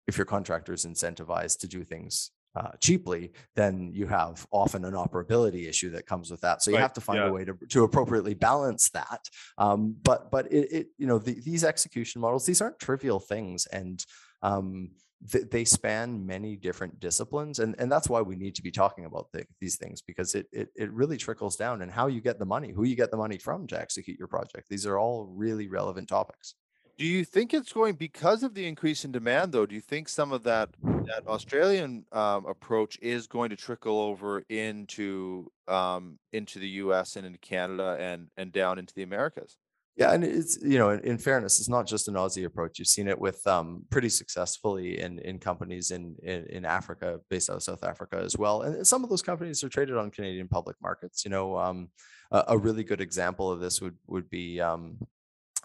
if 0.07 0.17
your 0.17 0.25
contractor 0.25 0.73
is 0.73 0.85
incentivized 0.85 1.59
to 1.59 1.67
do 1.67 1.83
things 1.83 2.31
uh, 2.57 2.71
cheaply, 2.81 3.31
then 3.55 3.91
you 3.93 4.07
have 4.07 4.47
often 4.51 4.83
an 4.83 4.93
operability 4.93 5.67
issue 5.69 5.91
that 5.91 6.07
comes 6.07 6.31
with 6.31 6.41
that. 6.41 6.63
So 6.63 6.71
you 6.71 6.77
Right, 6.77 6.81
have 6.81 6.93
to 6.93 7.01
find 7.01 7.19
yeah. 7.19 7.29
a 7.29 7.31
way 7.31 7.45
to, 7.45 7.53
to 7.69 7.83
appropriately 7.83 8.33
balance 8.33 8.89
that. 8.89 9.21
Um, 9.59 9.95
but 10.01 10.31
but 10.31 10.51
it, 10.51 10.71
it 10.71 10.87
you 10.97 11.05
know 11.05 11.19
the, 11.19 11.39
these 11.39 11.63
execution 11.63 12.19
models 12.19 12.45
these 12.45 12.61
aren't 12.61 12.79
trivial 12.79 13.19
things, 13.19 13.67
and 13.67 14.03
um, 14.41 14.89
th- 15.31 15.49
they 15.51 15.65
span 15.65 16.25
many 16.25 16.55
different 16.55 16.99
disciplines, 16.99 17.59
and 17.59 17.75
and 17.77 17.91
that's 17.91 18.09
why 18.09 18.21
we 18.21 18.35
need 18.35 18.55
to 18.55 18.63
be 18.63 18.71
talking 18.71 19.05
about 19.05 19.27
thi- 19.33 19.45
these 19.61 19.77
things 19.77 20.01
because 20.01 20.33
it, 20.33 20.47
it 20.51 20.69
it 20.75 20.91
really 20.91 21.17
trickles 21.17 21.55
down 21.57 21.83
and 21.83 21.91
how 21.91 22.07
you 22.07 22.21
get 22.21 22.39
the 22.39 22.45
money, 22.45 22.71
who 22.71 22.85
you 22.85 22.95
get 22.95 23.11
the 23.11 23.17
money 23.17 23.37
from 23.37 23.67
to 23.67 23.79
execute 23.79 24.17
your 24.17 24.27
project. 24.27 24.67
These 24.69 24.87
are 24.87 24.97
all 24.97 25.25
really 25.25 25.67
relevant 25.67 26.07
topics. 26.09 26.55
Do 26.97 27.05
you 27.05 27.23
think 27.23 27.53
it's 27.53 27.71
going 27.71 27.93
because 27.93 28.41
of 28.41 28.55
the 28.55 28.65
increase 28.65 29.05
in 29.05 29.11
demand, 29.11 29.51
though? 29.51 29.67
Do 29.67 29.75
you 29.75 29.81
think 29.81 30.09
some 30.09 30.31
of 30.31 30.43
that 30.43 30.69
that 30.81 31.27
Australian 31.27 32.05
um, 32.11 32.45
approach 32.47 32.97
is 33.01 33.27
going 33.27 33.51
to 33.51 33.55
trickle 33.55 33.99
over 33.99 34.43
into 34.49 35.51
um, 35.67 36.17
into 36.33 36.57
the 36.57 36.67
U.S. 36.69 37.15
and 37.15 37.25
into 37.25 37.37
Canada 37.37 37.97
and 37.99 38.29
and 38.35 38.51
down 38.51 38.79
into 38.79 38.95
the 38.95 39.03
Americas? 39.03 39.57
Yeah, 39.95 40.11
and 40.13 40.23
it's 40.23 40.57
you 40.63 40.79
know, 40.79 40.89
in, 40.89 40.99
in 41.01 41.17
fairness, 41.19 41.59
it's 41.59 41.69
not 41.69 41.85
just 41.85 42.07
an 42.07 42.15
Aussie 42.15 42.45
approach. 42.45 42.79
You've 42.79 42.87
seen 42.87 43.07
it 43.07 43.19
with 43.19 43.45
um, 43.45 43.83
pretty 43.91 44.09
successfully 44.09 44.99
in 44.99 45.19
in 45.19 45.37
companies 45.37 45.91
in, 45.91 46.15
in 46.23 46.45
in 46.47 46.65
Africa, 46.65 47.19
based 47.29 47.51
out 47.51 47.57
of 47.57 47.63
South 47.63 47.83
Africa 47.83 48.19
as 48.23 48.35
well. 48.35 48.63
And 48.63 48.85
some 48.85 49.03
of 49.03 49.11
those 49.11 49.21
companies 49.21 49.63
are 49.63 49.69
traded 49.69 49.97
on 49.97 50.09
Canadian 50.09 50.47
public 50.47 50.77
markets. 50.81 51.25
You 51.25 51.29
know, 51.29 51.57
um, 51.59 51.89
a, 52.31 52.43
a 52.49 52.57
really 52.57 52.83
good 52.83 53.01
example 53.01 53.51
of 53.51 53.59
this 53.59 53.81
would 53.81 53.97
would 54.07 54.29
be 54.31 54.59
um, 54.59 54.97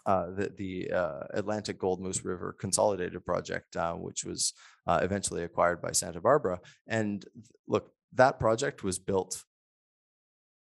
uh, 0.07 0.31
the 0.31 0.53
the 0.57 0.93
uh, 0.93 1.23
Atlantic 1.31 1.79
Gold 1.79 2.01
Moose 2.01 2.25
River 2.25 2.57
Consolidated 2.59 3.25
Project, 3.25 3.77
uh, 3.77 3.95
which 3.95 4.25
was 4.25 4.53
uh, 4.87 5.01
eventually 5.03 5.45
acquired 5.45 5.81
by 5.81 5.93
Santa 5.93 6.21
Barbara. 6.21 6.61
And 6.87 7.25
look, 7.69 7.93
that 8.15 8.39
project 8.39 8.83
was 8.83 8.99
built 8.99 9.45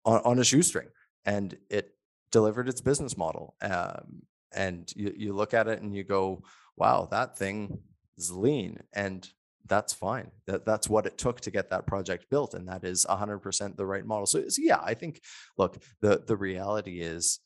on, 0.04 0.20
on 0.24 0.38
a 0.38 0.44
shoestring, 0.44 0.88
and 1.24 1.56
it 1.70 1.94
delivered 2.30 2.68
its 2.68 2.80
business 2.80 3.16
model. 3.16 3.54
Um, 3.60 4.22
and 4.52 4.90
you, 4.96 5.14
you 5.16 5.32
look 5.32 5.54
at 5.54 5.68
it 5.68 5.82
and 5.82 5.94
you 5.94 6.04
go, 6.04 6.42
wow, 6.76 7.08
that 7.10 7.36
thing 7.36 7.78
is 8.16 8.32
lean. 8.32 8.80
And 8.92 9.28
that's 9.66 9.92
fine. 9.92 10.30
That, 10.46 10.64
that's 10.64 10.88
what 10.88 11.06
it 11.06 11.18
took 11.18 11.40
to 11.42 11.50
get 11.50 11.70
that 11.70 11.86
project 11.86 12.30
built. 12.30 12.54
And 12.54 12.68
that 12.68 12.84
is 12.84 13.04
100% 13.08 13.76
the 13.76 13.86
right 13.86 14.04
model. 14.04 14.26
So, 14.26 14.48
so 14.48 14.62
yeah, 14.62 14.80
I 14.82 14.94
think, 14.94 15.20
look, 15.58 15.76
the, 16.00 16.22
the 16.26 16.36
reality 16.36 17.00
is, 17.00 17.40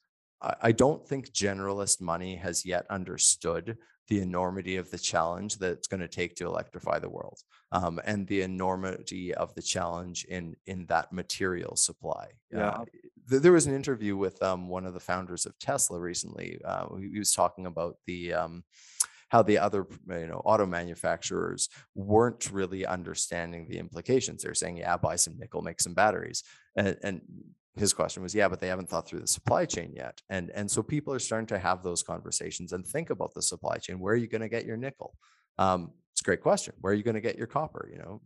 I, 0.60 0.72
don't 0.72 1.06
think 1.06 1.32
generalist 1.32 2.00
money 2.00 2.36
has 2.36 2.64
yet 2.64 2.86
understood 2.90 3.76
the 4.08 4.20
enormity 4.20 4.76
of 4.76 4.90
the 4.90 4.98
challenge 4.98 5.58
that 5.58 5.72
it's 5.72 5.86
going 5.86 6.00
to 6.00 6.08
take 6.08 6.34
to 6.36 6.46
electrify 6.46 6.98
the 6.98 7.08
world 7.08 7.38
um, 7.70 8.00
and 8.04 8.26
the 8.26 8.42
enormity 8.42 9.34
of 9.34 9.54
the 9.54 9.62
challenge 9.62 10.24
in 10.24 10.56
in 10.66 10.86
that 10.86 11.12
material 11.12 11.76
supply. 11.76 12.28
Yeah. 12.50 12.68
Uh, 12.68 12.84
th- 13.30 13.42
there 13.42 13.52
was 13.52 13.66
an 13.66 13.74
interview 13.74 14.16
with 14.16 14.42
um, 14.42 14.68
one 14.68 14.84
of 14.86 14.94
the 14.94 15.00
founders 15.00 15.46
of 15.46 15.58
Tesla 15.58 15.98
recently. 15.98 16.60
Uh, 16.64 16.94
he 16.96 17.10
he 17.12 17.18
was 17.18 17.32
talking 17.32 17.66
about 17.66 17.96
the 18.06 18.34
um, 18.34 18.64
how 19.28 19.42
the 19.42 19.58
other 19.58 19.86
you 20.08 20.26
know 20.26 20.42
auto 20.44 20.66
manufacturers 20.66 21.68
weren't 21.94 22.50
really 22.52 22.84
understanding 22.84 23.66
the 23.66 23.78
implications. 23.78 24.42
They're 24.42 24.54
saying, 24.54 24.78
"Yeah, 24.78 24.96
buy 24.96 25.16
some 25.16 25.38
nickel, 25.38 25.62
make 25.62 25.80
some 25.80 25.94
batteries," 25.94 26.42
and, 26.76 26.98
and 27.02 27.22
his 27.76 27.92
question 27.92 28.22
was, 28.22 28.34
"Yeah, 28.34 28.48
but 28.48 28.60
they 28.60 28.68
haven't 28.68 28.88
thought 28.88 29.06
through 29.06 29.20
the 29.20 29.26
supply 29.26 29.64
chain 29.64 29.92
yet." 29.94 30.20
And 30.28 30.50
and 30.50 30.70
so 30.70 30.82
people 30.82 31.12
are 31.14 31.18
starting 31.18 31.46
to 31.48 31.58
have 31.58 31.82
those 31.82 32.02
conversations 32.02 32.72
and 32.72 32.86
think 32.86 33.10
about 33.10 33.34
the 33.34 33.42
supply 33.42 33.76
chain. 33.78 33.98
Where 33.98 34.14
are 34.14 34.16
you 34.16 34.28
going 34.28 34.42
to 34.42 34.48
get 34.48 34.64
your 34.64 34.76
nickel? 34.76 35.14
Um, 35.58 35.92
it's 36.12 36.20
a 36.20 36.24
great 36.24 36.42
question. 36.42 36.74
Where 36.80 36.92
are 36.92 36.96
you 36.96 37.02
going 37.02 37.14
to 37.14 37.22
get 37.22 37.38
your 37.38 37.46
copper? 37.46 37.88
You 37.90 37.98
know, 37.98 38.20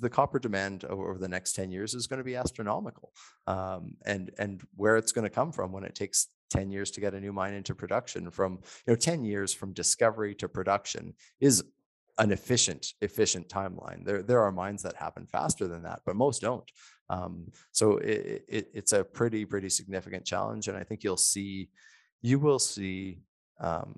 the 0.00 0.10
copper 0.10 0.38
demand 0.38 0.84
over 0.84 1.18
the 1.18 1.28
next 1.28 1.54
10 1.54 1.72
years 1.72 1.92
is 1.92 2.06
going 2.06 2.18
to 2.18 2.24
be 2.24 2.36
astronomical. 2.36 3.12
Um, 3.48 3.96
and 4.04 4.30
and 4.38 4.62
where 4.76 4.96
it's 4.96 5.12
going 5.12 5.24
to 5.24 5.30
come 5.30 5.50
from 5.50 5.72
when 5.72 5.82
it 5.84 5.96
takes 5.96 6.28
10 6.50 6.70
years 6.70 6.92
to 6.92 7.00
get 7.00 7.14
a 7.14 7.20
new 7.20 7.32
mine 7.32 7.54
into 7.54 7.74
production 7.74 8.30
from, 8.30 8.60
you 8.86 8.92
know, 8.92 8.96
10 8.96 9.24
years 9.24 9.52
from 9.52 9.72
discovery 9.72 10.34
to 10.36 10.48
production 10.48 11.14
is 11.40 11.64
an 12.18 12.30
efficient, 12.30 12.94
efficient 13.00 13.48
timeline. 13.48 14.04
There, 14.04 14.22
there 14.22 14.42
are 14.42 14.52
mines 14.52 14.82
that 14.84 14.96
happen 14.96 15.26
faster 15.26 15.66
than 15.68 15.82
that, 15.82 16.00
but 16.06 16.16
most 16.16 16.40
don't. 16.40 16.70
Um, 17.08 17.52
so 17.72 17.98
it, 17.98 18.44
it, 18.48 18.68
it's 18.74 18.92
a 18.92 19.04
pretty, 19.04 19.44
pretty 19.44 19.68
significant 19.68 20.24
challenge. 20.24 20.68
And 20.68 20.76
I 20.76 20.82
think 20.84 21.04
you'll 21.04 21.16
see, 21.16 21.68
you 22.22 22.38
will 22.38 22.58
see 22.58 23.20
um, 23.60 23.94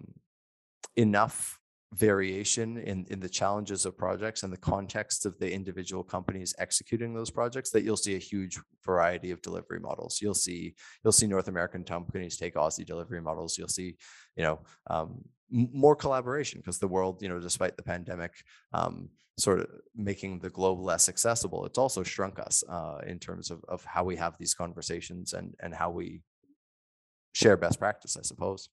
enough 0.97 1.59
variation 1.95 2.77
in 2.77 3.07
in 3.09 3.19
the 3.19 3.29
challenges 3.29 3.87
of 3.87 3.97
projects 3.97 4.43
and 4.43 4.53
the 4.53 4.59
context 4.59 5.25
of 5.25 5.39
the 5.39 5.51
individual 5.51 6.05
companies 6.05 6.55
executing 6.59 7.15
those 7.15 7.31
projects 7.31 7.71
that 7.71 7.83
you'll 7.83 7.97
see 7.97 8.15
a 8.15 8.19
huge 8.19 8.61
variety 8.85 9.31
of 9.31 9.41
delivery 9.41 9.81
models 9.81 10.19
you'll 10.21 10.35
see 10.35 10.75
you'll 11.03 11.13
see 11.13 11.27
north 11.27 11.49
american 11.49 11.83
companies 11.83 12.37
take 12.37 12.57
aussie 12.57 12.85
delivery 12.85 13.23
models 13.23 13.57
you'll 13.57 13.69
see 13.69 13.97
you 14.37 14.43
know 14.43 14.61
um, 14.91 15.23
more 15.51 15.97
collaboration 15.97 16.61
because 16.61 16.79
the 16.79 16.87
world 16.87 17.23
you 17.23 17.29
know 17.29 17.41
despite 17.41 17.75
the 17.79 17.83
pandemic 17.83 18.33
um, 18.75 19.09
sort 19.39 19.61
of 19.61 19.67
making 19.95 20.41
the 20.41 20.51
globe 20.51 20.81
less 20.81 21.09
accessible 21.09 21.65
it's 21.65 21.79
also 21.79 22.03
shrunk 22.03 22.39
us 22.39 22.65
uh, 22.69 22.99
in 23.07 23.19
terms 23.19 23.51
of, 23.51 23.65
of 23.69 23.85
how 23.85 24.05
we 24.05 24.17
have 24.17 24.37
these 24.39 24.55
conversations 24.55 25.33
and 25.33 25.55
and 25.61 25.75
how 25.75 25.91
we 25.91 26.23
share 27.35 27.57
best 27.57 27.79
practice 27.79 28.17
i 28.17 28.23
suppose 28.23 28.69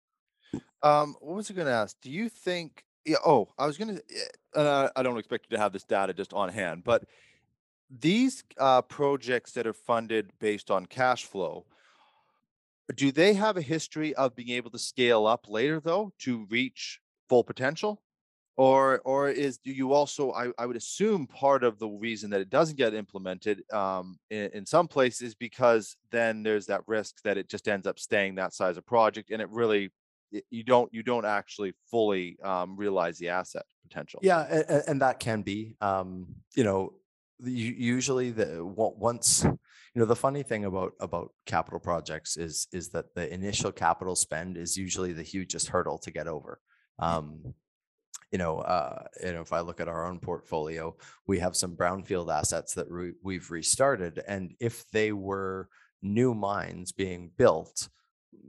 Um, 0.83 1.15
what 1.19 1.35
was 1.35 1.49
I 1.51 1.53
going 1.53 1.67
to 1.67 1.73
ask? 1.73 1.97
Do 2.01 2.11
you 2.11 2.29
think? 2.29 2.83
Yeah. 3.05 3.17
Oh, 3.25 3.49
I 3.57 3.65
was 3.65 3.77
going 3.77 3.95
to. 3.97 4.03
And 4.53 4.67
I, 4.67 4.89
I 4.95 5.03
don't 5.03 5.17
expect 5.17 5.47
you 5.49 5.57
to 5.57 5.61
have 5.61 5.73
this 5.73 5.83
data 5.83 6.13
just 6.13 6.33
on 6.33 6.49
hand, 6.49 6.83
but 6.83 7.03
these 7.89 8.43
uh, 8.57 8.81
projects 8.81 9.51
that 9.53 9.67
are 9.67 9.73
funded 9.73 10.31
based 10.39 10.71
on 10.71 10.85
cash 10.85 11.25
flow, 11.25 11.65
do 12.95 13.11
they 13.11 13.33
have 13.33 13.57
a 13.57 13.61
history 13.61 14.13
of 14.15 14.35
being 14.35 14.49
able 14.49 14.71
to 14.71 14.79
scale 14.79 15.27
up 15.27 15.49
later, 15.49 15.79
though, 15.79 16.13
to 16.19 16.45
reach 16.49 16.99
full 17.29 17.43
potential? 17.43 18.01
Or, 18.57 19.01
or 19.03 19.29
is 19.29 19.57
do 19.57 19.71
you 19.71 19.91
also? 19.91 20.31
I, 20.31 20.51
I 20.57 20.65
would 20.65 20.77
assume 20.77 21.27
part 21.27 21.63
of 21.65 21.77
the 21.77 21.89
reason 21.89 22.29
that 22.29 22.39
it 22.39 22.49
doesn't 22.49 22.77
get 22.77 22.93
implemented 22.93 23.63
um, 23.73 24.17
in, 24.29 24.49
in 24.53 24.65
some 24.65 24.87
places 24.87 25.35
because 25.35 25.97
then 26.09 26.41
there's 26.41 26.67
that 26.67 26.81
risk 26.87 27.21
that 27.23 27.37
it 27.37 27.49
just 27.49 27.67
ends 27.67 27.85
up 27.85 27.99
staying 27.99 28.35
that 28.35 28.53
size 28.53 28.77
of 28.77 28.85
project, 28.85 29.29
and 29.29 29.41
it 29.41 29.49
really 29.49 29.91
you 30.49 30.63
don't 30.63 30.93
you 30.93 31.03
don't 31.03 31.25
actually 31.25 31.73
fully 31.91 32.37
um, 32.43 32.77
realize 32.77 33.17
the 33.17 33.29
asset 33.29 33.63
potential. 33.83 34.21
Yeah, 34.23 34.41
and, 34.41 34.83
and 34.87 35.01
that 35.01 35.19
can 35.19 35.41
be, 35.41 35.75
um, 35.81 36.27
you 36.55 36.63
know, 36.63 36.93
usually 37.39 38.31
the 38.31 38.65
once, 38.65 39.43
you 39.43 39.99
know, 39.99 40.05
the 40.05 40.15
funny 40.15 40.43
thing 40.43 40.65
about 40.65 40.93
about 40.99 41.31
capital 41.45 41.79
projects 41.79 42.37
is 42.37 42.67
is 42.71 42.89
that 42.89 43.13
the 43.15 43.31
initial 43.33 43.71
capital 43.71 44.15
spend 44.15 44.57
is 44.57 44.77
usually 44.77 45.13
the 45.13 45.23
hugest 45.23 45.67
hurdle 45.67 45.97
to 45.99 46.11
get 46.11 46.27
over. 46.27 46.59
Um, 46.99 47.53
you 48.31 48.37
know, 48.37 48.59
uh, 48.59 49.05
you 49.23 49.33
know, 49.33 49.41
if 49.41 49.53
I 49.53 49.61
look 49.61 49.79
at 49.79 49.87
our 49.87 50.05
own 50.05 50.19
portfolio, 50.19 50.95
we 51.27 51.39
have 51.39 51.55
some 51.55 51.75
brownfield 51.75 52.33
assets 52.33 52.73
that 52.75 52.89
we, 52.91 53.13
we've 53.23 53.49
restarted, 53.51 54.21
and 54.27 54.55
if 54.59 54.89
they 54.91 55.11
were 55.11 55.69
new 56.01 56.33
mines 56.33 56.91
being 56.91 57.31
built, 57.37 57.89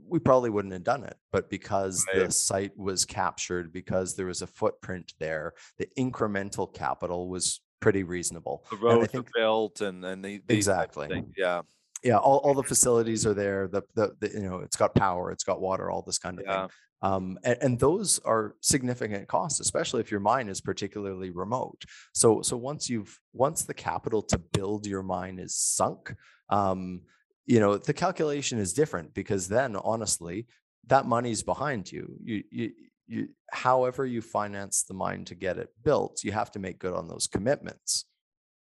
we 0.07 0.19
probably 0.19 0.49
wouldn't 0.49 0.73
have 0.73 0.83
done 0.83 1.03
it. 1.03 1.17
But 1.31 1.49
because 1.49 2.05
the 2.13 2.29
site 2.31 2.77
was 2.77 3.05
captured, 3.05 3.71
because 3.73 4.15
there 4.15 4.25
was 4.27 4.41
a 4.41 4.47
footprint 4.47 5.13
there, 5.19 5.53
the 5.77 5.87
incremental 5.97 6.73
capital 6.73 7.29
was 7.29 7.61
pretty 7.79 8.03
reasonable. 8.03 8.65
The 8.69 8.77
And 8.87 9.03
I 9.03 9.07
think 9.07 9.27
are 9.29 9.31
built 9.33 9.81
and 9.81 10.03
and 10.05 10.23
the 10.23 10.35
of 10.37 10.43
Exactly. 10.49 11.07
things, 11.07 11.33
Yeah. 11.37 11.61
yeah, 12.03 12.17
all, 12.17 12.37
all 12.39 12.53
the 12.53 12.63
facilities 12.63 13.25
are 13.25 13.33
there. 13.33 13.67
The, 13.67 13.81
the 13.95 14.15
the 14.19 14.29
you 14.29 14.41
know 14.49 14.59
it's 14.59 14.75
got 14.77 14.95
power, 14.95 15.31
it's 15.31 15.43
got 15.43 15.61
water, 15.61 15.89
all 15.91 16.01
this 16.03 16.19
kind 16.19 16.39
of 16.39 16.45
Yeah. 16.45 16.67
thing. 16.67 16.69
Um, 17.01 17.37
and, 17.43 17.57
and 17.61 17.79
those 17.79 18.19
are 18.19 18.55
significant 18.61 19.27
costs, 19.27 19.59
especially 19.59 20.01
if 20.01 20.11
your 20.11 20.19
mine 20.19 20.49
is 20.49 20.61
particularly 20.61 21.29
remote. 21.29 21.83
So 22.13 22.41
so 22.41 22.57
once 22.57 22.89
you've 22.89 23.19
once 23.33 23.63
the 23.63 23.73
capital 23.73 24.21
to 24.23 24.37
build 24.37 24.87
your 24.87 25.03
mine 25.03 25.39
is 25.39 25.55
sunk, 25.55 26.15
um, 26.49 27.01
you 27.45 27.59
know 27.59 27.77
the 27.77 27.93
calculation 27.93 28.59
is 28.59 28.73
different 28.73 29.13
because 29.13 29.47
then 29.47 29.75
honestly 29.75 30.47
that 30.87 31.05
money's 31.05 31.43
behind 31.43 31.91
you. 31.91 32.17
You 32.23 32.43
you 32.49 32.71
you 33.07 33.29
however 33.51 34.05
you 34.05 34.21
finance 34.21 34.83
the 34.83 34.93
mine 34.93 35.25
to 35.25 35.35
get 35.35 35.57
it 35.57 35.69
built, 35.83 36.23
you 36.23 36.31
have 36.31 36.51
to 36.51 36.59
make 36.59 36.79
good 36.79 36.93
on 36.93 37.07
those 37.07 37.27
commitments, 37.27 38.05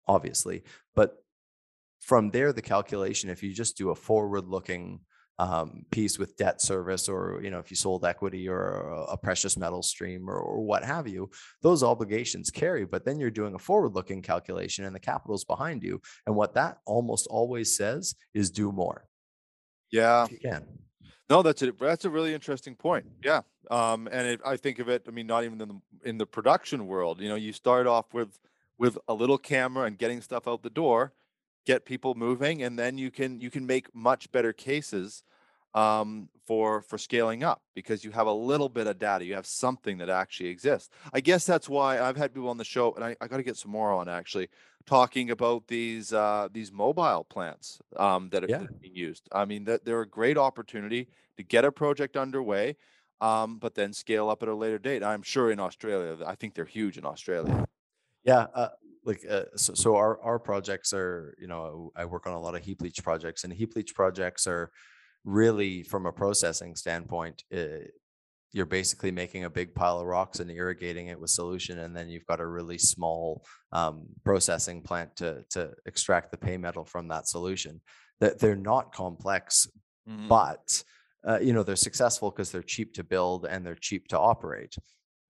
obviously. 0.07 0.63
But 0.95 1.15
from 2.01 2.29
there, 2.29 2.53
the 2.53 2.61
calculation, 2.61 3.29
if 3.29 3.41
you 3.41 3.53
just 3.53 3.77
do 3.77 3.89
a 3.89 3.95
forward 3.95 4.47
looking 4.47 4.99
um, 5.37 5.85
piece 5.91 6.17
with 6.17 6.37
debt 6.37 6.61
service, 6.61 7.09
or 7.09 7.41
you 7.43 7.49
know, 7.51 7.59
if 7.59 7.69
you 7.69 7.75
sold 7.75 8.05
equity 8.05 8.47
or 8.47 9.05
a, 9.09 9.17
precious 9.17 9.57
metal 9.57 9.81
stream 9.81 10.29
or, 10.29 10.37
or 10.37 10.61
what 10.63 10.83
have 10.83 11.07
you, 11.07 11.29
those 11.61 11.83
obligations 11.83 12.49
carry. 12.51 12.85
But 12.85 13.05
then 13.05 13.19
you're 13.19 13.31
doing 13.31 13.55
a 13.55 13.59
forward 13.59 13.93
looking 13.93 14.21
calculation 14.21 14.85
and 14.85 14.95
the 14.95 14.99
capital's 14.99 15.43
behind 15.43 15.83
you. 15.83 16.01
And 16.25 16.35
what 16.35 16.53
that 16.53 16.77
almost 16.85 17.27
always 17.27 17.75
says 17.75 18.15
is 18.33 18.49
do 18.51 18.71
more 18.71 19.07
Yeah. 19.91 20.27
you 20.29 20.37
can. 20.39 20.65
No, 21.29 21.41
that's 21.41 21.61
a 21.63 21.71
that's 21.71 22.05
a 22.05 22.09
really 22.09 22.33
interesting 22.33 22.75
point. 22.75 23.05
Yeah. 23.23 23.41
Um, 23.71 24.07
and 24.11 24.27
it, 24.27 24.41
I 24.45 24.57
think 24.57 24.79
of 24.79 24.89
it. 24.89 25.05
I 25.07 25.11
mean, 25.11 25.25
not 25.27 25.43
even 25.43 25.59
in 25.59 25.67
the 25.67 26.09
in 26.09 26.17
the 26.19 26.25
production 26.27 26.85
world. 26.87 27.19
You 27.19 27.29
know, 27.29 27.35
you 27.35 27.51
start 27.51 27.87
off 27.87 28.13
with 28.13 28.39
with 28.77 28.97
a 29.07 29.13
little 29.13 29.37
camera 29.39 29.85
and 29.85 29.97
getting 29.97 30.21
stuff 30.21 30.47
out 30.47 30.61
the 30.61 30.69
door, 30.69 31.13
get 31.65 31.85
people 31.85 32.15
moving, 32.15 32.63
and 32.63 32.77
then 32.77 32.97
you 32.97 33.11
can 33.11 33.39
you 33.39 33.49
can 33.49 33.65
make 33.65 33.93
much 33.95 34.31
better 34.31 34.53
cases 34.53 35.23
um, 35.73 36.29
for 36.45 36.81
for 36.81 36.97
scaling 36.97 37.43
up 37.43 37.61
because 37.73 38.03
you 38.03 38.11
have 38.11 38.27
a 38.27 38.33
little 38.33 38.69
bit 38.69 38.87
of 38.87 38.97
data. 38.99 39.25
You 39.25 39.35
have 39.35 39.45
something 39.45 39.97
that 39.97 40.09
actually 40.09 40.49
exists. 40.49 40.89
I 41.13 41.19
guess 41.21 41.45
that's 41.45 41.67
why 41.69 41.99
I've 41.99 42.17
had 42.17 42.33
people 42.33 42.49
on 42.49 42.57
the 42.57 42.63
show, 42.63 42.93
and 42.93 43.03
I, 43.03 43.15
I 43.21 43.27
got 43.27 43.37
to 43.37 43.43
get 43.43 43.57
some 43.57 43.71
more 43.71 43.91
on 43.91 44.07
actually 44.09 44.49
talking 44.85 45.31
about 45.31 45.67
these 45.67 46.13
uh, 46.13 46.47
these 46.51 46.71
mobile 46.71 47.23
plants 47.25 47.79
um, 47.97 48.29
that 48.29 48.43
are 48.43 48.47
Yeah. 48.49 48.67
being 48.81 48.95
used. 48.95 49.27
I 49.31 49.45
mean, 49.45 49.65
that 49.65 49.85
they're 49.85 50.01
a 50.01 50.07
great 50.07 50.37
opportunity 50.37 51.09
to 51.37 51.43
get 51.43 51.65
a 51.65 51.71
project 51.71 52.15
underway, 52.17 52.77
um, 53.21 53.59
but 53.59 53.75
then 53.75 53.93
scale 53.93 54.29
up 54.29 54.43
at 54.43 54.49
a 54.49 54.55
later 54.55 54.79
date. 54.79 55.03
I'm 55.03 55.23
sure 55.23 55.51
in 55.51 55.59
Australia, 55.59 56.17
I 56.25 56.35
think 56.35 56.53
they're 56.53 56.65
huge 56.65 56.97
in 56.97 57.05
Australia. 57.05 57.65
Yeah, 58.23 58.47
uh, 58.53 58.69
like 59.05 59.21
uh, 59.29 59.43
so, 59.55 59.73
so 59.73 59.95
our 59.95 60.19
our 60.21 60.39
projects 60.39 60.91
are, 60.93 61.35
you 61.39 61.47
know, 61.47 61.91
I 61.95 62.05
work 62.05 62.27
on 62.27 62.33
a 62.33 62.39
lot 62.39 62.55
of 62.55 62.63
heap 62.63 62.81
leach 62.81 63.03
projects, 63.03 63.43
and 63.43 63.53
heap 63.53 63.75
leach 63.75 63.93
projects 63.95 64.47
are 64.47 64.71
really 65.23 65.83
from 65.83 66.05
a 66.05 66.11
processing 66.11 66.75
standpoint. 66.75 67.43
Uh, 67.55 67.85
you're 68.51 68.65
basically 68.65 69.11
making 69.11 69.43
a 69.43 69.49
big 69.49 69.75
pile 69.75 69.99
of 69.99 70.07
rocks 70.07 70.39
and 70.39 70.49
irrigating 70.49 71.07
it 71.07 71.19
with 71.19 71.29
solution, 71.29 71.79
and 71.79 71.95
then 71.95 72.07
you've 72.09 72.25
got 72.25 72.39
a 72.39 72.47
really 72.47 72.77
small 72.77 73.45
um, 73.71 74.05
processing 74.23 74.81
plant 74.81 75.15
to 75.17 75.43
to 75.51 75.71
extract 75.85 76.31
the 76.31 76.37
pay 76.37 76.57
metal 76.57 76.85
from 76.85 77.07
that 77.09 77.27
solution. 77.27 77.81
That 78.21 78.39
they're 78.39 78.55
not 78.55 78.93
complex, 78.93 79.67
Mhm. 80.09 80.29
but 80.29 80.83
uh, 81.27 81.39
you 81.39 81.53
know 81.53 81.63
they're 81.63 81.75
successful 81.75 82.31
because 82.31 82.51
they're 82.51 82.61
cheap 82.63 82.93
to 82.93 83.03
build 83.03 83.45
and 83.45 83.65
they're 83.65 83.75
cheap 83.75 84.07
to 84.09 84.19
operate 84.19 84.75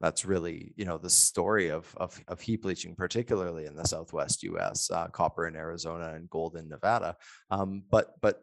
that's 0.01 0.25
really 0.25 0.73
you 0.75 0.85
know 0.85 0.97
the 0.97 1.09
story 1.09 1.69
of 1.69 1.93
of, 1.97 2.19
of 2.27 2.41
heap 2.41 2.65
leaching 2.65 2.95
particularly 2.95 3.65
in 3.65 3.75
the 3.75 3.87
southwest 3.87 4.43
us 4.43 4.91
uh, 4.91 5.07
copper 5.07 5.47
in 5.47 5.55
arizona 5.55 6.13
and 6.15 6.29
gold 6.29 6.55
in 6.55 6.67
nevada. 6.67 7.15
Um, 7.49 7.83
but 7.89 8.13
but 8.21 8.41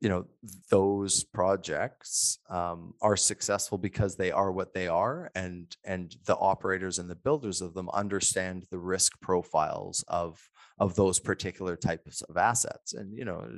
you 0.00 0.08
know 0.08 0.26
those 0.70 1.24
projects 1.24 2.38
um, 2.50 2.94
are 3.02 3.16
successful 3.16 3.78
because 3.78 4.16
they 4.16 4.30
are 4.30 4.52
what 4.52 4.72
they 4.72 4.86
are 4.86 5.30
and 5.34 5.76
and 5.84 6.14
the 6.26 6.36
operators 6.36 6.98
and 6.98 7.10
the 7.10 7.16
builders 7.16 7.60
of 7.60 7.74
them 7.74 7.90
understand 7.90 8.64
the 8.70 8.78
risk 8.78 9.20
profiles 9.20 10.04
of 10.08 10.40
of 10.78 10.94
those 10.94 11.18
particular 11.18 11.74
types 11.74 12.22
of 12.22 12.36
assets. 12.36 12.94
And 12.94 13.16
you 13.16 13.24
know 13.24 13.48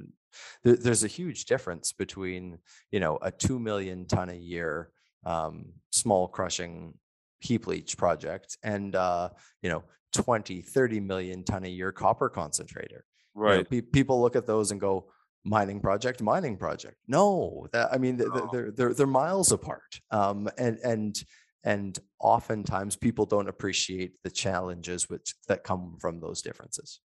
there, 0.64 0.76
there's 0.76 1.04
a 1.04 1.08
huge 1.08 1.44
difference 1.44 1.92
between 1.92 2.58
you 2.90 3.00
know 3.00 3.18
a 3.20 3.30
2 3.30 3.58
million 3.58 4.06
ton 4.06 4.30
a 4.30 4.34
year 4.34 4.90
um, 5.24 5.66
small 5.90 6.28
crushing 6.28 6.94
heap 7.40 7.66
leach 7.66 7.96
project 7.96 8.58
and 8.62 8.94
uh, 8.94 9.30
you 9.62 9.70
know 9.70 9.82
20 10.12 10.60
30 10.62 11.00
million 11.00 11.44
ton 11.44 11.64
a 11.64 11.68
year 11.68 11.92
copper 11.92 12.28
concentrator. 12.28 13.04
You 13.36 13.42
know, 13.42 13.48
Right. 13.56 13.70
pe- 13.70 13.80
people 13.80 14.20
look 14.20 14.34
at 14.36 14.46
those 14.46 14.72
and 14.72 14.80
go 14.80 15.10
mining 15.44 15.80
project 15.80 16.20
mining 16.20 16.56
project. 16.56 16.96
No 17.08 17.66
that 17.72 17.92
i 17.92 17.96
mean 17.98 18.18
th- 18.18 18.30
th- 18.32 18.44
they're 18.52 18.70
they're, 18.72 18.94
they're 18.94 19.06
miles 19.06 19.52
apart 19.52 20.00
um, 20.10 20.48
and 20.58 20.78
and 20.84 21.22
and 21.64 21.98
oftentimes 22.20 22.96
people 22.96 23.24
don't 23.26 23.48
appreciate 23.48 24.12
the 24.24 24.30
challenges 24.30 25.08
which 25.08 25.34
that 25.48 25.62
come 25.64 25.96
from 26.00 26.20
those 26.20 26.42
differences. 26.42 27.00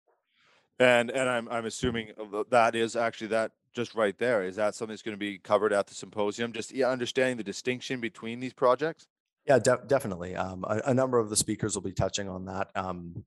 And 0.78 1.10
and 1.10 1.28
I'm 1.28 1.48
I'm 1.48 1.66
assuming 1.66 2.12
uh, 2.18 2.44
that 2.50 2.74
is 2.74 2.96
actually 2.96 3.28
that 3.28 3.52
just 3.72 3.94
right 3.94 4.16
there. 4.18 4.42
Is 4.42 4.56
that 4.56 4.74
something 4.74 4.92
that's 4.92 5.02
going 5.02 5.14
to 5.14 5.18
be 5.18 5.38
covered 5.38 5.72
at 5.72 5.86
the 5.86 5.94
symposium? 5.94 6.52
Just 6.52 6.72
yeah, 6.72 6.88
understanding 6.88 7.36
the 7.36 7.44
distinction 7.44 8.00
between 8.00 8.40
these 8.40 8.52
projects. 8.52 9.06
Yeah, 9.46 9.58
de- 9.58 9.82
definitely. 9.86 10.36
Um, 10.36 10.64
a, 10.68 10.82
a 10.86 10.94
number 10.94 11.18
of 11.18 11.30
the 11.30 11.36
speakers 11.36 11.74
will 11.74 11.82
be 11.82 11.92
touching 11.92 12.28
on 12.28 12.44
that. 12.46 12.70
Um, 12.74 13.24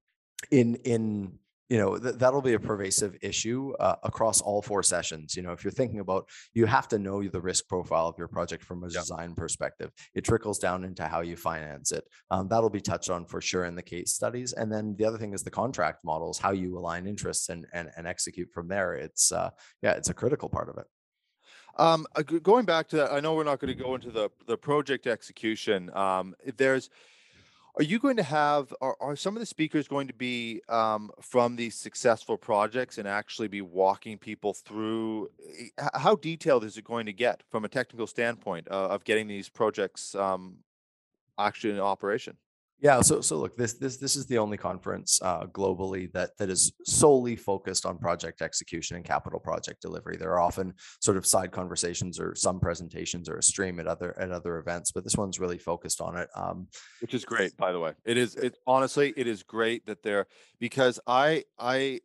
in 0.51 0.75
in 0.75 1.39
you 1.69 1.77
know 1.77 1.97
th- 1.97 2.15
that'll 2.15 2.41
be 2.41 2.53
a 2.53 2.59
pervasive 2.59 3.17
issue 3.21 3.73
uh, 3.79 3.95
across 4.03 4.41
all 4.41 4.61
four 4.61 4.83
sessions. 4.83 5.35
You 5.35 5.43
know, 5.43 5.51
if 5.51 5.63
you're 5.63 5.71
thinking 5.71 5.99
about, 5.99 6.29
you 6.53 6.65
have 6.65 6.87
to 6.89 6.99
know 6.99 7.23
the 7.27 7.41
risk 7.41 7.67
profile 7.67 8.07
of 8.07 8.15
your 8.17 8.27
project 8.27 8.63
from 8.63 8.83
a 8.83 8.87
Yeah. 8.87 8.99
design 8.99 9.33
perspective. 9.35 9.91
It 10.13 10.23
trickles 10.23 10.59
down 10.59 10.83
into 10.83 11.03
how 11.07 11.21
you 11.21 11.35
finance 11.35 11.91
it. 11.91 12.05
Um, 12.29 12.47
that'll 12.47 12.69
be 12.69 12.81
touched 12.81 13.09
on 13.09 13.25
for 13.25 13.41
sure 13.41 13.65
in 13.65 13.75
the 13.75 13.81
case 13.83 14.13
studies. 14.13 14.53
And 14.53 14.71
then 14.71 14.95
the 14.97 15.05
other 15.05 15.17
thing 15.17 15.33
is 15.33 15.43
the 15.43 15.51
contract 15.51 16.03
models, 16.03 16.37
how 16.37 16.51
you 16.51 16.77
align 16.77 17.07
interests 17.07 17.49
and 17.49 17.65
and, 17.73 17.89
and 17.97 18.05
execute 18.07 18.51
from 18.53 18.67
there. 18.67 18.93
It's 18.93 19.31
uh, 19.31 19.49
yeah, 19.81 19.93
it's 19.93 20.09
a 20.09 20.13
critical 20.13 20.49
part 20.49 20.69
of 20.69 20.77
it. 20.77 20.85
Um, 21.77 22.05
going 22.41 22.65
back 22.65 22.87
to 22.89 22.95
that, 22.97 23.11
I 23.11 23.19
know 23.19 23.33
we're 23.35 23.43
not 23.43 23.59
going 23.59 23.75
to 23.75 23.83
go 23.83 23.95
into 23.95 24.11
the 24.11 24.29
the 24.47 24.57
project 24.57 25.07
execution. 25.07 25.89
Um, 25.93 26.33
there's, 26.55 26.89
are 27.77 27.83
you 27.83 27.99
going 27.99 28.15
to 28.17 28.23
have, 28.23 28.73
are, 28.79 28.95
are 29.01 29.15
some 29.15 29.35
of 29.35 29.41
the 29.41 29.45
speakers 29.45 29.87
going 29.87 30.07
to 30.07 30.13
be 30.13 30.61
um, 30.69 31.11
from 31.21 31.55
these 31.55 31.75
successful 31.75 32.37
projects 32.37 32.97
and 32.97 33.07
actually 33.07 33.49
be 33.49 33.61
walking 33.61 34.17
people 34.17 34.53
through? 34.53 35.29
eh, 35.59 35.87
How 35.93 36.15
detailed 36.15 36.63
is 36.63 36.77
it 36.77 36.85
going 36.85 37.05
to 37.05 37.13
get 37.13 37.43
from 37.51 37.65
a 37.65 37.69
technical 37.69 38.07
standpoint 38.07 38.67
uh, 38.71 38.87
of 38.87 39.03
getting 39.03 39.27
these 39.27 39.49
projects 39.49 40.15
um, 40.15 40.57
actually 41.37 41.73
in 41.73 41.79
operation? 41.79 42.37
Yeah, 42.81 43.01
so 43.01 43.21
so 43.21 43.37
look, 43.37 43.55
this 43.55 43.73
this 43.73 43.97
this 43.97 44.15
is 44.15 44.25
the 44.25 44.37
only 44.37 44.57
conference 44.57 45.19
uh, 45.21 45.45
globally 45.45 46.11
that 46.11 46.31
that 46.37 46.49
is 46.49 46.73
solely 46.83 47.35
focused 47.35 47.85
on 47.85 47.97
project 47.97 48.41
execution 48.41 48.97
and 48.97 49.05
capital 49.05 49.39
project 49.39 49.81
delivery. 49.81 50.17
There 50.17 50.31
are 50.31 50.41
often 50.41 50.73
sort 51.01 51.17
of 51.17 51.25
side 51.25 51.51
conversations 51.51 52.19
or 52.19 52.35
some 52.35 52.59
presentations 52.59 53.29
or 53.29 53.37
a 53.37 53.43
stream 53.43 53.79
at 53.79 53.87
other 53.87 54.19
at 54.19 54.31
other 54.31 54.57
events, 54.57 54.91
but 54.91 55.03
this 55.03 55.15
one's 55.15 55.39
really 55.39 55.57
focused 55.57 56.01
on 56.01 56.17
it. 56.17 56.27
Um, 56.35 56.67
which 57.05 57.13
is 57.13 57.23
great 57.23 57.55
by 57.57 57.71
the 57.71 57.79
way 57.79 57.93
it 58.03 58.17
is 58.17 58.35
it 58.35 58.57
honestly 58.65 59.13
it 59.15 59.27
is 59.27 59.43
great 59.43 59.85
that 59.85 60.01
they're 60.01 60.25
because 60.59 60.99
i 61.07 61.43
i 61.59 61.99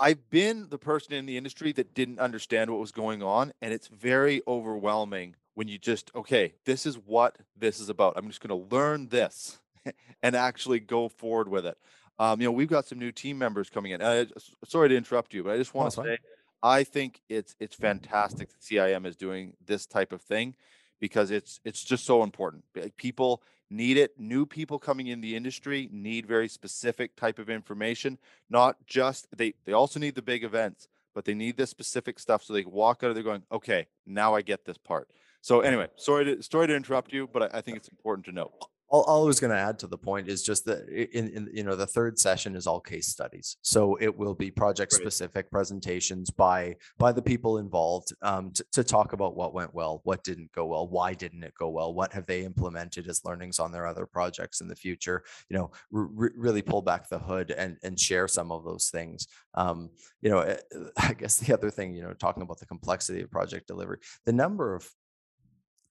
i've 0.00 0.30
been 0.30 0.68
the 0.70 0.78
person 0.78 1.14
in 1.14 1.26
the 1.26 1.36
industry 1.36 1.72
that 1.72 1.94
didn't 1.94 2.18
understand 2.18 2.70
what 2.70 2.78
was 2.78 2.92
going 2.92 3.22
on 3.22 3.52
and 3.60 3.72
it's 3.72 3.88
very 3.88 4.40
overwhelming 4.46 5.34
when 5.54 5.68
you 5.68 5.78
just 5.78 6.10
okay 6.14 6.54
this 6.64 6.86
is 6.86 6.96
what 6.96 7.36
this 7.56 7.80
is 7.80 7.88
about. 7.88 8.14
I'm 8.16 8.28
just 8.28 8.40
going 8.40 8.68
to 8.68 8.74
learn 8.74 9.08
this 9.08 9.58
and 10.22 10.36
actually 10.36 10.80
go 10.80 11.08
forward 11.08 11.48
with 11.48 11.66
it. 11.66 11.78
Um, 12.18 12.40
you 12.40 12.46
know 12.46 12.52
we've 12.52 12.68
got 12.68 12.86
some 12.86 12.98
new 12.98 13.12
team 13.12 13.38
members 13.38 13.70
coming 13.70 13.92
in 13.92 14.02
uh, 14.02 14.26
sorry 14.66 14.90
to 14.90 14.96
interrupt 14.96 15.32
you 15.32 15.42
but 15.42 15.54
i 15.54 15.56
just 15.56 15.72
want 15.72 15.90
to 15.94 16.02
say 16.02 16.18
i 16.62 16.84
think 16.84 17.22
it's 17.30 17.56
it's 17.58 17.74
fantastic 17.74 18.50
that 18.50 18.62
cim 18.62 19.06
is 19.06 19.16
doing 19.16 19.54
this 19.64 19.86
type 19.86 20.12
of 20.12 20.20
thing 20.20 20.54
because 21.00 21.30
it's 21.30 21.60
it's 21.64 21.82
just 21.82 22.04
so 22.04 22.22
important. 22.22 22.64
People 22.96 23.42
need 23.70 23.96
it. 23.96 24.18
New 24.18 24.46
people 24.46 24.78
coming 24.78 25.06
in 25.08 25.20
the 25.20 25.34
industry 25.34 25.88
need 25.90 26.26
very 26.26 26.48
specific 26.48 27.16
type 27.16 27.38
of 27.38 27.48
information 27.48 28.18
not 28.48 28.76
just 28.86 29.26
they 29.36 29.54
they 29.64 29.72
also 29.72 29.98
need 29.98 30.14
the 30.14 30.22
big 30.22 30.44
events 30.44 30.88
but 31.14 31.24
they 31.24 31.34
need 31.34 31.56
this 31.56 31.70
specific 31.70 32.18
stuff 32.18 32.42
so 32.42 32.52
they 32.52 32.64
walk 32.64 33.02
out 33.02 33.10
of 33.10 33.14
there 33.14 33.24
going 33.24 33.42
okay 33.50 33.86
now 34.06 34.34
i 34.34 34.42
get 34.42 34.64
this 34.64 34.78
part 34.78 35.08
so 35.40 35.60
anyway 35.60 35.86
sorry 35.96 36.24
to 36.24 36.42
sorry 36.42 36.66
to 36.66 36.74
interrupt 36.74 37.12
you 37.12 37.28
but 37.32 37.42
i, 37.42 37.58
I 37.58 37.60
think 37.60 37.76
it's 37.76 37.88
important 37.88 38.26
to 38.26 38.32
note. 38.32 38.52
all, 38.90 39.02
all 39.02 39.22
I 39.22 39.26
was 39.26 39.40
going 39.40 39.52
to 39.52 39.56
add 39.56 39.78
to 39.80 39.86
the 39.86 39.96
point 39.96 40.28
is 40.28 40.42
just 40.42 40.64
that 40.66 40.88
in, 40.88 41.28
in 41.30 41.48
you 41.52 41.62
know 41.62 41.76
the 41.76 41.86
third 41.86 42.18
session 42.18 42.56
is 42.56 42.66
all 42.66 42.80
case 42.80 43.06
studies, 43.06 43.56
so 43.62 43.96
it 44.00 44.16
will 44.16 44.34
be 44.34 44.50
project 44.50 44.92
specific 44.92 45.50
presentations 45.50 46.30
by 46.30 46.76
by 46.98 47.12
the 47.12 47.22
people 47.22 47.58
involved 47.58 48.12
um, 48.22 48.50
to, 48.52 48.64
to 48.72 48.84
talk 48.84 49.12
about 49.12 49.36
what 49.36 49.54
went 49.54 49.72
well, 49.74 50.00
what 50.04 50.24
didn't 50.24 50.50
go 50.52 50.66
well, 50.66 50.88
why 50.88 51.14
didn't 51.14 51.44
it 51.44 51.54
go 51.54 51.68
well, 51.70 51.94
what 51.94 52.12
have 52.12 52.26
they 52.26 52.44
implemented 52.44 53.08
as 53.08 53.24
learnings 53.24 53.58
on 53.58 53.72
their 53.72 53.86
other 53.86 54.06
projects 54.06 54.60
in 54.60 54.68
the 54.68 54.76
future. 54.76 55.22
You 55.48 55.56
know, 55.56 55.70
really 55.90 56.62
pull 56.62 56.82
back 56.82 57.08
the 57.08 57.18
hood 57.18 57.52
and 57.52 57.76
and 57.82 57.98
share 57.98 58.26
some 58.26 58.50
of 58.50 58.64
those 58.64 58.90
things. 58.90 59.28
Um, 59.54 59.90
you 60.20 60.30
know, 60.30 60.40
eh, 60.40 60.56
I 60.96 61.12
guess 61.14 61.36
the 61.36 61.54
other 61.54 61.70
thing, 61.70 61.94
you 61.94 62.02
know, 62.02 62.12
talking 62.12 62.42
about 62.42 62.58
the 62.58 62.66
complexity 62.66 63.20
of 63.22 63.30
project 63.30 63.68
delivery, 63.68 63.98
the 64.26 64.32
number 64.32 64.74
of 64.74 64.90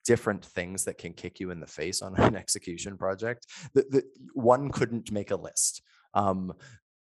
different 0.10 0.44
things 0.44 0.86
that 0.86 0.98
can 0.98 1.14
kick 1.14 1.40
you 1.40 1.52
in 1.52 1.60
the 1.60 1.68
face 1.68 2.02
on 2.02 2.16
an 2.28 2.36
execution 2.36 2.98
project 2.98 3.46
that, 3.76 3.92
that 3.92 4.06
one 4.34 4.72
couldn't 4.72 5.12
make 5.12 5.30
a 5.30 5.36
list. 5.36 5.84
Um 6.16 6.54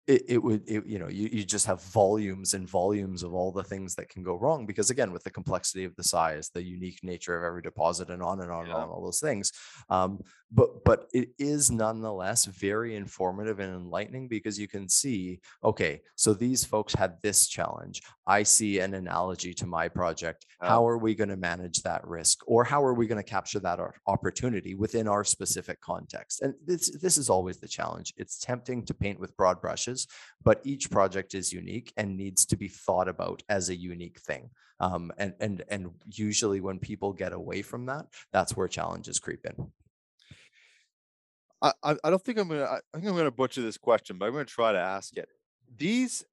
it, 0.06 0.22
it 0.28 0.38
would 0.42 0.62
it, 0.68 0.84
you 0.86 0.98
know 0.98 1.08
you, 1.08 1.28
you 1.32 1.44
just 1.44 1.66
have 1.66 1.82
volumes 1.84 2.54
and 2.54 2.68
volumes 2.68 3.22
of 3.22 3.32
all 3.32 3.50
the 3.52 3.64
things 3.64 3.94
that 3.94 4.08
can 4.08 4.22
go 4.22 4.36
wrong 4.36 4.66
because 4.66 4.90
again 4.90 5.12
with 5.12 5.24
the 5.24 5.30
complexity 5.30 5.84
of 5.84 5.94
the 5.96 6.04
size 6.04 6.50
the 6.50 6.62
unique 6.62 7.00
nature 7.02 7.36
of 7.38 7.44
every 7.44 7.62
deposit 7.62 8.10
and 8.10 8.22
on 8.22 8.40
and 8.40 8.50
on 8.50 8.66
Yeah. 8.66 8.74
and 8.74 8.82
on 8.82 8.88
all 8.90 9.02
those 9.02 9.20
things 9.20 9.52
um 9.88 10.20
but 10.52 10.84
but 10.84 11.08
it 11.12 11.30
is 11.38 11.70
nonetheless 11.70 12.44
very 12.44 12.96
informative 12.96 13.60
and 13.60 13.74
enlightening 13.74 14.28
because 14.28 14.58
you 14.58 14.68
can 14.68 14.88
see 14.88 15.40
okay 15.62 16.00
so 16.16 16.34
these 16.34 16.64
folks 16.64 16.94
had 16.94 17.16
this 17.22 17.46
challenge. 17.46 18.02
I 18.26 18.42
see 18.42 18.78
an 18.80 18.94
analogy 18.94 19.52
to 19.54 19.66
my 19.66 19.88
project. 19.88 20.46
How 20.60 20.86
are 20.88 20.98
we 20.98 21.14
going 21.14 21.28
to 21.28 21.36
manage 21.36 21.82
that 21.82 22.06
risk? 22.06 22.42
Or 22.46 22.64
how 22.64 22.82
are 22.82 22.94
we 22.94 23.06
going 23.06 23.22
to 23.22 23.30
capture 23.36 23.60
that 23.60 23.78
opportunity 24.06 24.74
within 24.74 25.06
our 25.08 25.24
specific 25.24 25.80
context? 25.80 26.42
And 26.42 26.54
this 26.64 26.90
this 27.04 27.16
is 27.18 27.28
always 27.28 27.58
the 27.58 27.68
challenge. 27.68 28.14
It's 28.16 28.38
tempting 28.38 28.86
to 28.86 28.94
paint 28.94 29.18
with 29.20 29.36
broad 29.36 29.60
brushes 29.60 29.93
but 30.42 30.60
each 30.64 30.90
project 30.90 31.34
is 31.34 31.52
unique 31.52 31.92
and 31.96 32.16
needs 32.16 32.44
to 32.46 32.56
be 32.56 32.68
thought 32.68 33.08
about 33.08 33.42
as 33.48 33.68
a 33.68 33.76
unique 33.76 34.20
thing 34.20 34.50
um, 34.80 35.12
and 35.18 35.34
and 35.40 35.64
and 35.68 35.90
usually 36.06 36.60
when 36.60 36.78
people 36.78 37.12
get 37.12 37.32
away 37.32 37.62
from 37.62 37.86
that 37.86 38.06
that's 38.32 38.56
where 38.56 38.68
challenges 38.68 39.18
creep 39.18 39.44
in 39.46 39.70
I, 41.82 41.96
I, 42.04 42.10
don't 42.10 42.22
think 42.22 42.38
I'm 42.38 42.48
gonna, 42.48 42.64
I 42.64 42.80
think 42.92 43.08
I'm 43.08 43.16
gonna 43.16 43.30
butcher 43.30 43.62
this 43.62 43.78
question, 43.78 44.18
but 44.18 44.26
I'm 44.26 44.32
gonna 44.32 44.44
try 44.44 44.72
to 44.72 44.78
ask 44.78 45.16
it. 45.16 45.28
These, 45.76 46.24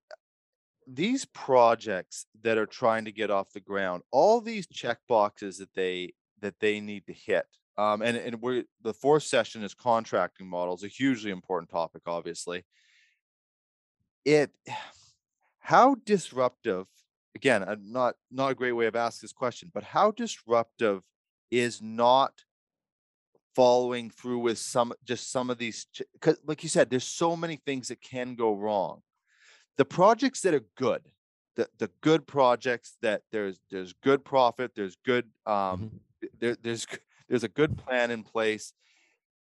these 0.86 1.24
projects 1.26 2.26
that 2.42 2.58
are 2.58 2.66
trying 2.66 3.06
to 3.06 3.14
get 3.14 3.32
off 3.32 3.54
the 3.54 3.62
ground, 3.62 4.04
all 4.12 4.42
these 4.42 4.68
check 4.68 5.00
boxes 5.08 5.58
that 5.60 5.74
they, 5.74 6.14
that 6.42 6.60
they 6.60 6.82
need 6.82 7.06
to 7.06 7.14
hit. 7.14 7.46
Um, 7.78 8.02
and, 8.02 8.18
and 8.18 8.42
we're, 8.42 8.64
the 8.82 8.94
fourth 8.94 9.24
session 9.24 9.64
is 9.64 9.74
contracting 9.74 10.48
models, 10.48 10.84
a 10.84 10.90
hugely 10.90 11.32
important 11.32 11.70
topic, 11.70 12.02
obviously. 12.06 12.66
It, 14.26 14.52
how 15.60 15.96
disruptive, 16.06 16.88
again, 17.36 17.66
not, 17.84 18.16
not 18.32 18.52
a 18.52 18.56
great 18.56 18.74
way 18.74 18.86
of 18.86 18.96
asking 18.96 19.26
this 19.28 19.34
question, 19.34 19.72
but 19.74 19.84
how 19.84 20.12
disruptive 20.12 21.04
is 21.50 21.82
not 21.82 22.34
following 23.56 24.10
through 24.10 24.40
with 24.40 24.58
some 24.58 24.94
just 25.04 25.32
some 25.32 25.50
of 25.50 25.58
these 25.58 25.86
because 26.14 26.38
like 26.46 26.64
you 26.64 26.70
said 26.70 26.90
there's 26.90 27.04
so 27.04 27.36
many 27.36 27.58
things 27.58 27.90
that 27.90 28.02
can 28.02 28.34
go 28.36 28.54
wrong 28.56 29.02
the 29.78 29.84
projects 29.84 30.40
that 30.42 30.54
are 30.54 30.64
good 30.78 31.02
the 31.58 31.68
the 31.78 31.90
good 32.00 32.26
projects 32.26 32.96
that 33.02 33.22
there's 33.32 33.60
there's 33.70 33.94
good 34.04 34.24
profit 34.24 34.72
there's 34.74 34.96
good 35.06 35.26
um 35.46 35.92
Mhm. 36.24 36.32
there, 36.40 36.56
there's 36.62 36.88
there's 37.28 37.44
a 37.44 37.50
good 37.50 37.78
plan 37.78 38.10
in 38.10 38.24
place 38.24 38.74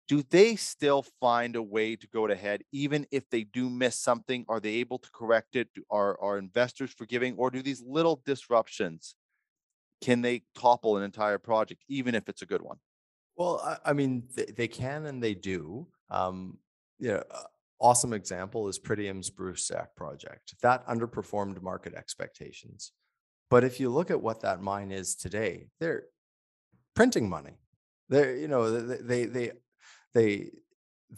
do 0.08 0.22
they 0.30 0.54
still 0.56 1.04
find 1.20 1.56
a 1.56 1.62
way 1.62 1.96
to 1.96 2.06
go 2.08 2.26
ahead 2.28 2.62
even 2.72 3.06
if 3.10 3.28
they 3.30 3.44
do 3.44 3.68
miss 3.68 3.96
something 3.96 4.44
are 4.48 4.60
they 4.60 4.74
able 4.74 4.98
to 4.98 5.10
correct 5.12 5.56
it 5.56 5.68
are 5.90 6.18
are 6.20 6.38
investors 6.38 6.92
forgiving 6.92 7.34
or 7.36 7.50
do 7.50 7.62
these 7.62 7.82
little 7.86 8.22
disruptions 8.24 9.14
can 10.00 10.22
they 10.22 10.42
topple 10.54 10.96
an 10.96 11.02
entire 11.02 11.38
project 11.38 11.82
even 11.88 12.14
if 12.14 12.28
it's 12.28 12.42
a 12.42 12.46
good 12.46 12.62
one 12.62 12.78
Well, 13.36 13.60
I, 13.64 13.90
I 13.90 13.92
mean, 13.92 14.24
they, 14.34 14.46
they 14.46 14.68
can 14.68 15.06
and 15.06 15.22
they 15.22 15.34
do. 15.34 15.88
Um, 16.10 16.58
you 16.98 17.12
know, 17.12 17.22
awesome 17.80 18.12
example 18.12 18.68
is 18.68 18.78
Pretium's 18.78 19.30
Bruce 19.30 19.64
Stack 19.64 19.94
project 19.94 20.54
that 20.62 20.86
underperformed 20.86 21.60
market 21.62 21.94
expectations. 21.94 22.92
But 23.50 23.64
if 23.64 23.78
you 23.78 23.90
look 23.90 24.10
at 24.10 24.20
what 24.20 24.40
that 24.40 24.62
mine 24.62 24.90
is 24.90 25.14
today, 25.14 25.68
they're 25.78 26.04
printing 26.94 27.28
money. 27.28 27.58
They're, 28.08 28.36
you 28.36 28.48
know, 28.48 28.70
th- 28.70 28.88
th- 28.88 29.00
they, 29.02 29.24
they, 29.26 29.52
they, 30.16 30.50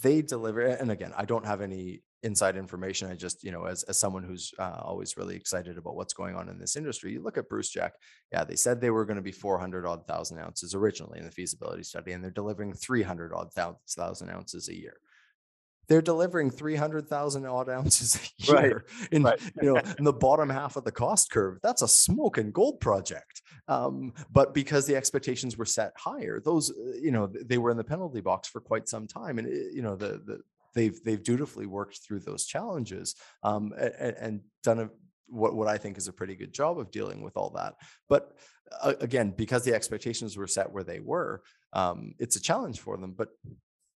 they 0.02 0.22
deliver. 0.22 0.60
And 0.60 0.90
again, 0.90 1.12
I 1.16 1.24
don't 1.24 1.46
have 1.46 1.60
any 1.60 2.02
inside 2.24 2.56
information. 2.56 3.08
I 3.08 3.14
just, 3.14 3.44
you 3.44 3.52
know, 3.52 3.64
as, 3.64 3.84
as 3.84 3.96
someone 3.96 4.24
who's 4.24 4.52
uh, 4.58 4.80
always 4.82 5.16
really 5.16 5.36
excited 5.36 5.78
about 5.78 5.94
what's 5.94 6.14
going 6.14 6.34
on 6.34 6.48
in 6.48 6.58
this 6.58 6.76
industry, 6.76 7.12
you 7.12 7.22
look 7.22 7.38
at 7.38 7.48
Brucejack. 7.48 7.90
Yeah, 8.32 8.42
they 8.42 8.56
said 8.56 8.80
they 8.80 8.90
were 8.90 9.04
going 9.04 9.16
to 9.16 9.22
be 9.22 9.30
400 9.30 9.86
odd 9.86 10.06
thousand 10.08 10.40
ounces 10.40 10.74
originally 10.74 11.20
in 11.20 11.24
the 11.24 11.30
feasibility 11.30 11.84
study, 11.84 12.12
and 12.12 12.22
they're 12.22 12.30
delivering 12.32 12.74
300 12.74 13.32
odd 13.32 13.52
thousand 13.52 14.30
ounces 14.30 14.68
a 14.68 14.76
year. 14.76 14.96
They're 15.88 16.02
delivering 16.02 16.50
300,000 16.50 17.46
odd 17.46 17.68
ounces 17.68 18.16
a 18.16 18.52
Right, 18.52 18.64
year 18.66 18.84
in, 19.10 19.22
right. 19.22 19.40
you 19.60 19.74
know, 19.74 19.80
in 19.98 20.04
the 20.04 20.12
bottom 20.12 20.50
half 20.50 20.76
of 20.76 20.84
the 20.84 20.92
cost 20.92 21.30
curve. 21.30 21.58
That's 21.62 21.82
a 21.82 21.88
smoking 21.88 22.52
gold 22.52 22.80
project. 22.80 23.42
Um, 23.68 24.12
but 24.30 24.54
because 24.54 24.86
the 24.86 24.96
expectations 24.96 25.56
were 25.56 25.64
set 25.64 25.92
higher, 25.96 26.40
those, 26.40 26.70
uh, 26.70 26.92
you 27.00 27.10
know, 27.10 27.26
they 27.26 27.58
were 27.58 27.70
in 27.70 27.76
the 27.76 27.84
penalty 27.84 28.20
box 28.20 28.48
for 28.48 28.60
quite 28.60 28.88
some 28.88 29.06
time. 29.06 29.38
And, 29.38 29.48
uh, 29.48 29.70
you 29.72 29.82
know, 29.82 29.96
the, 29.96 30.20
the, 30.24 30.40
they've, 30.74 31.02
they've 31.04 31.22
dutifully 31.22 31.66
worked 31.66 31.98
through 31.98 32.20
those 32.20 32.44
challenges 32.44 33.14
um, 33.42 33.72
and, 33.78 34.16
and 34.20 34.40
done 34.62 34.80
a, 34.80 34.90
what, 35.28 35.54
what 35.54 35.68
I 35.68 35.78
think 35.78 35.98
is 35.98 36.08
a 36.08 36.12
pretty 36.12 36.34
good 36.34 36.52
job 36.52 36.78
of 36.78 36.90
dealing 36.90 37.22
with 37.22 37.36
all 37.36 37.50
that. 37.50 37.74
But 38.08 38.36
uh, 38.82 38.94
again, 39.00 39.32
because 39.36 39.64
the 39.64 39.74
expectations 39.74 40.36
were 40.36 40.46
set 40.46 40.70
where 40.72 40.84
they 40.84 41.00
were, 41.00 41.42
um, 41.72 42.14
it's 42.18 42.36
a 42.36 42.42
challenge 42.42 42.80
for 42.80 42.96
them. 42.96 43.14
But 43.16 43.28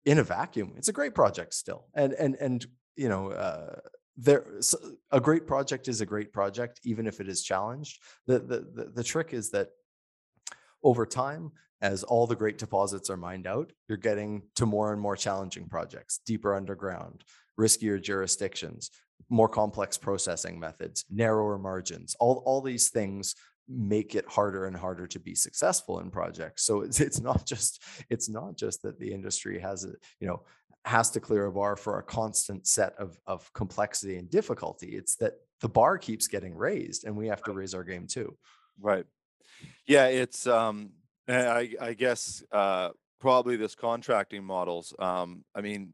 in 0.05 0.19
a 0.19 0.25
vacuum, 0.25 0.73
it's 0.77 0.89
a 0.89 0.93
great 0.93 1.15
project 1.15 1.55
still. 1.55 1.87
And 1.95 2.13
and 2.13 2.35
and 2.37 2.67
you 2.97 3.09
know, 3.09 3.31
uh, 3.31 3.77
there 4.17 4.45
a 5.11 5.21
great 5.21 5.47
project 5.47 5.89
is 5.89 6.01
a 6.01 6.07
great 6.07 6.33
project, 6.33 6.81
even 6.85 7.07
if 7.07 7.21
it 7.21 7.29
is 7.29 7.43
challenged. 7.43 8.01
The 8.27 8.39
the 8.39 8.59
the, 8.75 8.93
the 8.97 9.05
trick 9.05 9.33
is 9.33 9.51
that 9.51 9.69
over 10.83 11.07
time. 11.07 11.53
As 11.83 12.03
all 12.03 12.27
the 12.27 12.37
great 12.37 12.59
deposits 12.59 13.09
are 13.09 13.17
mined 13.17 13.47
out, 13.47 13.73
you're 13.89 13.97
getting 13.97 14.43
to 14.57 14.67
more 14.67 14.93
and 14.93 15.01
more 15.01 15.17
challenging 15.17 15.67
projects, 15.67 16.21
deeper 16.27 16.55
underground, 16.55 17.25
riskier 17.59 17.99
jurisdictions, 17.99 18.91
more 19.31 19.49
complex 19.49 19.97
processing 19.97 20.61
methods, 20.61 21.07
narrower 21.11 21.59
margins, 21.59 22.15
all, 22.21 22.43
all 22.45 22.61
these 22.61 22.91
things 22.91 23.35
make 23.71 24.15
it 24.15 24.27
harder 24.29 24.67
and 24.67 24.77
harder 24.77 25.07
to 25.07 25.21
be 25.21 25.35
successful 25.35 26.01
in 26.01 26.11
projects. 26.11 26.65
So 26.65 26.81
it's, 26.81 27.01
it's 27.01 27.21
not 27.21 27.47
just 27.47 27.83
it's 28.09 28.29
not 28.29 28.57
just 28.57 28.83
that 28.83 28.99
the 28.99 29.13
industry 29.13 29.61
has 29.61 29.85
a, 29.85 29.93
you 30.19 30.27
know 30.27 30.43
has 30.85 31.11
to 31.11 31.21
clear 31.21 31.47
a 31.47 31.53
bar 31.53 31.77
for 31.77 31.99
a 31.99 32.03
constant 32.03 32.67
set 32.67 32.95
of 32.99 33.19
of 33.27 33.51
complexity 33.53 34.17
and 34.17 34.29
difficulty. 34.31 34.89
It's 34.89 35.17
that 35.17 35.35
the 35.61 35.69
bar 35.69 35.99
keeps 35.99 36.27
getting 36.27 36.55
raised 36.55 37.05
and 37.05 37.17
we 37.17 37.29
have 37.29 37.43
to 37.45 37.53
raise 37.53 37.75
our 37.75 37.85
game 37.85 38.07
too. 38.07 38.37
Right. 38.81 39.05
Yeah, 39.87 40.07
it's 40.07 40.47
um 40.47 40.91
I 41.29 41.75
I 41.81 41.93
guess 41.95 42.43
uh 42.51 42.91
probably 43.21 43.57
this 43.57 43.75
contracting 43.75 44.43
models. 44.43 44.95
Um 44.99 45.45
I 45.55 45.61
mean 45.61 45.93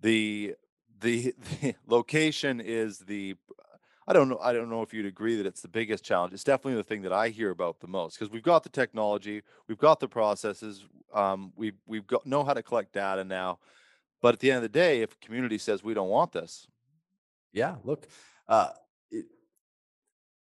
the 0.00 0.54
the, 1.00 1.34
the 1.62 1.74
location 1.86 2.60
is 2.60 2.98
the 2.98 3.36
I 4.10 4.12
don't 4.12 4.28
know 4.28 4.38
I 4.42 4.52
don't 4.52 4.68
know 4.68 4.82
if 4.82 4.92
you'd 4.92 5.06
agree 5.06 5.36
that 5.36 5.46
it's 5.46 5.60
the 5.62 5.68
biggest 5.68 6.02
challenge. 6.04 6.34
It's 6.34 6.42
definitely 6.42 6.74
the 6.74 6.82
thing 6.82 7.02
that 7.02 7.12
I 7.12 7.28
hear 7.28 7.50
about 7.50 7.78
the 7.78 7.86
most 7.86 8.18
because 8.18 8.32
we've 8.32 8.42
got 8.42 8.64
the 8.64 8.68
technology, 8.68 9.42
we've 9.68 9.78
got 9.78 10.00
the 10.00 10.08
processes, 10.08 10.84
um 11.14 11.52
we've 11.54 11.78
we've 11.86 12.08
got 12.08 12.26
know 12.26 12.42
how 12.42 12.54
to 12.54 12.62
collect 12.62 12.92
data 12.92 13.22
now. 13.22 13.60
But 14.20 14.34
at 14.34 14.40
the 14.40 14.50
end 14.50 14.56
of 14.56 14.62
the 14.64 14.68
day, 14.68 15.02
if 15.02 15.12
a 15.12 15.24
community 15.24 15.58
says 15.58 15.84
we 15.84 15.94
don't 15.94 16.08
want 16.08 16.32
this, 16.32 16.66
Yeah, 17.52 17.76
look, 17.84 18.08
uh, 18.48 18.70
it, 19.12 19.26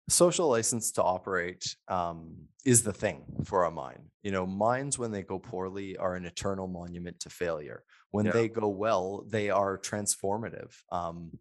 social 0.10 0.48
license 0.48 0.92
to 0.94 1.04
operate 1.04 1.76
um, 1.88 2.48
is 2.66 2.84
the 2.84 2.94
thing 2.94 3.24
for 3.44 3.66
a 3.66 3.72
mine. 3.72 4.04
You 4.24 4.32
know, 4.32 4.46
mines 4.46 4.98
when 4.98 5.12
they 5.12 5.24
go 5.24 5.40
poorly 5.40 5.98
are 5.98 6.16
an 6.16 6.26
eternal 6.26 6.68
monument 6.68 7.20
to 7.22 7.30
failure. 7.30 7.84
When 8.12 8.26
Yeah. 8.26 8.32
they 8.32 8.48
go 8.48 8.70
well, 8.70 9.26
they 9.28 9.50
are 9.50 9.78
transformative. 9.78 10.72
Um, 10.92 11.38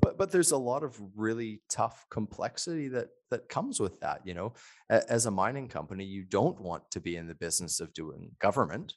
but 0.00 0.18
but 0.18 0.30
there's 0.30 0.52
a 0.52 0.56
lot 0.56 0.82
of 0.82 1.00
really 1.14 1.62
tough 1.68 2.06
complexity 2.10 2.88
that 2.88 3.08
that 3.30 3.48
comes 3.48 3.80
with 3.80 4.00
that. 4.00 4.20
You 4.24 4.34
know, 4.34 4.52
as 4.90 5.26
a 5.26 5.30
mining 5.30 5.68
company, 5.68 6.04
you 6.04 6.24
don't 6.24 6.60
want 6.60 6.90
to 6.92 7.00
be 7.00 7.16
in 7.16 7.26
the 7.26 7.34
business 7.34 7.80
of 7.80 7.92
doing 7.92 8.30
government 8.40 8.94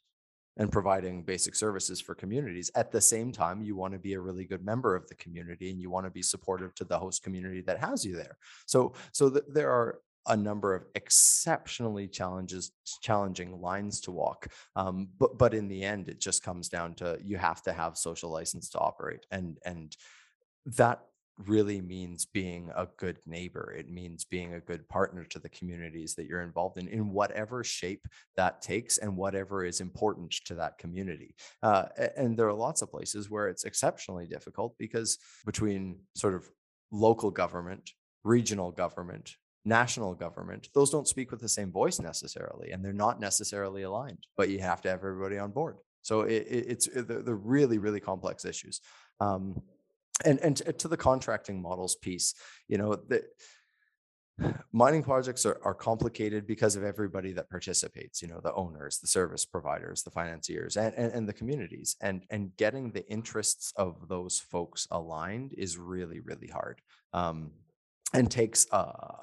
and 0.57 0.71
providing 0.71 1.23
basic 1.23 1.55
services 1.55 2.01
for 2.01 2.13
communities. 2.13 2.69
At 2.75 2.91
the 2.91 2.99
same 2.99 3.31
time, 3.31 3.61
you 3.61 3.75
want 3.75 3.93
to 3.93 3.99
be 3.99 4.13
a 4.13 4.19
really 4.19 4.43
good 4.43 4.63
member 4.63 4.95
of 4.95 5.07
the 5.07 5.15
community 5.15 5.71
and 5.71 5.79
you 5.79 5.89
want 5.89 6.05
to 6.05 6.11
be 6.11 6.21
supportive 6.21 6.75
to 6.75 6.83
the 6.83 6.99
host 6.99 7.23
community 7.23 7.61
that 7.61 7.79
has 7.79 8.03
you 8.03 8.15
there. 8.15 8.37
So, 8.65 8.93
so 9.13 9.29
th- 9.29 9.45
there 9.47 9.71
are 9.71 9.99
a 10.27 10.35
number 10.35 10.75
of 10.75 10.83
exceptionally 10.95 12.07
challenges, 12.07 12.71
challenging 13.01 13.61
lines 13.61 14.01
to 14.01 14.11
walk. 14.11 14.47
Um, 14.75 15.07
but 15.17 15.37
but 15.37 15.53
in 15.53 15.69
the 15.69 15.83
end, 15.83 16.09
it 16.09 16.19
just 16.19 16.43
comes 16.43 16.67
down 16.67 16.93
to 16.95 17.17
you 17.23 17.37
have 17.37 17.61
to 17.63 17.73
have 17.73 17.97
social 17.97 18.29
license 18.29 18.69
to 18.71 18.79
operate, 18.79 19.25
and 19.31 19.57
and 19.65 19.95
that 20.77 21.01
really 21.47 21.79
means 21.79 22.25
being 22.25 22.69
a 22.75 22.87
good 22.97 23.17
neighbor. 23.25 23.73
It 23.77 23.89
means 23.89 24.25
being 24.25 24.53
a 24.53 24.59
good 24.59 24.87
partner 24.89 25.23
to 25.25 25.39
the 25.39 25.49
communities 25.49 26.15
that 26.15 26.25
you're 26.25 26.41
involved 26.41 26.77
in, 26.77 26.87
in 26.89 27.13
whatever 27.13 27.63
shape 27.63 28.05
that 28.35 28.61
takes 28.61 28.97
and 28.97 29.15
whatever 29.15 29.63
is 29.63 29.79
important 29.79 30.31
to 30.45 30.55
that 30.55 30.77
community. 30.77 31.35
Uh, 31.63 31.85
and 32.17 32.37
there 32.37 32.47
are 32.47 32.53
lots 32.53 32.81
of 32.81 32.91
places 32.91 33.29
where 33.29 33.47
it's 33.47 33.63
exceptionally 33.63 34.27
difficult 34.27 34.75
because 34.77 35.17
between 35.45 35.99
sort 36.15 36.35
of 36.35 36.49
local 36.91 37.31
government, 37.31 37.91
regional 38.23 38.71
government, 38.71 39.35
national 39.63 40.15
government, 40.15 40.67
those 40.73 40.89
don't 40.89 41.07
speak 41.07 41.31
with 41.31 41.39
the 41.39 41.49
same 41.49 41.71
voice 41.71 41.99
necessarily, 41.99 42.71
and 42.71 42.83
they're 42.83 42.91
not 42.91 43.19
necessarily 43.19 43.83
aligned, 43.83 44.25
but 44.35 44.49
you 44.49 44.59
have 44.59 44.81
to 44.81 44.89
have 44.89 44.99
everybody 44.99 45.37
on 45.37 45.51
board. 45.51 45.77
So 46.01 46.21
it, 46.21 46.47
it, 46.49 46.65
it's 46.67 46.87
uh, 46.87 47.03
they're, 47.07 47.21
they're 47.21 47.35
really, 47.35 47.77
really 47.77 47.99
complex 47.99 48.45
issues. 48.45 48.81
Um, 49.19 49.61
and 50.25 50.39
and 50.39 50.57
to 50.57 50.87
the 50.87 50.97
contracting 50.97 51.61
models 51.61 51.95
piece, 51.95 52.33
you 52.67 52.77
know, 52.77 52.95
the 52.95 53.23
mining 54.71 55.03
projects 55.03 55.45
are, 55.45 55.59
are 55.63 55.73
complicated 55.73 56.47
because 56.47 56.75
of 56.75 56.83
everybody 56.83 57.33
that 57.33 57.49
participates 57.49 58.21
you 58.21 58.27
know 58.27 58.39
the 58.41 58.53
owners 58.53 58.99
the 58.99 59.07
service 59.07 59.45
providers 59.45 60.03
the 60.03 60.11
financiers 60.11 60.77
and, 60.77 60.93
and, 60.95 61.11
and 61.13 61.27
the 61.27 61.33
communities. 61.33 61.95
And 62.01 62.23
and 62.29 62.55
getting 62.57 62.91
the 62.91 63.09
interests 63.09 63.73
of 63.75 64.07
those 64.07 64.39
folks 64.39 64.87
aligned 64.91 65.53
is 65.57 65.77
really 65.77 66.19
really 66.19 66.47
hard 66.47 66.81
um, 67.13 67.51
and 68.13 68.29
takes 68.29 68.65
uh 68.71 69.15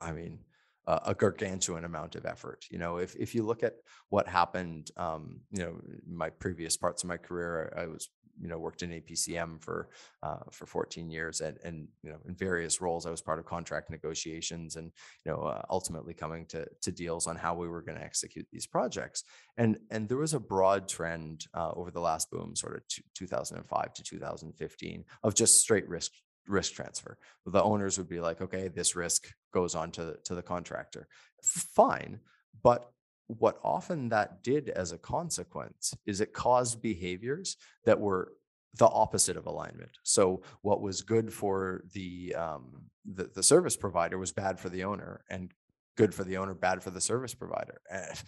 i 0.00 0.12
mean 0.12 0.38
a 0.86 1.00
a 1.06 1.14
gargantuan 1.14 1.84
amount 1.84 2.16
of 2.16 2.26
effort. 2.26 2.64
You 2.70 2.78
know 2.78 2.98
if 2.98 3.14
if 3.16 3.34
you 3.34 3.42
look 3.44 3.62
at 3.62 3.74
what 4.08 4.28
happened 4.28 4.90
um 4.96 5.40
you 5.50 5.62
know 5.62 5.74
my 6.06 6.30
previous 6.30 6.76
parts 6.76 7.02
of 7.02 7.08
my 7.08 7.16
career 7.16 7.72
i 7.76 7.86
was 7.86 8.08
you 8.40 8.48
know, 8.48 8.58
worked 8.58 8.82
in 8.82 8.90
EPCM 8.90 9.62
for 9.62 9.88
uh, 10.22 10.38
for 10.50 10.66
14 10.66 11.10
years, 11.10 11.40
and 11.40 11.58
and 11.64 11.88
you 12.02 12.10
know, 12.10 12.18
in 12.26 12.34
various 12.34 12.80
roles, 12.80 13.06
I 13.06 13.10
was 13.10 13.22
part 13.22 13.38
of 13.38 13.46
contract 13.46 13.90
negotiations, 13.90 14.76
and 14.76 14.92
you 15.24 15.32
know, 15.32 15.42
uh, 15.42 15.62
ultimately 15.70 16.14
coming 16.14 16.46
to 16.46 16.66
to 16.82 16.92
deals 16.92 17.26
on 17.26 17.36
how 17.36 17.54
we 17.54 17.68
were 17.68 17.82
going 17.82 17.98
to 17.98 18.04
execute 18.04 18.46
these 18.50 18.66
projects. 18.66 19.24
And 19.56 19.78
and 19.90 20.08
there 20.08 20.18
was 20.18 20.34
a 20.34 20.40
broad 20.40 20.88
trend 20.88 21.46
uh, 21.54 21.72
over 21.74 21.90
the 21.90 22.00
last 22.00 22.30
boom, 22.30 22.56
sort 22.56 22.76
of 22.76 22.88
t- 22.88 23.02
2005 23.14 23.94
to 23.94 24.02
2015, 24.02 25.04
of 25.22 25.34
just 25.34 25.60
straight 25.60 25.88
risk 25.88 26.12
risk 26.48 26.74
transfer. 26.74 27.18
The 27.46 27.62
owners 27.62 27.98
would 27.98 28.08
be 28.08 28.20
like, 28.20 28.40
okay, 28.40 28.68
this 28.68 28.96
risk 28.96 29.28
goes 29.52 29.74
on 29.74 29.90
to, 29.92 30.16
to 30.24 30.34
the 30.34 30.42
contractor. 30.42 31.06
Fine. 31.42 32.20
But 32.62 32.90
what 33.38 33.58
often 33.62 34.08
that 34.10 34.42
did 34.42 34.68
as 34.70 34.92
a 34.92 34.98
consequence 34.98 35.94
is 36.06 36.20
it 36.20 36.32
caused 36.32 36.82
behaviors 36.82 37.56
that 37.84 38.00
were 38.00 38.32
the 38.78 38.86
opposite 38.86 39.36
of 39.36 39.46
alignment. 39.46 39.90
So 40.02 40.42
what 40.62 40.80
was 40.80 41.02
good 41.02 41.32
for 41.32 41.84
the, 41.92 42.34
um, 42.34 42.84
the 43.04 43.30
the 43.34 43.42
service 43.42 43.76
provider 43.76 44.18
was 44.18 44.32
bad 44.32 44.58
for 44.58 44.68
the 44.68 44.84
owner, 44.84 45.24
and 45.28 45.52
good 45.96 46.14
for 46.14 46.24
the 46.24 46.36
owner, 46.38 46.54
bad 46.54 46.82
for 46.82 46.90
the 46.90 47.00
service 47.00 47.34
provider. 47.34 47.80
And 47.90 48.22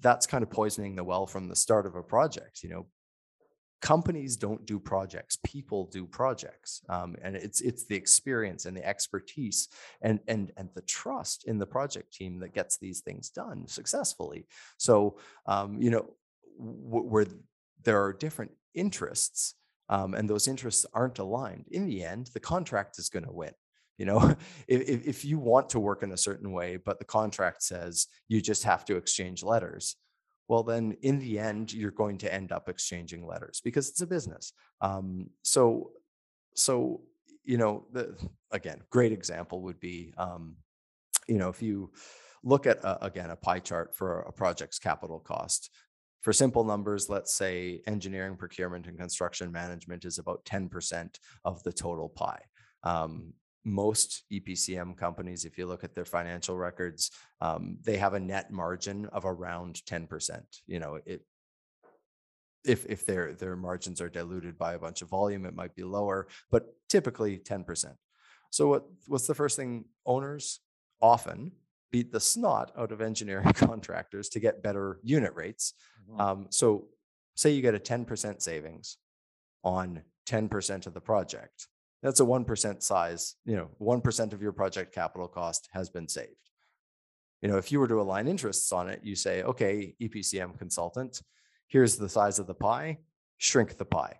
that's 0.00 0.26
kind 0.26 0.42
of 0.42 0.50
poisoning 0.50 0.96
the 0.96 1.04
well 1.04 1.26
from 1.26 1.48
the 1.48 1.56
start 1.56 1.86
of 1.86 1.94
a 1.94 2.02
project. 2.02 2.62
You 2.62 2.70
know, 2.70 2.86
companies 3.80 4.36
don't 4.36 4.66
do 4.66 4.78
projects 4.78 5.38
people 5.44 5.86
do 5.86 6.06
projects 6.06 6.82
um, 6.88 7.16
and 7.22 7.34
it's 7.34 7.60
it's 7.60 7.86
the 7.86 7.96
experience 7.96 8.66
and 8.66 8.76
the 8.76 8.86
expertise 8.86 9.68
and 10.02 10.20
and 10.28 10.52
and 10.56 10.68
the 10.74 10.82
trust 10.82 11.44
in 11.46 11.58
the 11.58 11.66
project 11.66 12.12
team 12.12 12.38
that 12.40 12.54
gets 12.54 12.78
these 12.78 13.00
things 13.00 13.30
done 13.30 13.66
successfully. 13.66 14.46
So 14.76 15.18
um, 15.46 15.80
you 15.80 15.90
know 15.90 16.10
w- 16.58 17.08
where 17.08 17.26
there 17.82 18.02
are 18.02 18.12
different 18.12 18.52
interests 18.74 19.54
um, 19.88 20.14
and 20.14 20.28
those 20.28 20.46
interests 20.46 20.86
aren't 20.92 21.18
aligned 21.18 21.66
in 21.70 21.86
the 21.86 22.04
end 22.04 22.30
the 22.34 22.40
contract 22.40 22.98
is 22.98 23.08
going 23.08 23.24
to 23.24 23.32
win. 23.32 23.52
You 23.96 24.06
know 24.06 24.34
if, 24.68 25.06
if 25.06 25.24
you 25.24 25.38
want 25.38 25.70
to 25.70 25.80
work 25.80 26.02
in 26.02 26.12
a 26.12 26.18
certain 26.18 26.52
way 26.52 26.76
but 26.76 26.98
the 26.98 27.06
contract 27.06 27.62
says 27.62 28.08
you 28.28 28.42
just 28.42 28.64
have 28.64 28.84
to 28.86 28.96
exchange 28.96 29.42
letters 29.42 29.96
well 30.50 30.64
then 30.64 30.96
in 31.02 31.20
the 31.20 31.38
end 31.38 31.72
you're 31.72 31.92
going 31.92 32.18
to 32.18 32.34
end 32.34 32.50
up 32.50 32.68
exchanging 32.68 33.24
letters 33.24 33.60
because 33.62 33.88
it's 33.88 34.00
a 34.00 34.06
business. 34.06 34.52
Um, 34.80 35.30
so 35.42 35.92
so 36.56 37.02
you 37.44 37.56
know 37.56 37.84
the 37.92 38.16
again 38.50 38.80
great 38.90 39.12
example 39.12 39.62
would 39.62 39.78
be 39.78 40.12
um, 40.18 40.56
you 41.28 41.38
know 41.38 41.50
if 41.50 41.62
you 41.62 41.92
look 42.42 42.66
at 42.66 42.78
a, 42.78 43.04
again 43.04 43.30
a 43.30 43.36
pie 43.36 43.60
chart 43.60 43.94
for 43.94 44.22
a 44.22 44.32
project's 44.32 44.80
capital 44.80 45.20
cost 45.20 45.70
for 46.20 46.32
simple 46.32 46.64
numbers 46.64 47.08
let's 47.08 47.32
say 47.32 47.80
engineering 47.86 48.36
procurement 48.36 48.88
and 48.88 48.98
construction 48.98 49.52
management 49.52 50.04
is 50.04 50.18
about 50.18 50.44
10% 50.44 51.14
of 51.44 51.62
the 51.62 51.72
total 51.72 52.08
pie. 52.08 52.42
Um, 52.82 53.34
most 53.64 54.24
EPCM 54.32 54.96
companies, 54.96 55.44
if 55.44 55.58
you 55.58 55.66
look 55.66 55.84
at 55.84 55.94
their 55.94 56.04
financial 56.04 56.56
records, 56.56 57.10
um, 57.40 57.76
they 57.82 57.96
have 57.96 58.14
a 58.14 58.20
net 58.20 58.50
margin 58.50 59.06
of 59.06 59.24
around 59.24 59.80
10%. 59.86 60.40
You 60.66 60.78
know, 60.78 60.98
it 61.04 61.22
if 62.62 62.84
if 62.86 63.06
their 63.06 63.32
their 63.32 63.56
margins 63.56 64.02
are 64.02 64.10
diluted 64.10 64.58
by 64.58 64.74
a 64.74 64.78
bunch 64.78 65.00
of 65.00 65.08
volume, 65.08 65.46
it 65.46 65.54
might 65.54 65.74
be 65.74 65.82
lower, 65.82 66.28
but 66.50 66.74
typically 66.88 67.38
10%. 67.38 67.94
So 68.50 68.68
what 68.68 68.84
what's 69.06 69.26
the 69.26 69.34
first 69.34 69.56
thing 69.56 69.86
owners 70.04 70.60
often 71.00 71.52
beat 71.90 72.12
the 72.12 72.20
snot 72.20 72.72
out 72.78 72.92
of 72.92 73.00
engineering 73.00 73.52
contractors 73.54 74.28
to 74.30 74.40
get 74.40 74.62
better 74.62 75.00
unit 75.02 75.34
rates. 75.34 75.74
Mm-hmm. 76.08 76.20
Um, 76.20 76.46
so 76.50 76.86
say 77.34 77.50
you 77.50 77.62
get 77.62 77.74
a 77.74 77.78
10% 77.78 78.42
savings 78.42 78.98
on 79.64 80.02
10% 80.28 80.86
of 80.86 80.94
the 80.94 81.00
project 81.00 81.66
that's 82.02 82.20
a 82.20 82.24
1% 82.24 82.82
size, 82.82 83.36
you 83.44 83.56
know, 83.56 83.68
1% 83.80 84.32
of 84.32 84.42
your 84.42 84.52
project 84.52 84.94
capital 84.94 85.28
cost 85.28 85.68
has 85.72 85.90
been 85.90 86.08
saved. 86.08 86.30
You 87.42 87.48
know, 87.48 87.56
if 87.56 87.72
you 87.72 87.80
were 87.80 87.88
to 87.88 88.00
align 88.00 88.28
interests 88.28 88.72
on 88.72 88.88
it, 88.88 89.00
you 89.02 89.14
say, 89.14 89.42
okay, 89.42 89.94
EPCM 90.00 90.58
consultant, 90.58 91.20
here's 91.68 91.96
the 91.96 92.08
size 92.08 92.38
of 92.38 92.46
the 92.46 92.54
pie, 92.54 92.98
shrink 93.38 93.76
the 93.76 93.84
pie. 93.84 94.18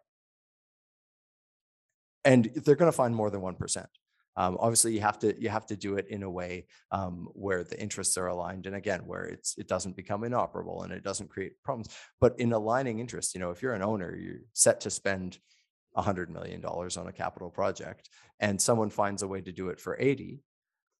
And 2.25 2.51
they're 2.55 2.77
going 2.77 2.91
to 2.91 2.97
find 2.97 3.15
more 3.15 3.31
than 3.31 3.41
1%. 3.41 3.87
Um, 4.37 4.57
obviously, 4.61 4.95
you 4.95 5.01
have 5.01 5.19
to 5.19 5.39
you 5.41 5.49
have 5.49 5.67
to 5.67 5.77
do 5.77 5.97
it 5.97 6.07
in 6.09 6.23
a 6.23 6.31
way 6.31 6.67
um, 6.93 7.29
where 7.33 7.65
the 7.65 7.79
interests 7.79 8.17
are 8.17 8.29
aligned, 8.29 8.67
and 8.67 8.77
again, 8.77 9.01
where 9.05 9.25
it's 9.25 9.59
it 9.59 9.67
doesn't 9.67 9.97
become 9.97 10.25
inoperable 10.25 10.83
and 10.83 10.93
it 10.93 11.03
doesn't 11.03 11.29
create 11.29 11.61
problems. 11.65 11.89
But 12.21 12.39
in 12.39 12.53
aligning 12.53 13.01
interests, 13.01 13.35
you 13.35 13.41
know, 13.41 13.51
if 13.51 13.61
you're 13.61 13.75
an 13.75 13.83
owner, 13.83 14.17
you're 14.17 14.43
set 14.53 14.81
to 14.83 14.91
spend 14.91 15.39
$100 15.97 16.29
million 16.29 16.65
on 16.65 17.07
a 17.07 17.13
capital 17.13 17.51
project 17.51 18.09
and 18.39 18.61
someone 18.61 18.91
finds 18.91 19.23
a 19.23 19.29
way 19.29 19.41
to 19.41 19.53
do 19.53 19.69
it 19.69 19.81
for 19.81 19.97
80 19.99 20.43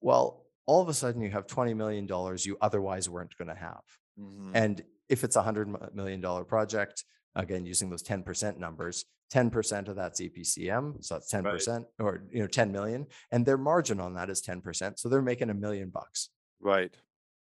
well 0.01 0.47
all 0.67 0.83
of 0.83 0.89
a 0.89 0.95
sudden 0.95 1.21
you 1.21 1.31
have 1.31 1.47
$20 1.47 1.77
million 1.77 2.09
you 2.41 2.57
otherwise 2.61 3.09
weren't 3.09 3.37
going 3.37 3.49
to 3.49 3.55
have 3.55 3.83
mm-hmm. 4.19 4.51
and 4.55 4.83
if 5.09 5.25
it's 5.25 5.37
a 5.37 5.43
$100 5.43 5.95
million 5.95 6.23
project 6.45 7.05
again 7.35 7.65
using 7.67 7.91
those 7.91 8.03
10% 8.03 8.59
numbers 8.59 9.05
10% 9.33 9.89
of 9.89 9.97
that's 9.97 10.21
epcm 10.21 11.05
so 11.05 11.15
that's 11.15 11.33
10% 11.33 11.45
right. 11.45 11.85
or 12.01 12.25
you 12.33 12.41
know 12.41 12.49
10 12.49 12.73
million 12.73 13.07
and 13.31 13.47
their 13.47 13.59
margin 13.59 14.01
on 14.01 14.15
that 14.15 14.29
is 14.29 14.43
10% 14.43 14.99
so 14.99 15.09
they're 15.09 15.23
making 15.23 15.51
a 15.51 15.55
million 15.55 15.89
bucks 15.89 16.31
right 16.61 16.95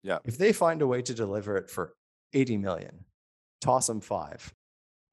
yeah 0.03 0.19
if 0.25 0.37
they 0.37 0.53
find 0.53 0.83
a 0.83 0.87
way 0.87 1.03
to 1.03 1.15
deliver 1.15 1.57
it 1.57 1.71
for 1.71 1.95
80 2.33 2.57
million 2.59 3.05
toss 3.61 3.87
them 3.87 4.01
five 4.01 4.53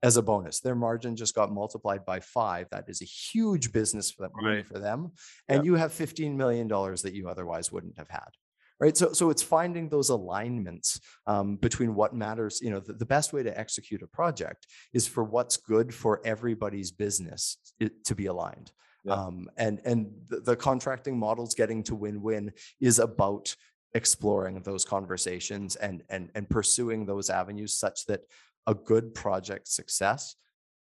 as 0.03 0.17
a 0.17 0.21
bonus. 0.21 0.59
Their 0.59 0.75
margin 0.75 1.15
just 1.15 1.35
got 1.35 1.51
multiplied 1.51 2.05
by 2.05 2.19
five. 2.19 2.67
That 2.71 2.85
is 2.87 3.01
a 3.01 3.05
huge 3.05 3.71
business 3.71 4.11
for 4.11 4.23
them, 4.23 4.31
right. 4.43 4.65
for 4.65 4.79
them. 4.79 5.11
And 5.47 5.59
yep. 5.59 5.65
you 5.65 5.75
have 5.75 5.91
$15 5.91 6.35
million 6.35 6.67
that 6.67 7.13
you 7.13 7.29
otherwise 7.29 7.71
wouldn't 7.71 7.97
have 7.97 8.09
had. 8.09 8.29
Right. 8.77 8.97
So, 8.97 9.13
so 9.13 9.29
it's 9.29 9.41
finding 9.41 9.87
those 9.87 10.09
alignments 10.09 10.99
um, 11.27 11.55
between 11.55 11.95
what 11.95 12.13
matters. 12.13 12.59
You 12.61 12.71
know, 12.71 12.81
the, 12.81 12.91
the, 12.91 13.05
best 13.05 13.31
way 13.31 13.41
to 13.41 13.57
execute 13.57 14.01
a 14.01 14.07
project 14.07 14.67
is 14.91 15.07
for 15.07 15.23
what's 15.23 15.55
good 15.55 15.93
for 15.93 16.19
everybody's 16.25 16.91
business 16.91 17.57
to 18.03 18.15
be 18.15 18.25
aligned. 18.25 18.73
Yep. 19.05 19.17
Um, 19.17 19.47
and 19.55 19.79
and 19.85 20.11
the, 20.27 20.41
the 20.41 20.55
contracting 20.57 21.17
models 21.17 21.55
getting 21.55 21.83
to 21.83 21.95
win-win 21.95 22.51
is 22.81 22.99
about 22.99 23.55
exploring 23.93 24.61
those 24.63 24.83
conversations 24.83 25.77
and 25.77 26.03
and 26.09 26.29
and 26.35 26.49
pursuing 26.49 27.05
those 27.05 27.29
avenues 27.29 27.77
such 27.77 28.05
that 28.07 28.21
a 28.67 28.73
good 28.73 29.13
project 29.13 29.67
success 29.67 30.35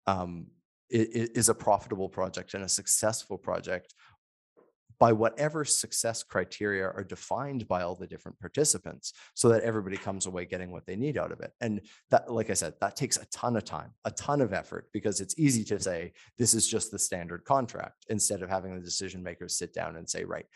um, 0.07 0.47
is 0.91 1.49
a 1.49 1.55
profitable 1.55 2.09
project 2.09 2.55
and 2.55 2.65
a 2.65 2.69
successful 2.69 3.37
project 3.37 3.95
by 4.99 5.13
whatever 5.13 5.65
success 5.65 6.23
criteria 6.23 6.85
are 6.85 7.05
defined 7.05 7.69
by 7.69 7.83
all 7.83 7.95
the 7.95 8.07
different 8.07 8.39
participants 8.41 9.13
so 9.35 9.49
that 9.49 9.63
everybody 9.63 9.97
comes 9.97 10.27
away 10.27 10.45
getting 10.45 10.73
what 10.73 10.87
they 10.87 10.97
need 10.97 11.17
out 11.17 11.31
of 11.31 11.41
it. 11.41 11.53
And 11.61 11.81
that 12.11 12.31
like 12.33 12.51
i 12.51 12.55
said 12.55 12.75
that 12.81 12.97
takes 12.97 13.17
a 13.17 13.27
ton 13.27 13.57
of 13.57 13.65
time 13.65 13.91
a 14.05 14.11
ton 14.11 14.41
of 14.41 14.53
effort 14.53 14.89
because 14.93 15.21
it's 15.21 15.39
easy 15.39 15.65
to 15.65 15.79
say 15.79 16.13
this 16.37 16.55
is 16.55 16.67
just 16.67 16.91
the 16.91 16.99
standard 16.99 17.45
contract 17.45 18.07
instead 18.09 18.43
of 18.43 18.51
having 18.51 18.75
the 18.75 18.85
decision 18.85 19.23
makers 19.23 19.57
sit 19.57 19.73
down 19.73 19.97
and 19.97 20.09
say 20.09 20.25
right 20.25 20.47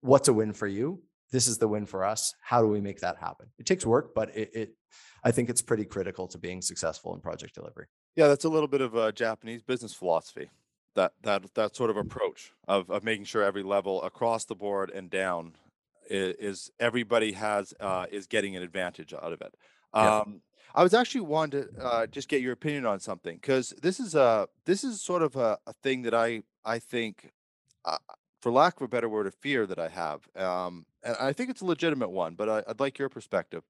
what's 0.00 0.28
a 0.28 0.32
win 0.32 0.52
for 0.52 0.66
you 0.66 1.02
this 1.30 1.46
is 1.46 1.58
the 1.58 1.68
win 1.68 1.86
for 1.86 2.04
us 2.04 2.34
how 2.42 2.60
do 2.60 2.68
we 2.68 2.80
make 2.80 3.00
that 3.00 3.16
happen 3.18 3.46
it 3.58 3.66
takes 3.66 3.86
work 3.86 4.14
but 4.14 4.34
it, 4.36 4.50
it 4.54 4.74
I 5.22 5.30
think 5.30 5.50
it's 5.50 5.62
pretty 5.62 5.84
critical 5.84 6.26
to 6.28 6.38
being 6.38 6.62
successful 6.62 7.14
in 7.14 7.20
project 7.20 7.54
delivery. 7.54 7.86
Yeah, 8.16 8.28
that's 8.28 8.44
a 8.44 8.48
little 8.48 8.68
bit 8.68 8.80
of 8.80 8.94
a 8.94 9.12
Japanese 9.12 9.62
business 9.62 9.94
philosophy. 9.94 10.50
That 10.96 11.12
that 11.22 11.54
that 11.54 11.76
sort 11.76 11.90
of 11.90 11.96
mm. 11.96 12.00
approach 12.00 12.52
of 12.66 12.90
of 12.90 13.04
making 13.04 13.24
sure 13.24 13.42
every 13.42 13.62
level 13.62 14.02
across 14.02 14.44
the 14.44 14.56
board 14.56 14.90
and 14.90 15.08
down 15.08 15.52
is, 16.08 16.34
is 16.36 16.70
everybody 16.80 17.32
has 17.32 17.72
uh, 17.80 18.06
is 18.10 18.26
getting 18.26 18.56
an 18.56 18.62
advantage 18.62 19.14
out 19.14 19.32
of 19.32 19.40
it. 19.40 19.54
Um, 19.92 20.40
I 20.74 20.82
was 20.82 20.94
actually 20.94 21.22
wanting 21.22 21.64
to 21.64 21.84
uh, 21.84 22.06
just 22.06 22.28
get 22.28 22.42
your 22.42 22.52
opinion 22.52 22.86
on 22.86 23.00
something 23.00 23.36
because 23.36 23.70
this 23.82 24.00
is 24.00 24.14
a 24.14 24.48
this 24.64 24.82
is 24.82 25.00
sort 25.00 25.22
of 25.22 25.36
a, 25.36 25.58
a 25.66 25.72
thing 25.74 26.02
that 26.02 26.14
I 26.14 26.42
I 26.64 26.80
think, 26.80 27.30
uh, 27.84 27.98
for 28.40 28.50
lack 28.50 28.76
of 28.76 28.82
a 28.82 28.88
better 28.88 29.08
word, 29.08 29.26
a 29.26 29.30
fear 29.30 29.66
that 29.66 29.78
I 29.78 29.88
have, 29.88 30.26
um, 30.36 30.86
and 31.02 31.16
I 31.20 31.32
think 31.32 31.50
it's 31.50 31.60
a 31.60 31.66
legitimate 31.66 32.10
one. 32.10 32.34
But 32.34 32.48
I, 32.48 32.62
I'd 32.68 32.80
like 32.80 32.98
your 32.98 33.08
perspective. 33.08 33.62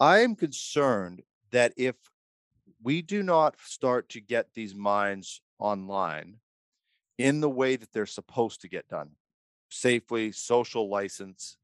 I 0.00 0.20
am 0.20 0.34
concerned 0.34 1.22
that 1.50 1.72
if 1.76 1.94
we 2.82 3.00
do 3.00 3.22
not 3.22 3.56
start 3.64 4.08
to 4.10 4.20
get 4.20 4.52
these 4.54 4.74
mines 4.74 5.40
online 5.58 6.36
in 7.18 7.40
the 7.40 7.48
way 7.48 7.76
that 7.76 7.92
they're 7.92 8.06
supposed 8.06 8.60
to 8.62 8.68
get 8.68 8.88
done 8.88 9.10
safely, 9.70 10.30
social 10.30 10.88
license, 10.88 11.56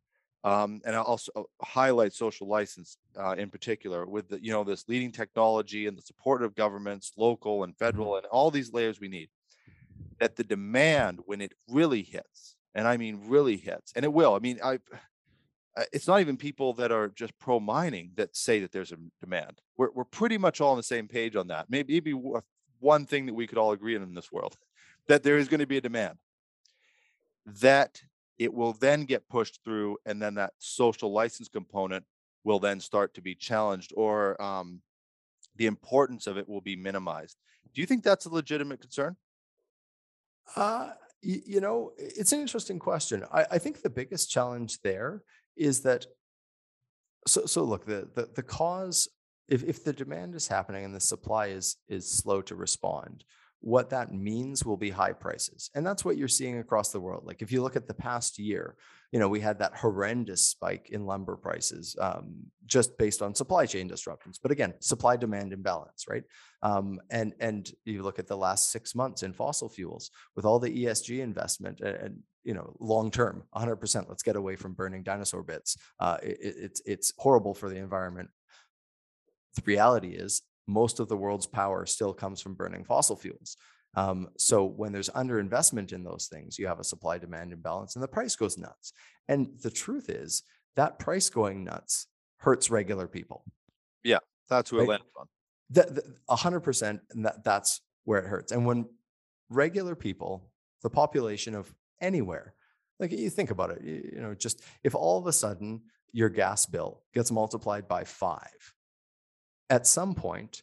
um, 0.43 0.81
and 0.87 0.97
I 0.97 1.01
also 1.01 1.31
uh, 1.37 1.43
highlight 1.63 2.13
social 2.15 2.49
license 2.49 2.97
uh, 3.19 3.35
in 3.37 3.51
particular 3.51 4.07
with 4.07 4.29
the, 4.29 4.43
you 4.43 4.53
know 4.53 4.65
this 4.65 4.89
leading 4.89 5.13
technology 5.13 5.87
and 5.87 5.97
the 5.97 6.03
support 6.03 6.43
of 6.43 6.55
governments, 6.55 7.13
local 7.17 7.65
and 7.65 7.77
federal, 7.77 8.17
and 8.17 8.27
all 8.27 8.51
these 8.51 8.73
layers 8.73 9.01
we 9.01 9.09
need. 9.09 9.29
That 10.21 10.37
the 10.37 10.45
demand 10.45 11.21
when 11.25 11.41
it 11.41 11.55
really 11.69 12.03
hits, 12.03 12.57
and 12.75 12.87
I 12.87 12.97
mean 12.97 13.23
really 13.27 13.57
hits, 13.57 13.93
and 13.97 14.05
it 14.05 14.13
will. 14.13 14.35
I 14.35 14.39
mean, 14.39 14.61
I 14.63 14.79
uh, 15.77 15.85
it's 15.93 16.07
not 16.07 16.21
even 16.21 16.37
people 16.37 16.73
that 16.75 16.91
are 16.93 17.09
just 17.09 17.39
pro 17.39 17.61
mining 17.61 18.13
that 18.17 18.37
say 18.37 18.61
that 18.61 18.73
there's 18.73 18.93
a 18.93 18.97
demand. 19.21 19.61
We're, 19.77 19.91
we're 19.93 20.05
pretty 20.05 20.37
much 20.37 20.61
all 20.61 20.73
on 20.73 20.77
the 20.77 20.83
same 20.83 21.09
page 21.09 21.37
on 21.37 21.47
that. 21.49 21.67
Maybe, 21.71 22.01
w- 22.01 22.41
one 22.81 23.07
thing 23.07 23.27
that 23.27 23.35
we 23.35 23.47
could 23.47 23.59
all 23.59 23.73
agree 23.73 23.97
on 23.97 24.03
in 24.03 24.15
this 24.15 24.33
world, 24.33 24.57
that 25.09 25.23
there 25.23 25.39
is 25.39 25.49
going 25.49 25.61
to 25.61 25.67
be 25.67 25.77
a 25.77 25.81
demand. 25.81 26.19
That 27.47 28.01
it 28.39 28.53
will 28.53 28.73
then 28.73 29.05
get 29.05 29.29
pushed 29.29 29.61
through 29.65 29.99
and 30.07 30.21
then 30.21 30.35
that 30.35 30.55
social 30.59 31.13
license 31.13 31.49
component 31.49 32.05
will 32.43 32.59
then 32.59 32.81
start 32.81 33.15
to 33.15 33.21
be 33.21 33.35
challenged 33.35 33.93
or 33.97 34.41
um, 34.41 34.81
the 35.57 35.67
importance 35.67 36.27
of 36.27 36.39
it 36.39 36.49
will 36.49 36.63
be 36.63 36.75
minimized. 36.75 37.37
Do 37.75 37.83
you 37.83 37.87
think 37.87 38.03
that's 38.03 38.25
a 38.25 38.31
legitimate 38.31 38.81
concern? 38.81 39.17
Uh, 40.57 40.91
you, 41.23 41.41
you 41.47 41.61
know, 41.61 41.93
it's 41.99 42.33
an 42.33 42.41
interesting 42.41 42.79
question. 42.79 43.25
I, 43.33 43.47
I 43.53 43.59
think 43.59 43.83
the 43.83 43.91
biggest 43.91 44.31
challenge 44.31 44.81
there 44.83 45.23
is 45.57 45.81
that. 45.83 46.07
So, 47.27 47.45
so 47.45 47.65
look, 47.65 47.85
the, 47.85 48.09
the, 48.15 48.31
the 48.35 48.43
cause, 48.43 49.09
if, 49.49 49.63
if 49.63 49.85
the 49.85 49.93
demand 49.93 50.35
is 50.35 50.49
happening 50.49 50.85
and 50.85 50.95
the 50.95 51.01
supply 51.01 51.49
is, 51.49 51.77
is 51.89 52.11
slow 52.11 52.41
to 52.43 52.55
respond, 52.55 53.25
what 53.61 53.91
that 53.91 54.13
means 54.13 54.65
will 54.65 54.77
be 54.77 54.91
high 54.91 55.13
prices. 55.13 55.71
And 55.75 55.87
that's 55.87 56.05
what 56.05 56.17
you're 56.17 56.29
seeing 56.29 56.59
across 56.59 56.91
the 56.91 57.01
world. 57.01 57.25
Like 57.27 57.43
if 57.43 57.53
you 57.53 57.63
look 57.63 57.77
at 57.77 57.87
the 57.87 57.95
past 57.95 58.39
year, 58.39 58.75
you 59.13 59.19
know, 59.19 59.29
we 59.29 59.41
had 59.41 59.59
that 59.59 59.77
horrendous 59.77 60.45
spike 60.47 60.89
in 60.91 61.05
lumber 61.05 61.37
prices 61.37 61.97
um, 62.01 62.37
just 62.65 62.97
based 62.97 63.23
on 63.23 63.35
supply 63.35 63.67
chain 63.67 63.87
disruptions. 63.89 64.39
But 64.39 64.53
again, 64.53 64.75
supply 64.81 65.17
demand 65.17 65.53
imbalance, 65.53 66.07
right? 66.09 66.23
Um, 66.63 67.01
and 67.11 67.35
and 67.41 67.71
you 67.85 68.03
look 68.03 68.19
at 68.19 68.29
the 68.29 68.37
last 68.37 68.71
six 68.71 68.95
months 68.95 69.23
in 69.23 69.33
fossil 69.33 69.69
fuels 69.69 70.11
with 70.37 70.45
all 70.45 70.59
the 70.59 70.85
ESG 70.85 71.19
investment 71.21 71.81
and, 71.81 71.97
and 71.97 72.19
you 72.45 72.55
know 72.55 72.75
long 72.79 73.11
term, 73.11 73.43
100%. 73.55 74.09
Let's 74.09 74.23
get 74.23 74.37
away 74.37 74.57
from 74.57 74.75
burning 74.75 75.03
dinosaur 75.03 75.43
bits. 75.43 75.77
Uh, 75.99 76.17
it, 76.23 76.39
it- 76.41 76.57
it's 76.59 76.83
it's 76.87 77.13
horrible 77.19 77.53
for 77.53 77.69
the 77.69 77.77
environment. 77.77 78.31
The 79.57 79.63
reality 79.67 80.11
is 80.11 80.43
most 80.71 81.01
of 81.01 81.09
the 81.09 81.17
world's 81.17 81.47
power 81.47 81.87
still 81.87 82.13
comes 82.15 82.41
from 82.41 82.55
burning 82.55 82.85
fossil 82.85 83.17
fuels. 83.17 83.57
Um, 83.95 84.29
so 84.39 84.65
when 84.65 84.93
there's 84.93 85.11
underinvestment 85.11 85.93
in 85.93 86.05
those 86.05 86.29
things, 86.29 86.59
you 86.59 86.67
have 86.69 86.79
a 86.79 86.85
supply 86.85 87.19
demand 87.19 87.53
imbalance 87.53 87.97
and 87.97 88.03
the 88.03 88.09
price 88.09 88.37
goes 88.37 88.57
nuts. 88.57 88.93
And 89.29 89.49
the 89.63 89.71
truth 89.71 90.09
is 90.09 90.45
that 90.77 90.99
price 90.99 91.29
going 91.29 91.65
nuts 91.65 92.07
hurts 92.39 92.71
regular 92.71 93.09
people. 93.09 93.45
Yeah, 94.05 94.19
that's 94.49 94.71
it 94.73 94.77
Right. 94.77 94.89
lands 94.89 95.05
on. 95.19 95.27
A 96.29 96.37
hundred 96.37 96.61
percent, 96.61 97.01
and 97.11 97.25
that 97.27 97.45
that's 97.45 97.81
where 98.05 98.21
it 98.21 98.27
hurts. 98.29 98.53
And 98.53 98.67
when 98.67 98.87
regular 99.49 99.95
people, 99.95 100.51
the 100.83 100.91
population 100.91 101.55
of 101.55 101.73
anywhere, 102.01 102.55
like 102.99 103.13
you 103.13 103.31
think 103.31 103.51
about 103.51 103.71
it, 103.71 103.83
you, 103.83 104.11
you 104.15 104.21
know, 104.21 104.35
just 104.35 104.63
if 104.83 104.95
all 104.95 105.19
of 105.19 105.27
a 105.27 105.33
sudden 105.33 105.83
your 106.13 106.29
gas 106.29 106.67
bill 106.67 107.03
gets 107.15 107.31
multiplied 107.31 107.87
by 107.89 108.05
five, 108.05 108.75
at 109.71 109.87
some 109.87 110.15
point 110.15 110.63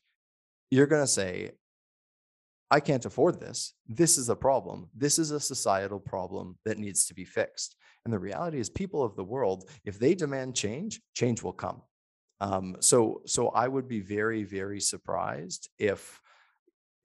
you're 0.70 0.86
going 0.86 1.04
to 1.04 1.08
say, 1.08 1.52
I 2.70 2.82
can't 2.82 3.06
afford 3.06 3.40
this. 3.40 3.74
This 3.88 4.18
is 4.18 4.28
a 4.28 4.36
problem. 4.36 4.90
This 4.94 5.18
is 5.18 5.32
a 5.32 5.40
societal 5.40 6.00
problem 6.00 6.58
that 6.66 6.78
needs 6.78 7.06
to 7.08 7.14
be 7.14 7.24
fixed. 7.24 7.78
And 8.04 8.14
the 8.14 8.20
reality 8.20 8.60
is, 8.60 8.70
people 8.70 9.04
of 9.04 9.16
the 9.16 9.24
world, 9.24 9.70
if 9.86 9.98
they 9.98 10.14
demand 10.14 10.56
change, 10.56 11.02
change 11.14 11.42
will 11.42 11.54
come. 11.54 11.82
Um, 12.42 12.76
so, 12.82 13.22
so 13.26 13.50
I 13.50 13.68
would 13.68 13.88
be 13.88 14.02
very, 14.02 14.44
very 14.44 14.82
surprised 14.82 15.70
if, 15.80 16.20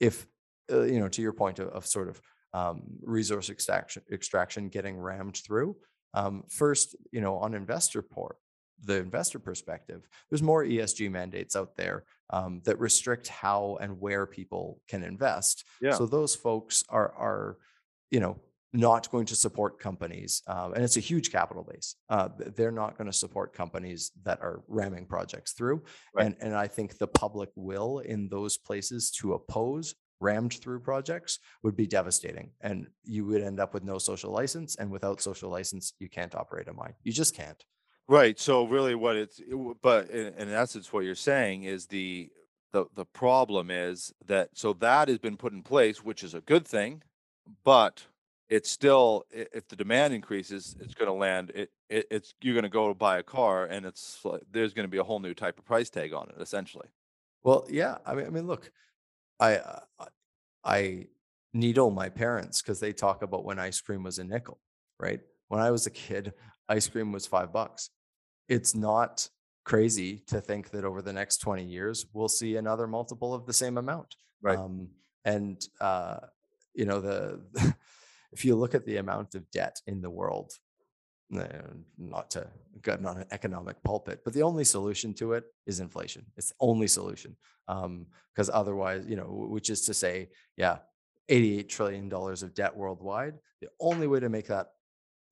if 0.00 0.26
uh, 0.70 0.82
you 0.82 0.98
know, 0.98 1.09
to 1.09 1.22
your 1.22 1.32
point 1.32 1.61
of, 1.61 1.68
of 1.68 1.86
sort 1.86 2.09
of 2.09 2.20
um, 2.53 2.82
resource 3.03 3.48
extraction, 3.48 4.03
extraction 4.12 4.68
getting 4.68 4.98
rammed 4.98 5.36
through. 5.36 5.76
Um, 6.14 6.42
first, 6.48 6.96
you 7.12 7.20
know, 7.20 7.36
on 7.36 7.55
investor 7.55 8.03
port, 8.03 8.36
the 8.82 8.96
investor 8.98 9.38
perspective, 9.38 10.08
there's 10.30 10.42
more 10.42 10.64
ESG 10.64 11.10
mandates 11.10 11.56
out 11.56 11.76
there 11.76 12.04
um, 12.30 12.60
that 12.64 12.78
restrict 12.78 13.28
how 13.28 13.78
and 13.80 14.00
where 14.00 14.26
people 14.26 14.80
can 14.88 15.02
invest. 15.02 15.64
Yeah. 15.80 15.92
So 15.92 16.06
those 16.06 16.34
folks 16.34 16.82
are 16.88 17.12
are, 17.14 17.58
you 18.10 18.20
know, 18.20 18.38
not 18.72 19.10
going 19.10 19.26
to 19.26 19.36
support 19.36 19.78
companies, 19.78 20.42
um, 20.46 20.72
and 20.72 20.82
it's 20.82 20.96
a 20.96 21.00
huge 21.00 21.30
capital 21.30 21.62
base. 21.62 21.94
Uh, 22.08 22.28
they're 22.56 22.70
not 22.72 22.96
going 22.96 23.06
to 23.10 23.12
support 23.12 23.52
companies 23.52 24.12
that 24.24 24.40
are 24.40 24.62
ramming 24.66 25.04
projects 25.06 25.52
through, 25.52 25.82
Right. 26.14 26.26
and 26.26 26.36
and 26.40 26.54
I 26.54 26.68
think 26.68 26.96
the 26.98 27.06
public 27.06 27.50
will 27.54 27.98
in 27.98 28.28
those 28.28 28.56
places 28.56 29.10
to 29.18 29.34
oppose 29.34 29.94
rammed 30.20 30.54
through 30.54 30.80
projects 30.80 31.38
would 31.62 31.76
be 31.76 31.86
devastating, 31.86 32.52
and 32.60 32.86
you 33.04 33.26
would 33.26 33.42
end 33.42 33.60
up 33.60 33.74
with 33.74 33.82
no 33.84 33.98
social 33.98 34.30
license, 34.30 34.76
and 34.76 34.90
without 34.90 35.20
social 35.20 35.50
license, 35.50 35.92
you 35.98 36.08
can't 36.08 36.34
operate 36.34 36.68
a 36.68 36.72
mine. 36.72 36.94
You 37.02 37.12
just 37.12 37.34
can't. 37.36 37.62
Right. 38.09 38.38
So 38.38 38.66
really 38.66 38.94
what 38.94 39.16
it's, 39.16 39.38
it 39.40 39.55
but 39.82 40.11
in, 40.11 40.34
in 40.34 40.48
essence, 40.50 40.92
what 40.92 41.05
you're 41.05 41.14
saying 41.14 41.64
is 41.64 41.86
the, 41.86 42.30
the, 42.72 42.86
the 42.94 43.05
problem 43.05 43.70
is 43.70 44.12
that, 44.26 44.50
so 44.55 44.72
that 44.74 45.09
has 45.09 45.18
been 45.18 45.36
put 45.36 45.53
in 45.53 45.62
place, 45.62 46.05
which 46.05 46.22
is 46.22 46.34
a 46.34 46.40
good 46.40 46.66
thing, 46.66 47.03
but 47.64 48.05
it's 48.48 48.70
still, 48.70 49.24
if 49.30 49.66
the 49.68 49.76
demand 49.76 50.12
increases, 50.12 50.76
it's 50.80 50.94
going 50.94 51.07
to 51.09 51.12
land, 51.14 51.53
it, 51.55 51.70
it, 51.88 52.07
it's, 52.11 52.34
you're 52.42 52.55
going 52.55 52.64
to 52.64 52.68
go 52.68 52.92
buy 52.92 53.18
a 53.18 53.22
car 53.22 53.66
and 53.66 53.86
it's, 53.86 54.18
like- 54.24 54.42
there's 54.50 54.74
going 54.74 54.84
to 54.86 54.90
be 54.90 54.98
a 54.98 55.05
whole 55.05 55.20
new 55.20 55.34
type 55.34 55.59
of 55.59 55.64
price 55.64 55.88
tag 55.88 56.12
on 56.12 56.28
it, 56.28 56.34
essentially. 56.40 56.88
Well, 57.44 57.66
yeah. 57.70 57.98
I 58.05 58.14
mean, 58.14 58.26
I 58.26 58.30
mean, 58.30 58.46
look, 58.46 58.70
I 59.40 59.57
uh, 59.57 59.80
I- 59.98 60.07
I 60.64 61.07
needle 61.53 61.90
my 61.90 62.09
parents 62.09 62.62
because 62.62 62.80
they 62.80 62.92
talk 62.92 63.22
about 63.22 63.44
when 63.44 63.59
ice 63.59 63.80
cream 63.80 64.03
was 64.05 64.18
a 64.18 64.24
nickel, 64.24 64.61
right? 65.00 65.20
When 65.48 65.61
I 65.61 65.70
was 65.70 65.86
a 65.86 65.90
kid, 65.90 66.32
ice 66.68 66.88
cream 66.88 67.12
was 67.12 67.26
five 67.26 67.52
bucks. 67.52 67.90
It's 68.48 68.74
not 68.74 69.28
crazy 69.64 70.22
to 70.26 70.40
think 70.40 70.70
that 70.70 70.84
over 70.84 71.02
the 71.02 71.12
next 71.12 71.38
20 71.38 71.64
years, 71.64 72.06
we'll 72.12 72.28
see 72.28 72.56
another 72.56 72.86
multiple 72.86 73.34
of 73.34 73.46
the 73.46 73.52
same 73.52 73.78
amount. 73.78 74.16
Right. 74.40 74.58
Um, 74.58 74.88
and, 75.24 75.64
uh, 75.80 76.18
you 76.74 76.84
know, 76.84 77.00
the, 77.00 77.40
if 78.32 78.44
you 78.44 78.56
look 78.56 78.74
at 78.74 78.84
the 78.84 78.96
amount 78.96 79.34
of 79.34 79.50
debt 79.50 79.80
in 79.86 80.00
the 80.00 80.10
world, 80.10 80.52
not 81.98 82.30
to 82.30 82.46
get 82.82 83.04
on 83.04 83.18
an 83.18 83.26
economic 83.30 83.82
pulpit, 83.82 84.20
but 84.24 84.34
the 84.34 84.42
only 84.42 84.64
solution 84.64 85.14
to 85.14 85.32
it 85.32 85.44
is 85.66 85.80
inflation. 85.80 86.26
It's 86.36 86.48
the 86.48 86.56
only 86.60 86.86
solution. 86.86 87.36
Um, 87.68 88.06
because 88.34 88.50
otherwise, 88.52 89.04
you 89.06 89.16
know, 89.16 89.24
which 89.24 89.70
is 89.70 89.82
to 89.82 89.94
say, 89.94 90.28
yeah, 90.56 90.78
88 91.28 91.68
trillion 91.68 92.08
dollars 92.08 92.42
of 92.42 92.54
debt 92.54 92.76
worldwide. 92.76 93.34
The 93.60 93.68
only 93.80 94.06
way 94.06 94.20
to 94.20 94.28
make 94.28 94.48
that 94.48 94.68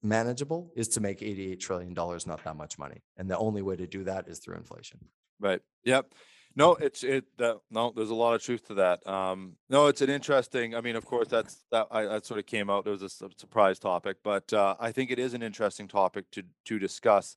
manageable 0.02 0.70
is 0.74 0.88
to 0.88 1.00
make 1.00 1.22
88 1.22 1.60
trillion 1.60 1.94
dollars 1.94 2.26
not 2.26 2.42
that 2.44 2.56
much 2.56 2.78
money. 2.78 3.02
And 3.16 3.30
the 3.30 3.38
only 3.38 3.62
way 3.62 3.76
to 3.76 3.86
do 3.86 4.04
that 4.04 4.28
is 4.28 4.38
through 4.38 4.56
inflation. 4.56 5.00
Right. 5.38 5.60
Yep. 5.84 6.12
No, 6.56 6.74
it's 6.74 7.04
it 7.04 7.24
no, 7.38 7.92
there's 7.94 8.10
a 8.10 8.14
lot 8.14 8.34
of 8.34 8.42
truth 8.42 8.66
to 8.66 8.74
that. 8.74 9.06
Um, 9.06 9.56
no, 9.68 9.86
it's 9.86 10.02
an 10.02 10.10
interesting. 10.10 10.74
I 10.74 10.80
mean, 10.80 10.96
of 10.96 11.06
course, 11.06 11.28
that's 11.28 11.64
that 11.70 11.86
I, 11.92 12.06
that 12.06 12.26
sort 12.26 12.40
of 12.40 12.46
came 12.46 12.68
out. 12.68 12.84
There 12.84 12.92
was 12.92 13.02
a 13.02 13.08
surprise 13.08 13.78
topic, 13.78 14.16
but 14.24 14.52
uh, 14.52 14.74
I 14.80 14.90
think 14.90 15.12
it 15.12 15.20
is 15.20 15.32
an 15.32 15.42
interesting 15.42 15.86
topic 15.86 16.30
to 16.32 16.42
to 16.64 16.78
discuss 16.78 17.36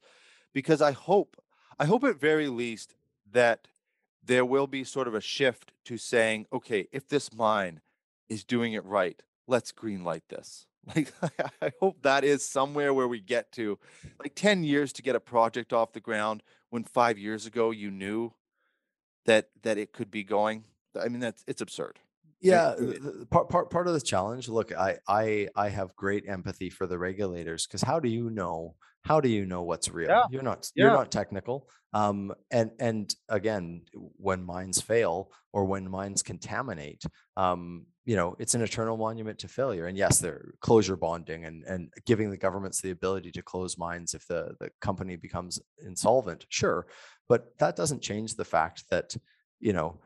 because 0.51 0.81
I 0.81 0.93
hope 0.93 1.37
I 1.79 1.85
hope 1.85 2.03
at 2.03 2.19
very 2.19 2.47
least 2.47 2.95
that 3.31 3.67
there 4.25 4.45
will 4.45 4.67
be 4.67 4.83
sort 4.83 5.07
of 5.07 5.13
a 5.13 5.21
shift 5.21 5.73
to 5.85 5.97
saying, 5.97 6.47
okay, 6.51 6.87
if 6.91 7.07
this 7.07 7.33
mine 7.33 7.81
is 8.29 8.43
doing 8.43 8.73
it 8.73 8.85
right, 8.85 9.21
let's 9.47 9.71
green 9.71 10.03
light 10.03 10.23
this. 10.29 10.65
Like 10.95 11.13
I 11.61 11.71
hope 11.79 12.01
that 12.03 12.23
is 12.23 12.47
somewhere 12.47 12.93
where 12.93 13.07
we 13.07 13.19
get 13.21 13.51
to 13.53 13.79
like 14.19 14.35
10 14.35 14.63
years 14.63 14.93
to 14.93 15.01
get 15.01 15.15
a 15.15 15.19
project 15.19 15.73
off 15.73 15.93
the 15.93 15.99
ground 16.01 16.43
when 16.69 16.83
5 16.83 17.17
years 17.17 17.45
ago 17.45 17.71
you 17.71 17.91
knew 17.91 18.33
that 19.25 19.49
that 19.63 19.77
it 19.77 19.93
could 19.93 20.11
be 20.11 20.23
going. 20.23 20.65
I 20.99 21.07
mean 21.07 21.19
that's 21.19 21.43
it's 21.47 21.61
absurd. 21.61 21.99
Yeah, 22.41 22.73
really- 22.75 22.97
the- 22.99 23.11
the 23.19 23.25
part, 23.25 23.49
part 23.49 23.69
part 23.69 23.87
of 23.87 23.93
the 23.93 24.01
challenge. 24.01 24.49
Look, 24.49 24.73
I 24.73 24.97
I 25.07 25.47
I 25.55 25.69
have 25.69 25.95
great 25.95 26.25
empathy 26.27 26.69
for 26.69 26.85
the 26.87 26.97
regulators 26.99 27.65
because 27.65 27.81
how 27.81 27.99
do 27.99 28.09
you 28.09 28.29
know? 28.29 28.75
How 29.05 29.19
do 29.21 29.29
you 29.29 29.45
know 29.45 29.63
what's 29.63 29.89
real? 29.89 30.09
Yeah, 30.09 30.23
You're 30.29 30.43
not 30.43 30.69
you're 30.75 30.89
not 30.91 31.11
technical. 31.11 31.69
Um, 31.93 32.33
and 32.51 32.71
and 32.79 33.13
again, 33.29 33.83
when 34.17 34.43
mines 34.43 34.81
fail 34.81 35.31
or 35.53 35.65
when 35.65 35.89
mines 35.89 36.23
contaminate, 36.23 37.03
um, 37.37 37.85
you 38.05 38.15
know, 38.15 38.35
it's 38.37 38.53
an 38.53 38.61
eternal 38.61 38.97
monument 38.97 39.39
to 39.39 39.47
failure. 39.47 39.87
And 39.87 39.97
yes, 39.97 40.19
they're 40.19 40.53
closure 40.59 40.97
bonding 40.97 41.45
and 41.45 41.63
and 41.63 41.89
giving 42.05 42.29
the 42.29 42.37
governments 42.37 42.81
the 42.81 42.91
ability 42.91 43.31
to 43.31 43.41
close 43.41 43.77
mines 43.77 44.13
if 44.13 44.27
the 44.27 44.55
the 44.59 44.69
company 44.81 45.15
becomes 45.15 45.59
insolvent. 45.85 46.45
Sure, 46.49 46.85
but 47.29 47.57
that 47.59 47.75
doesn't 47.75 48.01
change 48.01 48.35
the 48.35 48.45
fact 48.45 48.83
that 48.89 49.15
you 49.59 49.73
know 49.73 49.99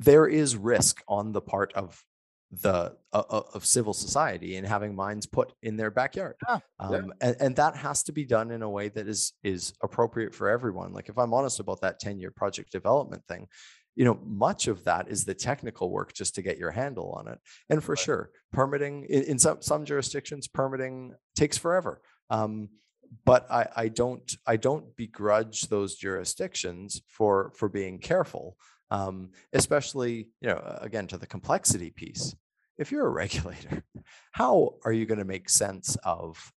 there 0.00 0.26
is 0.26 0.56
risk 0.56 1.02
on 1.06 1.32
the 1.32 1.40
part 1.40 1.72
of 1.74 2.02
the 2.50 2.96
uh, 3.12 3.22
of 3.54 3.64
civil 3.64 3.92
society 3.94 4.56
in 4.56 4.64
having 4.64 4.94
mines 4.94 5.24
put 5.24 5.52
in 5.62 5.76
their 5.76 5.90
backyard 5.90 6.34
Yeah, 6.48 6.58
yeah. 6.80 6.96
um, 6.96 7.12
and, 7.20 7.36
and 7.38 7.56
that 7.56 7.76
has 7.76 8.02
to 8.04 8.12
be 8.12 8.24
done 8.24 8.50
in 8.50 8.62
a 8.62 8.68
way 8.68 8.88
that 8.88 9.06
is 9.06 9.34
is 9.44 9.72
appropriate 9.84 10.34
for 10.34 10.48
everyone 10.48 10.92
like 10.92 11.08
if 11.08 11.16
i'm 11.16 11.32
honest 11.32 11.60
about 11.60 11.80
that 11.82 12.00
10 12.00 12.18
year 12.18 12.32
project 12.32 12.72
development 12.72 13.22
thing 13.28 13.46
you 14.00 14.06
know 14.06 14.18
much 14.24 14.62
of 14.66 14.78
that 14.84 15.04
is 15.14 15.24
the 15.24 15.34
technical 15.34 15.90
work 15.90 16.10
just 16.20 16.34
to 16.34 16.42
get 16.42 16.56
your 16.62 16.70
handle 16.70 17.08
on 17.18 17.28
it 17.32 17.38
and 17.70 17.84
for 17.84 17.92
Right. 17.92 18.04
sure 18.06 18.30
permitting 18.58 18.94
in, 19.04 19.22
in 19.32 19.38
some 19.38 19.58
some 19.60 19.84
jurisdictions 19.84 20.48
permitting 20.48 21.14
takes 21.36 21.58
forever 21.58 22.00
um, 22.30 22.70
but 23.24 23.50
I, 23.50 23.66
I 23.76 23.88
don't 23.88 24.36
I 24.46 24.56
don't 24.56 24.96
begrudge 24.96 25.62
those 25.62 25.96
jurisdictions 25.96 27.02
for 27.08 27.52
for 27.56 27.68
being 27.68 27.98
careful, 27.98 28.56
um, 28.90 29.30
especially 29.52 30.28
you 30.40 30.48
know 30.48 30.78
again 30.80 31.06
to 31.08 31.18
the 31.18 31.26
complexity 31.26 31.90
piece. 31.90 32.34
If 32.78 32.92
you're 32.92 33.06
a 33.06 33.10
regulator, 33.24 33.82
how 34.32 34.74
are 34.84 34.92
you 34.92 35.06
going 35.06 35.18
to 35.18 35.24
make 35.24 35.48
sense 35.48 35.96
of 36.04 36.52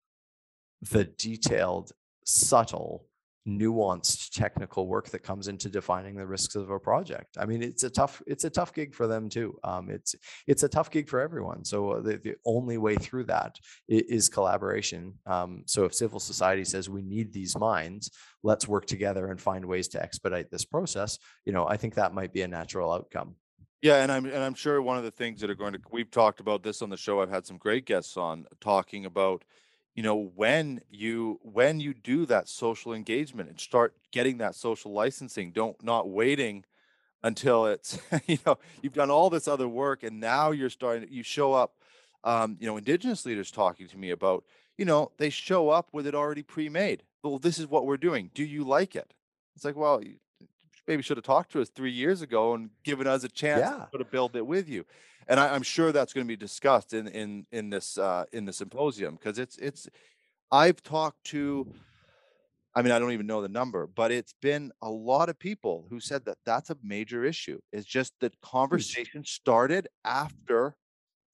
the 0.90 1.04
detailed, 1.04 1.92
subtle 2.24 3.06
nuanced 3.48 4.30
technical 4.30 4.86
work 4.86 5.08
that 5.10 5.22
comes 5.22 5.48
into 5.48 5.68
defining 5.68 6.14
the 6.14 6.26
risks 6.26 6.54
of 6.54 6.70
a 6.70 6.78
project. 6.78 7.36
I 7.38 7.46
mean, 7.46 7.62
it's 7.62 7.84
a 7.84 7.90
tough, 7.90 8.22
it's 8.26 8.44
a 8.44 8.50
tough 8.50 8.72
gig 8.72 8.94
for 8.94 9.06
them 9.06 9.28
too. 9.28 9.58
Um, 9.64 9.90
it's 9.90 10.14
it's 10.46 10.62
a 10.62 10.68
tough 10.68 10.90
gig 10.90 11.08
for 11.08 11.20
everyone. 11.20 11.64
So 11.64 11.92
uh, 11.92 12.00
the, 12.00 12.16
the 12.18 12.34
only 12.44 12.78
way 12.78 12.96
through 12.96 13.24
that 13.24 13.56
is 13.88 14.28
collaboration. 14.28 15.14
Um, 15.26 15.62
so 15.66 15.84
if 15.84 15.94
civil 15.94 16.20
society 16.20 16.64
says 16.64 16.90
we 16.90 17.02
need 17.02 17.32
these 17.32 17.58
minds, 17.58 18.10
let's 18.42 18.68
work 18.68 18.86
together 18.86 19.30
and 19.30 19.40
find 19.40 19.64
ways 19.64 19.88
to 19.88 20.02
expedite 20.02 20.50
this 20.50 20.64
process. 20.64 21.18
You 21.44 21.52
know, 21.52 21.66
I 21.66 21.76
think 21.76 21.94
that 21.94 22.14
might 22.14 22.32
be 22.32 22.42
a 22.42 22.48
natural 22.48 22.92
outcome. 22.92 23.36
Yeah, 23.82 24.02
and 24.02 24.12
I'm 24.12 24.26
and 24.26 24.36
I'm 24.36 24.54
sure 24.54 24.82
one 24.82 24.98
of 24.98 25.04
the 25.04 25.10
things 25.10 25.40
that 25.40 25.48
are 25.48 25.54
going 25.54 25.72
to 25.72 25.80
we've 25.90 26.10
talked 26.10 26.40
about 26.40 26.62
this 26.62 26.82
on 26.82 26.90
the 26.90 26.98
show. 26.98 27.22
I've 27.22 27.30
had 27.30 27.46
some 27.46 27.56
great 27.56 27.86
guests 27.86 28.18
on 28.18 28.44
talking 28.60 29.06
about, 29.06 29.42
you 29.94 30.02
know, 30.02 30.30
when 30.34 30.80
you 30.90 31.40
when 31.42 31.80
you 31.80 31.94
do 31.94 32.26
that 32.26 32.48
social 32.48 32.92
engagement 32.92 33.48
and 33.48 33.60
start 33.60 33.94
getting 34.12 34.38
that 34.38 34.54
social 34.54 34.92
licensing, 34.92 35.50
don't 35.50 35.82
not 35.82 36.08
waiting 36.08 36.64
until 37.22 37.66
it's 37.66 37.98
you 38.26 38.38
know 38.46 38.58
you've 38.82 38.94
done 38.94 39.10
all 39.10 39.30
this 39.30 39.48
other 39.48 39.68
work 39.68 40.02
and 40.02 40.20
now 40.20 40.50
you're 40.50 40.70
starting 40.70 41.08
you 41.10 41.22
show 41.22 41.52
up 41.52 41.74
um 42.24 42.56
you 42.60 42.66
know 42.66 42.76
indigenous 42.76 43.26
leaders 43.26 43.50
talking 43.50 43.86
to 43.86 43.98
me 43.98 44.10
about 44.10 44.44
you 44.78 44.84
know 44.84 45.10
they 45.18 45.30
show 45.30 45.68
up 45.68 45.88
with 45.92 46.06
it 46.06 46.14
already 46.14 46.42
pre-made. 46.42 47.02
Well 47.22 47.38
this 47.38 47.58
is 47.58 47.66
what 47.66 47.86
we're 47.86 47.96
doing. 47.96 48.30
Do 48.34 48.44
you 48.44 48.64
like 48.64 48.96
it? 48.96 49.12
It's 49.56 49.64
like 49.64 49.76
well 49.76 50.00
maybe 50.90 51.02
should 51.02 51.16
have 51.16 51.24
talked 51.24 51.52
to 51.52 51.60
us 51.60 51.70
three 51.70 51.92
years 51.92 52.20
ago 52.22 52.54
and 52.54 52.70
given 52.84 53.06
us 53.06 53.24
a 53.24 53.28
chance 53.28 53.60
Yeah. 53.60 53.84
to 53.84 53.88
sort 53.92 54.00
of 54.02 54.10
build 54.10 54.36
it 54.36 54.46
with 54.46 54.68
you 54.68 54.84
and 55.28 55.38
I, 55.40 55.54
i'm 55.54 55.62
sure 55.62 55.92
that's 55.92 56.12
going 56.12 56.26
to 56.26 56.28
be 56.28 56.36
discussed 56.36 56.92
in 56.92 57.06
in 57.08 57.46
in 57.52 57.70
this 57.70 57.96
uh 57.96 58.24
in 58.32 58.44
the 58.44 58.52
symposium 58.52 59.14
because 59.14 59.38
it's 59.38 59.56
it's 59.58 59.88
i've 60.50 60.82
talked 60.82 61.22
to 61.34 61.74
I 62.72 62.82
mean, 62.82 62.92
I 62.92 63.00
don't 63.00 63.10
even 63.10 63.26
know 63.26 63.42
the 63.42 63.48
number, 63.48 63.88
but 63.88 64.12
it's 64.12 64.32
been 64.40 64.70
a 64.80 64.88
lot 64.88 65.28
of 65.28 65.36
people 65.38 65.86
who 65.90 65.98
said 65.98 66.24
that 66.26 66.38
that's 66.46 66.70
a 66.70 66.76
major 66.84 67.24
issue. 67.24 67.58
It's 67.72 67.84
just 67.84 68.14
that 68.20 68.40
conversation 68.42 69.24
started 69.24 69.88
after 70.04 70.76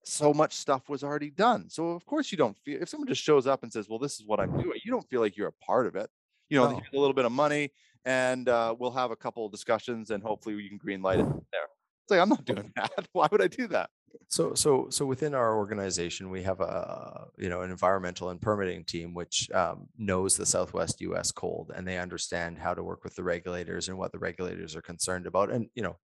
so 0.05 0.33
much 0.33 0.55
stuff 0.55 0.89
was 0.89 1.05
already 1.05 1.31
done. 1.31 1.69
So 1.69 1.91
of 1.91 2.07
course 2.07 2.33
you 2.33 2.39
don't 2.39 2.57
feel 2.65 2.81
if 2.81 2.89
someone 2.89 3.09
just 3.09 3.23
shows 3.23 3.47
up 3.47 3.63
and 3.65 3.73
says, 3.73 3.89
"Well, 3.89 3.99
this 3.99 4.19
is 4.19 4.25
what 4.27 4.41
I'm 4.41 4.57
doing," 4.57 4.81
you 4.85 4.91
don't 4.91 5.09
feel 5.11 5.21
like 5.21 5.37
you're 5.37 5.49
a 5.49 5.65
part 5.65 5.87
of 5.87 5.95
it. 5.97 6.09
You 6.49 6.59
know, 6.59 6.71
No. 6.71 6.79
a 6.79 6.99
little 6.99 7.13
bit 7.21 7.27
of 7.27 7.33
money, 7.33 7.73
and 8.07 8.49
uh, 8.49 8.75
we'll 8.79 8.93
have 8.93 9.11
a 9.11 9.17
couple 9.17 9.45
of 9.45 9.53
discussions, 9.53 10.11
and 10.11 10.23
hopefully 10.23 10.55
we 10.55 10.69
can 10.69 10.79
green 10.79 11.03
light 11.03 11.19
it 11.19 11.27
there. 11.53 11.69
It's 12.05 12.11
like 12.11 12.21
I'm 12.21 12.29
not 12.29 12.45
doing 12.45 12.73
that. 12.77 13.09
Why 13.13 13.29
would 13.31 13.43
I 13.43 13.49
do 13.49 13.67
that? 13.69 13.91
So, 14.29 14.55
so, 14.55 14.87
so 14.91 15.05
within 15.05 15.35
our 15.35 15.57
organization, 15.57 16.31
we 16.31 16.43
have 16.43 16.61
a, 16.61 17.27
you 17.37 17.49
know, 17.49 17.63
an 17.63 17.71
environmental 17.71 18.31
and 18.31 18.41
permitting 18.41 18.85
team, 18.85 19.13
which 19.13 19.51
um, 19.53 19.89
knows 19.99 20.37
the 20.37 20.47
Southwest 20.47 21.01
US 21.01 21.31
cold 21.33 21.71
and 21.75 21.87
they 21.87 21.99
understand 21.99 22.59
how 22.59 22.75
to 22.75 22.83
work 22.83 23.05
with 23.05 23.15
the 23.15 23.23
regulators 23.23 23.89
and 23.89 23.99
what 23.99 24.13
the 24.13 24.19
regulators 24.19 24.75
are 24.75 24.83
concerned 24.83 25.27
about. 25.27 25.51
And, 25.51 25.69
you 25.75 25.83
know, 25.83 25.99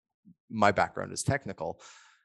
my 0.50 0.72
background 0.72 1.12
is 1.12 1.22
technical. 1.22 1.80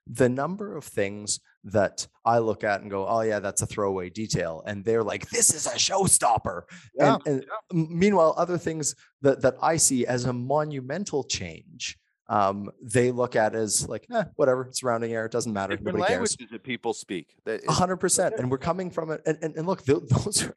The 0.06 0.30
number 0.30 0.76
of 0.76 0.84
things 0.84 1.40
that 1.72 2.08
I 2.26 2.40
look 2.40 2.64
at 2.64 2.82
and 2.82 2.90
go, 2.90 3.08
oh 3.08 3.22
yeah, 3.22 3.40
that's 3.40 3.62
a 3.62 3.66
throwaway 3.66 4.10
detail. 4.10 4.64
And 4.66 4.84
they're 4.84 5.04
like, 5.04 5.30
this 5.30 5.54
is 5.54 5.66
a 5.66 5.72
showstopper. 5.72 6.62
Yeah, 6.96 7.18
and, 7.26 7.28
and 7.28 7.46
m- 7.72 8.00
meanwhile, 8.00 8.34
other 8.38 8.58
things 8.58 8.96
that, 9.22 9.42
that 9.42 9.56
I 9.62 9.78
see 9.78 10.06
as 10.06 10.26
a 10.26 10.34
monumental 10.34 11.24
change, 11.24 11.98
um, 12.30 12.70
they 12.82 13.12
look 13.12 13.36
at 13.36 13.56
as 13.56 13.88
like, 13.88 14.06
eh, 14.14 14.26
whatever, 14.36 14.64
it's 14.64 14.84
rounding 14.84 15.14
error, 15.14 15.26
it 15.26 15.32
doesn't 15.32 15.54
matter. 15.54 15.76
Different 15.78 15.98
Nobody 15.98 16.14
cares. 16.14 16.32
languages 16.38 16.48
that 16.52 16.64
people 16.64 16.94
speak. 16.94 17.36
Hundred 17.70 17.98
percent. 17.98 18.36
And 18.38 18.52
we're 18.52 18.58
coming 18.58 18.92
from 18.92 19.12
it. 19.12 19.22
And, 19.26 19.38
and, 19.42 19.56
and 19.56 19.66
look, 19.68 19.84
tho- 19.84 20.00
those 20.10 20.44
are, 20.44 20.54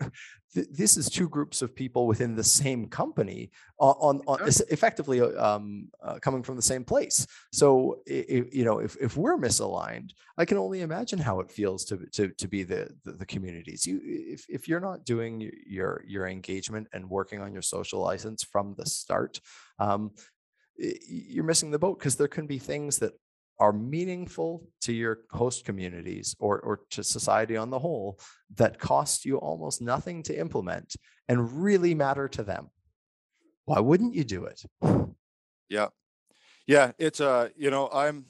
th- 0.54 0.66
this 0.72 0.96
is 0.96 1.08
two 1.08 1.28
groups 1.28 1.62
of 1.62 1.74
people 1.74 2.06
within 2.08 2.34
the 2.34 2.42
same 2.44 2.86
company 2.88 3.50
on, 3.78 3.94
on, 4.00 4.20
on 4.26 4.48
effectively 4.70 5.20
uh, 5.20 5.28
um, 5.56 5.88
uh, 6.02 6.18
coming 6.20 6.42
from 6.42 6.56
the 6.56 6.62
same 6.62 6.82
place. 6.84 7.24
So, 7.52 8.00
i- 8.08 8.26
i- 8.28 8.48
you 8.50 8.64
know, 8.64 8.80
if, 8.80 8.96
if 9.00 9.16
we're 9.16 9.36
misaligned, 9.38 10.10
I 10.36 10.44
can 10.46 10.58
only 10.58 10.80
imagine 10.80 11.18
how 11.20 11.38
it 11.40 11.50
feels 11.52 11.84
to, 11.86 11.98
to, 12.14 12.28
to 12.30 12.48
be 12.48 12.62
the, 12.64 12.88
the, 13.04 13.12
the 13.12 13.26
communities. 13.26 13.86
You, 13.86 14.00
if, 14.02 14.44
if 14.48 14.66
you're 14.68 14.80
not 14.80 15.04
doing 15.04 15.50
your, 15.66 16.02
your 16.06 16.26
engagement 16.26 16.88
and 16.92 17.08
working 17.08 17.40
on 17.40 17.52
your 17.52 17.62
social 17.62 18.00
license 18.00 18.42
from 18.42 18.74
the 18.76 18.86
start, 18.86 19.40
um, 19.78 20.10
you're 20.80 21.44
missing 21.44 21.70
the 21.70 21.78
boat 21.78 21.98
because 21.98 22.16
there 22.16 22.28
can 22.28 22.46
be 22.46 22.58
things 22.58 22.98
that 22.98 23.12
are 23.58 23.72
meaningful 23.72 24.66
to 24.80 24.92
your 24.92 25.18
host 25.30 25.66
communities 25.66 26.34
or, 26.40 26.58
or 26.60 26.80
to 26.90 27.04
society 27.04 27.56
on 27.56 27.68
the 27.68 27.78
whole 27.78 28.18
that 28.56 28.78
cost 28.78 29.26
you 29.26 29.36
almost 29.36 29.82
nothing 29.82 30.22
to 30.22 30.38
implement 30.38 30.96
and 31.28 31.62
really 31.62 31.94
matter 31.94 32.26
to 32.26 32.42
them. 32.42 32.70
Why 33.66 33.80
wouldn't 33.80 34.14
you 34.14 34.24
do 34.24 34.46
it? 34.46 34.62
Yeah. 35.68 35.88
Yeah, 36.66 36.92
it's 36.98 37.20
uh, 37.20 37.48
you 37.56 37.70
know, 37.70 37.88
I'm 37.92 38.24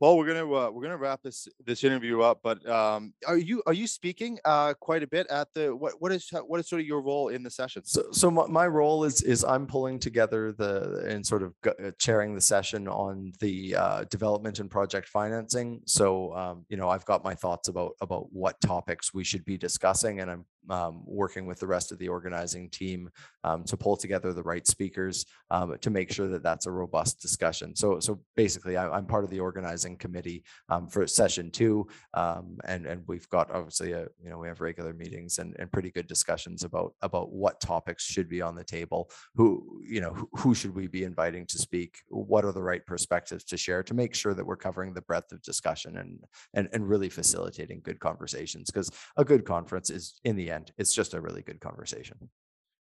well, 0.00 0.16
we're 0.16 0.26
gonna 0.26 0.52
uh, 0.52 0.70
we're 0.70 0.82
gonna 0.82 0.96
wrap 0.96 1.22
this 1.22 1.48
this 1.64 1.82
interview 1.82 2.20
up, 2.20 2.40
but 2.42 2.66
um 2.68 3.14
are 3.26 3.38
you 3.38 3.62
are 3.66 3.72
you 3.72 3.86
speaking 3.86 4.38
uh 4.44 4.74
quite 4.74 5.02
a 5.02 5.06
bit 5.06 5.26
at 5.28 5.48
the 5.54 5.74
what 5.74 5.94
what 6.00 6.12
is 6.12 6.28
what 6.46 6.60
is 6.60 6.68
sort 6.68 6.80
of 6.80 6.86
your 6.86 7.00
role 7.00 7.28
in 7.28 7.42
the 7.42 7.50
session? 7.50 7.82
So, 7.84 8.04
so 8.12 8.30
my, 8.30 8.46
my 8.46 8.66
role 8.66 9.04
is 9.04 9.22
is 9.22 9.42
I'm 9.44 9.66
pulling 9.66 9.98
together 9.98 10.52
the 10.52 11.04
and 11.08 11.26
sort 11.26 11.42
of 11.42 11.54
uh, 11.66 11.92
chairing 11.98 12.34
the 12.34 12.40
session 12.40 12.88
on 12.88 13.32
the 13.40 13.74
uh, 13.74 14.04
development 14.10 14.60
and 14.60 14.70
project 14.70 15.08
financing. 15.08 15.80
So, 15.86 16.34
um, 16.34 16.66
you 16.68 16.76
know, 16.76 16.90
I've 16.90 17.04
got 17.06 17.24
my 17.24 17.34
thoughts 17.34 17.68
about 17.68 17.92
about 18.00 18.32
what 18.32 18.60
topics 18.60 19.14
we 19.14 19.24
should 19.24 19.44
be 19.44 19.56
discussing, 19.56 20.20
and 20.20 20.30
I'm 20.30 20.44
um, 20.70 21.02
working 21.04 21.46
with 21.46 21.58
the 21.60 21.66
rest 21.66 21.92
of 21.92 21.98
the 21.98 22.08
organizing 22.08 22.68
team 22.70 23.10
um, 23.44 23.64
to 23.64 23.76
pull 23.76 23.96
together 23.96 24.32
the 24.32 24.42
right 24.42 24.66
speakers 24.66 25.24
um, 25.50 25.76
to 25.80 25.90
make 25.90 26.12
sure 26.12 26.28
that 26.28 26.42
that's 26.42 26.66
a 26.66 26.70
robust 26.70 27.20
discussion. 27.20 27.74
So, 27.76 28.00
so 28.00 28.20
basically, 28.34 28.76
I, 28.76 28.88
I'm 28.88 29.06
part 29.06 29.24
of 29.24 29.30
the 29.30 29.40
organizing 29.40 29.96
committee 29.96 30.44
um, 30.68 30.88
for 30.88 31.06
session 31.06 31.50
two, 31.50 31.86
um, 32.14 32.58
and 32.64 32.86
and 32.86 33.02
we've 33.06 33.28
got 33.28 33.50
obviously 33.50 33.92
a 33.92 34.06
you 34.22 34.30
know 34.30 34.38
we 34.38 34.48
have 34.48 34.60
regular 34.60 34.92
meetings 34.92 35.38
and 35.38 35.54
and 35.58 35.70
pretty 35.70 35.90
good 35.90 36.06
discussions 36.06 36.64
about 36.64 36.94
about 37.02 37.32
what 37.32 37.60
topics 37.60 38.04
should 38.04 38.28
be 38.28 38.42
on 38.42 38.54
the 38.54 38.64
table. 38.64 39.10
Who 39.34 39.82
you 39.86 40.00
know 40.00 40.12
who, 40.12 40.28
who 40.34 40.54
should 40.54 40.74
we 40.74 40.86
be 40.86 41.04
inviting 41.04 41.46
to 41.46 41.58
speak? 41.58 41.98
What 42.08 42.44
are 42.44 42.52
the 42.52 42.62
right 42.62 42.84
perspectives 42.86 43.44
to 43.44 43.56
share 43.56 43.82
to 43.84 43.94
make 43.94 44.14
sure 44.14 44.34
that 44.34 44.46
we're 44.46 44.56
covering 44.56 44.94
the 44.94 45.02
breadth 45.02 45.32
of 45.32 45.42
discussion 45.42 45.98
and 45.98 46.18
and 46.54 46.68
and 46.72 46.88
really 46.88 47.08
facilitating 47.08 47.80
good 47.84 48.00
conversations 48.00 48.70
because 48.70 48.90
a 49.16 49.24
good 49.24 49.44
conference 49.44 49.90
is 49.90 50.20
in 50.24 50.36
the 50.36 50.50
end 50.50 50.55
it's 50.78 50.94
just 50.94 51.14
a 51.14 51.20
really 51.20 51.42
good 51.42 51.60
conversation. 51.60 52.30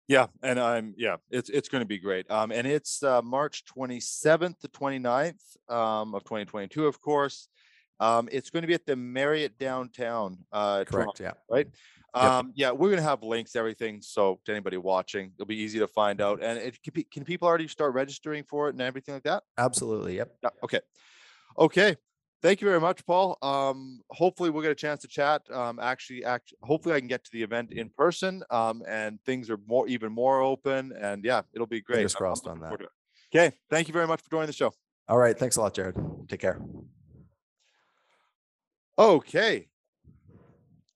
Yeah, 0.09 0.27
and 0.43 0.59
I'm 0.59 0.95
yeah, 0.97 1.17
it's 1.31 1.51
it's 1.51 1.69
going 1.69 1.83
to 1.83 1.87
be 1.87 1.99
great. 1.99 2.29
Um, 2.31 2.51
and 2.51 2.67
it's 2.67 3.03
uh, 3.03 3.23
March 3.23 3.65
27th 3.65 4.59
to 4.59 4.69
29th 4.69 5.73
um, 5.73 6.15
of 6.15 6.25
2022, 6.25 6.87
of 6.87 7.01
course. 7.01 7.49
Um, 8.01 8.29
it's 8.33 8.51
going 8.51 8.63
to 8.63 8.67
be 8.67 8.75
at 8.75 8.87
the 8.87 8.97
Marriott 8.97 9.59
downtown. 9.59 10.39
Uh, 10.51 10.85
Toronto, 10.85 11.13
Correct. 11.13 11.21
Yeah. 11.21 11.33
right? 11.49 11.67
Yep. 12.17 12.25
Um, 12.25 12.53
yeah, 12.57 12.73
we're 12.73 12.91
gonna 12.91 13.03
have 13.03 13.23
links, 13.23 13.55
everything. 13.55 14.01
So 14.03 14.41
to 14.45 14.51
anybody 14.51 14.77
watching, 14.77 15.33
it'll 15.37 15.47
be 15.47 15.59
easy 15.59 15.79
to 15.79 15.87
find 15.87 16.21
out. 16.21 16.43
And 16.43 16.59
it 16.59 16.83
can, 16.83 16.93
be, 16.93 17.05
can 17.05 17.25
people 17.25 17.47
already 17.47 17.69
start 17.69 17.95
registering 17.95 18.43
for 18.43 18.69
it 18.69 18.73
and 18.73 18.81
everything 18.81 19.15
like 19.15 19.23
that? 19.25 19.45
Absolutely. 19.59 20.17
Yep. 20.17 20.35
Yeah. 20.43 20.51
Okay. 20.65 20.81
Okay. 21.57 21.97
Thank 22.43 22.63
you 22.63 22.69
very 22.69 22.81
much, 22.81 23.05
Paul. 23.05 23.37
Um, 23.43 24.01
hopefully 24.11 24.49
we'll 24.49 24.63
get 24.63 24.71
a 24.71 24.75
chance 24.75 25.03
to 25.03 25.09
chat. 25.09 25.43
Um, 25.53 25.79
actually, 25.79 26.25
act, 26.25 26.55
hopefully 26.63 26.95
I 26.95 26.99
can 26.99 27.09
get 27.09 27.23
to 27.25 27.31
the 27.33 27.43
event 27.43 27.71
in 27.71 27.91
person. 27.91 28.43
Um, 28.51 28.83
and 28.89 29.23
things 29.25 29.51
are 29.51 29.59
more, 29.67 29.87
even 29.89 30.11
more 30.11 30.41
open. 30.41 30.93
And 30.99 31.23
yeah, 31.23 31.43
it'll 31.53 31.67
be 31.67 31.83
great. 31.83 31.97
Fingers 31.97 32.15
crossed 32.15 32.47
on 32.47 32.61
that. 32.61 32.69
forward 32.69 32.79
to 32.79 32.85
it. 32.85 32.91
Okay. 33.35 33.57
Thank 33.69 33.89
you 33.89 33.93
very 33.93 34.07
much 34.07 34.23
for 34.23 34.31
joining 34.31 34.47
the 34.47 34.55
show. 34.55 34.73
All 35.07 35.19
right. 35.19 35.39
Thanks 35.39 35.57
a 35.57 35.61
lot, 35.61 35.75
Jared. 35.75 35.97
Take 36.29 36.41
care. 36.41 36.61
Okay. 38.99 39.69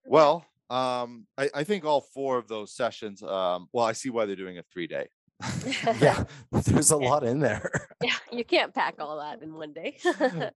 Well, 0.07 0.47
um, 0.70 1.26
I, 1.36 1.51
I 1.55 1.64
think 1.64 1.84
all 1.84 2.01
four 2.01 2.38
of 2.38 2.49
those 2.49 2.74
sessions, 2.74 3.22
um, 3.22 3.68
well, 3.72 3.84
I 3.84 3.92
see 3.92 4.11
why 4.11 4.24
they're 4.24 4.36
doing 4.36 4.59
a 4.59 4.62
three 4.62 4.86
day. 4.86 5.09
Yeah. 6.01 6.24
There's 6.53 6.91
a 6.91 6.97
lot 6.97 7.24
in 7.24 7.41
there. 7.41 7.70
yeah, 8.03 8.14
you 8.32 8.45
can't 8.45 8.74
pack 8.74 8.97
all 8.99 9.18
that 9.18 9.43
in 9.43 9.55
one 9.55 9.72
day. 9.72 9.99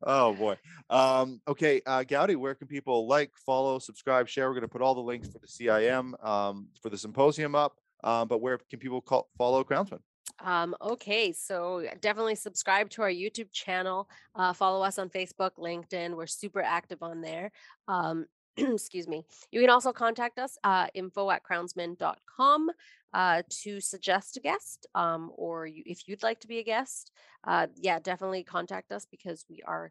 oh 0.03 0.35
boy. 0.35 0.57
Um, 0.91 1.41
okay, 1.49 1.81
uh, 1.87 2.05
Gowdy, 2.05 2.37
where 2.37 2.55
can 2.55 2.69
people 2.69 3.07
like, 3.07 3.33
follow, 3.45 3.79
subscribe, 3.79 4.29
share? 4.29 4.49
We're 4.49 4.55
going 4.55 4.63
to 4.63 4.69
put 4.69 4.83
all 4.83 4.95
the 4.95 5.01
links 5.01 5.29
for 5.29 5.39
the 5.39 5.47
CIM 5.47 6.25
um, 6.25 6.69
for 6.81 6.91
the 6.91 6.99
symposium 6.99 7.55
up. 7.55 7.77
Um, 8.05 8.29
but 8.29 8.41
where 8.41 8.59
can 8.59 8.79
people 8.79 9.01
call, 9.01 9.29
follow 9.37 9.65
Crownsman? 9.65 10.01
Um, 10.41 10.77
okay, 10.81 11.33
so 11.33 11.85
definitely 12.01 12.37
subscribe 12.37 12.91
to 12.91 13.03
our 13.03 13.11
YouTube 13.11 13.51
channel. 13.53 14.09
Uh, 14.35 14.53
follow 14.53 14.85
us 14.85 14.99
on 14.99 15.09
Facebook, 15.09 15.53
LinkedIn. 15.59 16.15
We're 16.15 16.27
super 16.27 16.61
active 16.61 17.03
on 17.03 17.21
there. 17.21 17.51
Um, 17.89 18.27
excuse 18.57 19.09
me. 19.09 19.25
You 19.51 19.61
can 19.61 19.71
also 19.71 19.93
contact 19.93 20.39
us, 20.39 20.57
uh, 20.63 20.87
info 20.95 21.31
at 21.31 21.43
crownsman.com 21.43 22.71
uh, 23.15 23.43
to 23.63 23.81
suggest 23.81 24.37
a 24.37 24.41
guest 24.41 24.87
um, 24.95 25.31
or 25.37 25.67
you, 25.67 25.83
if 25.87 26.07
you'd 26.09 26.23
like 26.23 26.41
to 26.41 26.49
be 26.49 26.59
a 26.59 26.65
guest. 26.65 27.11
Uh, 27.45 27.67
yeah, 27.77 27.99
definitely 27.99 28.43
contact 28.45 28.93
us 28.93 29.07
because 29.11 29.45
we 29.49 29.63
are 29.67 29.91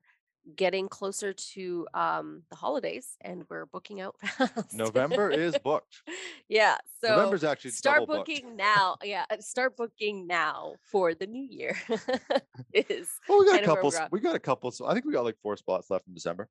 getting 0.55 0.87
closer 0.87 1.33
to 1.33 1.85
um, 1.93 2.41
the 2.49 2.55
holidays 2.55 3.17
and 3.19 3.43
we're 3.49 3.65
booking 3.65 3.99
out 3.99 4.15
fast. 4.37 4.73
November 4.73 5.29
is 5.29 5.57
booked. 5.61 6.03
yeah. 6.47 6.77
So 7.01 7.09
November's 7.09 7.43
actually 7.43 7.71
start 7.71 8.07
booking 8.07 8.55
now. 8.55 8.95
Yeah. 9.03 9.25
uh, 9.29 9.37
Start 9.41 9.75
booking 9.75 10.25
now 10.25 10.75
for 10.89 11.13
the 11.13 11.27
new 11.27 11.43
year 11.43 11.77
is 12.73 13.09
Well, 13.27 13.39
we 13.39 13.45
got 13.45 13.61
a 13.61 13.65
couple. 13.65 13.89
we're 13.89 13.95
s- 13.95 14.01
at. 14.01 14.11
We 14.11 14.19
got 14.21 14.35
a 14.35 14.39
couple. 14.39 14.71
So 14.71 14.85
I 14.85 14.93
think 14.93 15.05
we 15.05 15.11
got 15.11 15.25
like 15.25 15.37
four 15.43 15.57
spots 15.57 15.89
left 15.89 16.07
in 16.07 16.13
December. 16.13 16.47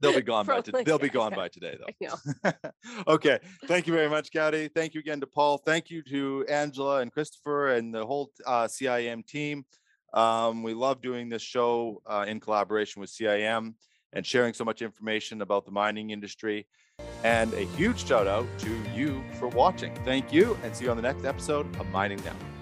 They'll 0.00 0.14
be 0.14 0.20
gone 0.22 0.46
by. 0.46 0.60
To, 0.60 0.70
Probably, 0.70 0.84
they'll 0.84 0.98
be 0.98 1.08
gone 1.08 1.34
by 1.34 1.48
today, 1.48 1.76
though. 2.42 2.52
Okay. 3.08 3.38
Thank 3.66 3.86
you 3.86 3.92
very 3.92 4.08
much, 4.08 4.32
Gowdy. 4.32 4.68
Thank 4.68 4.94
you 4.94 5.00
again 5.00 5.20
to 5.20 5.26
Paul. 5.26 5.58
Thank 5.58 5.90
you 5.90 6.02
to 6.02 6.44
Angela 6.48 7.00
and 7.00 7.12
Christopher 7.12 7.68
and 7.74 7.94
the 7.94 8.04
whole 8.04 8.30
uh, 8.46 8.64
CIM 8.64 9.26
team. 9.26 9.64
Um, 10.14 10.62
we 10.62 10.74
love 10.74 11.02
doing 11.02 11.28
this 11.28 11.42
show 11.42 12.00
uh, 12.06 12.24
in 12.26 12.40
collaboration 12.40 13.00
with 13.00 13.10
CIM 13.10 13.74
and 14.12 14.24
sharing 14.24 14.54
so 14.54 14.64
much 14.64 14.82
information 14.82 15.42
about 15.42 15.66
the 15.66 15.72
mining 15.72 16.10
industry. 16.10 16.66
And 17.22 17.52
a 17.54 17.66
huge 17.76 18.06
shout 18.06 18.26
out 18.26 18.46
to 18.58 18.70
you 18.94 19.22
for 19.34 19.48
watching. 19.48 19.94
Thank 20.04 20.32
you, 20.32 20.56
and 20.62 20.74
see 20.74 20.84
you 20.84 20.90
on 20.90 20.96
the 20.96 21.02
next 21.02 21.24
episode 21.24 21.66
of 21.76 21.86
Mining 21.90 22.22
Now. 22.24 22.55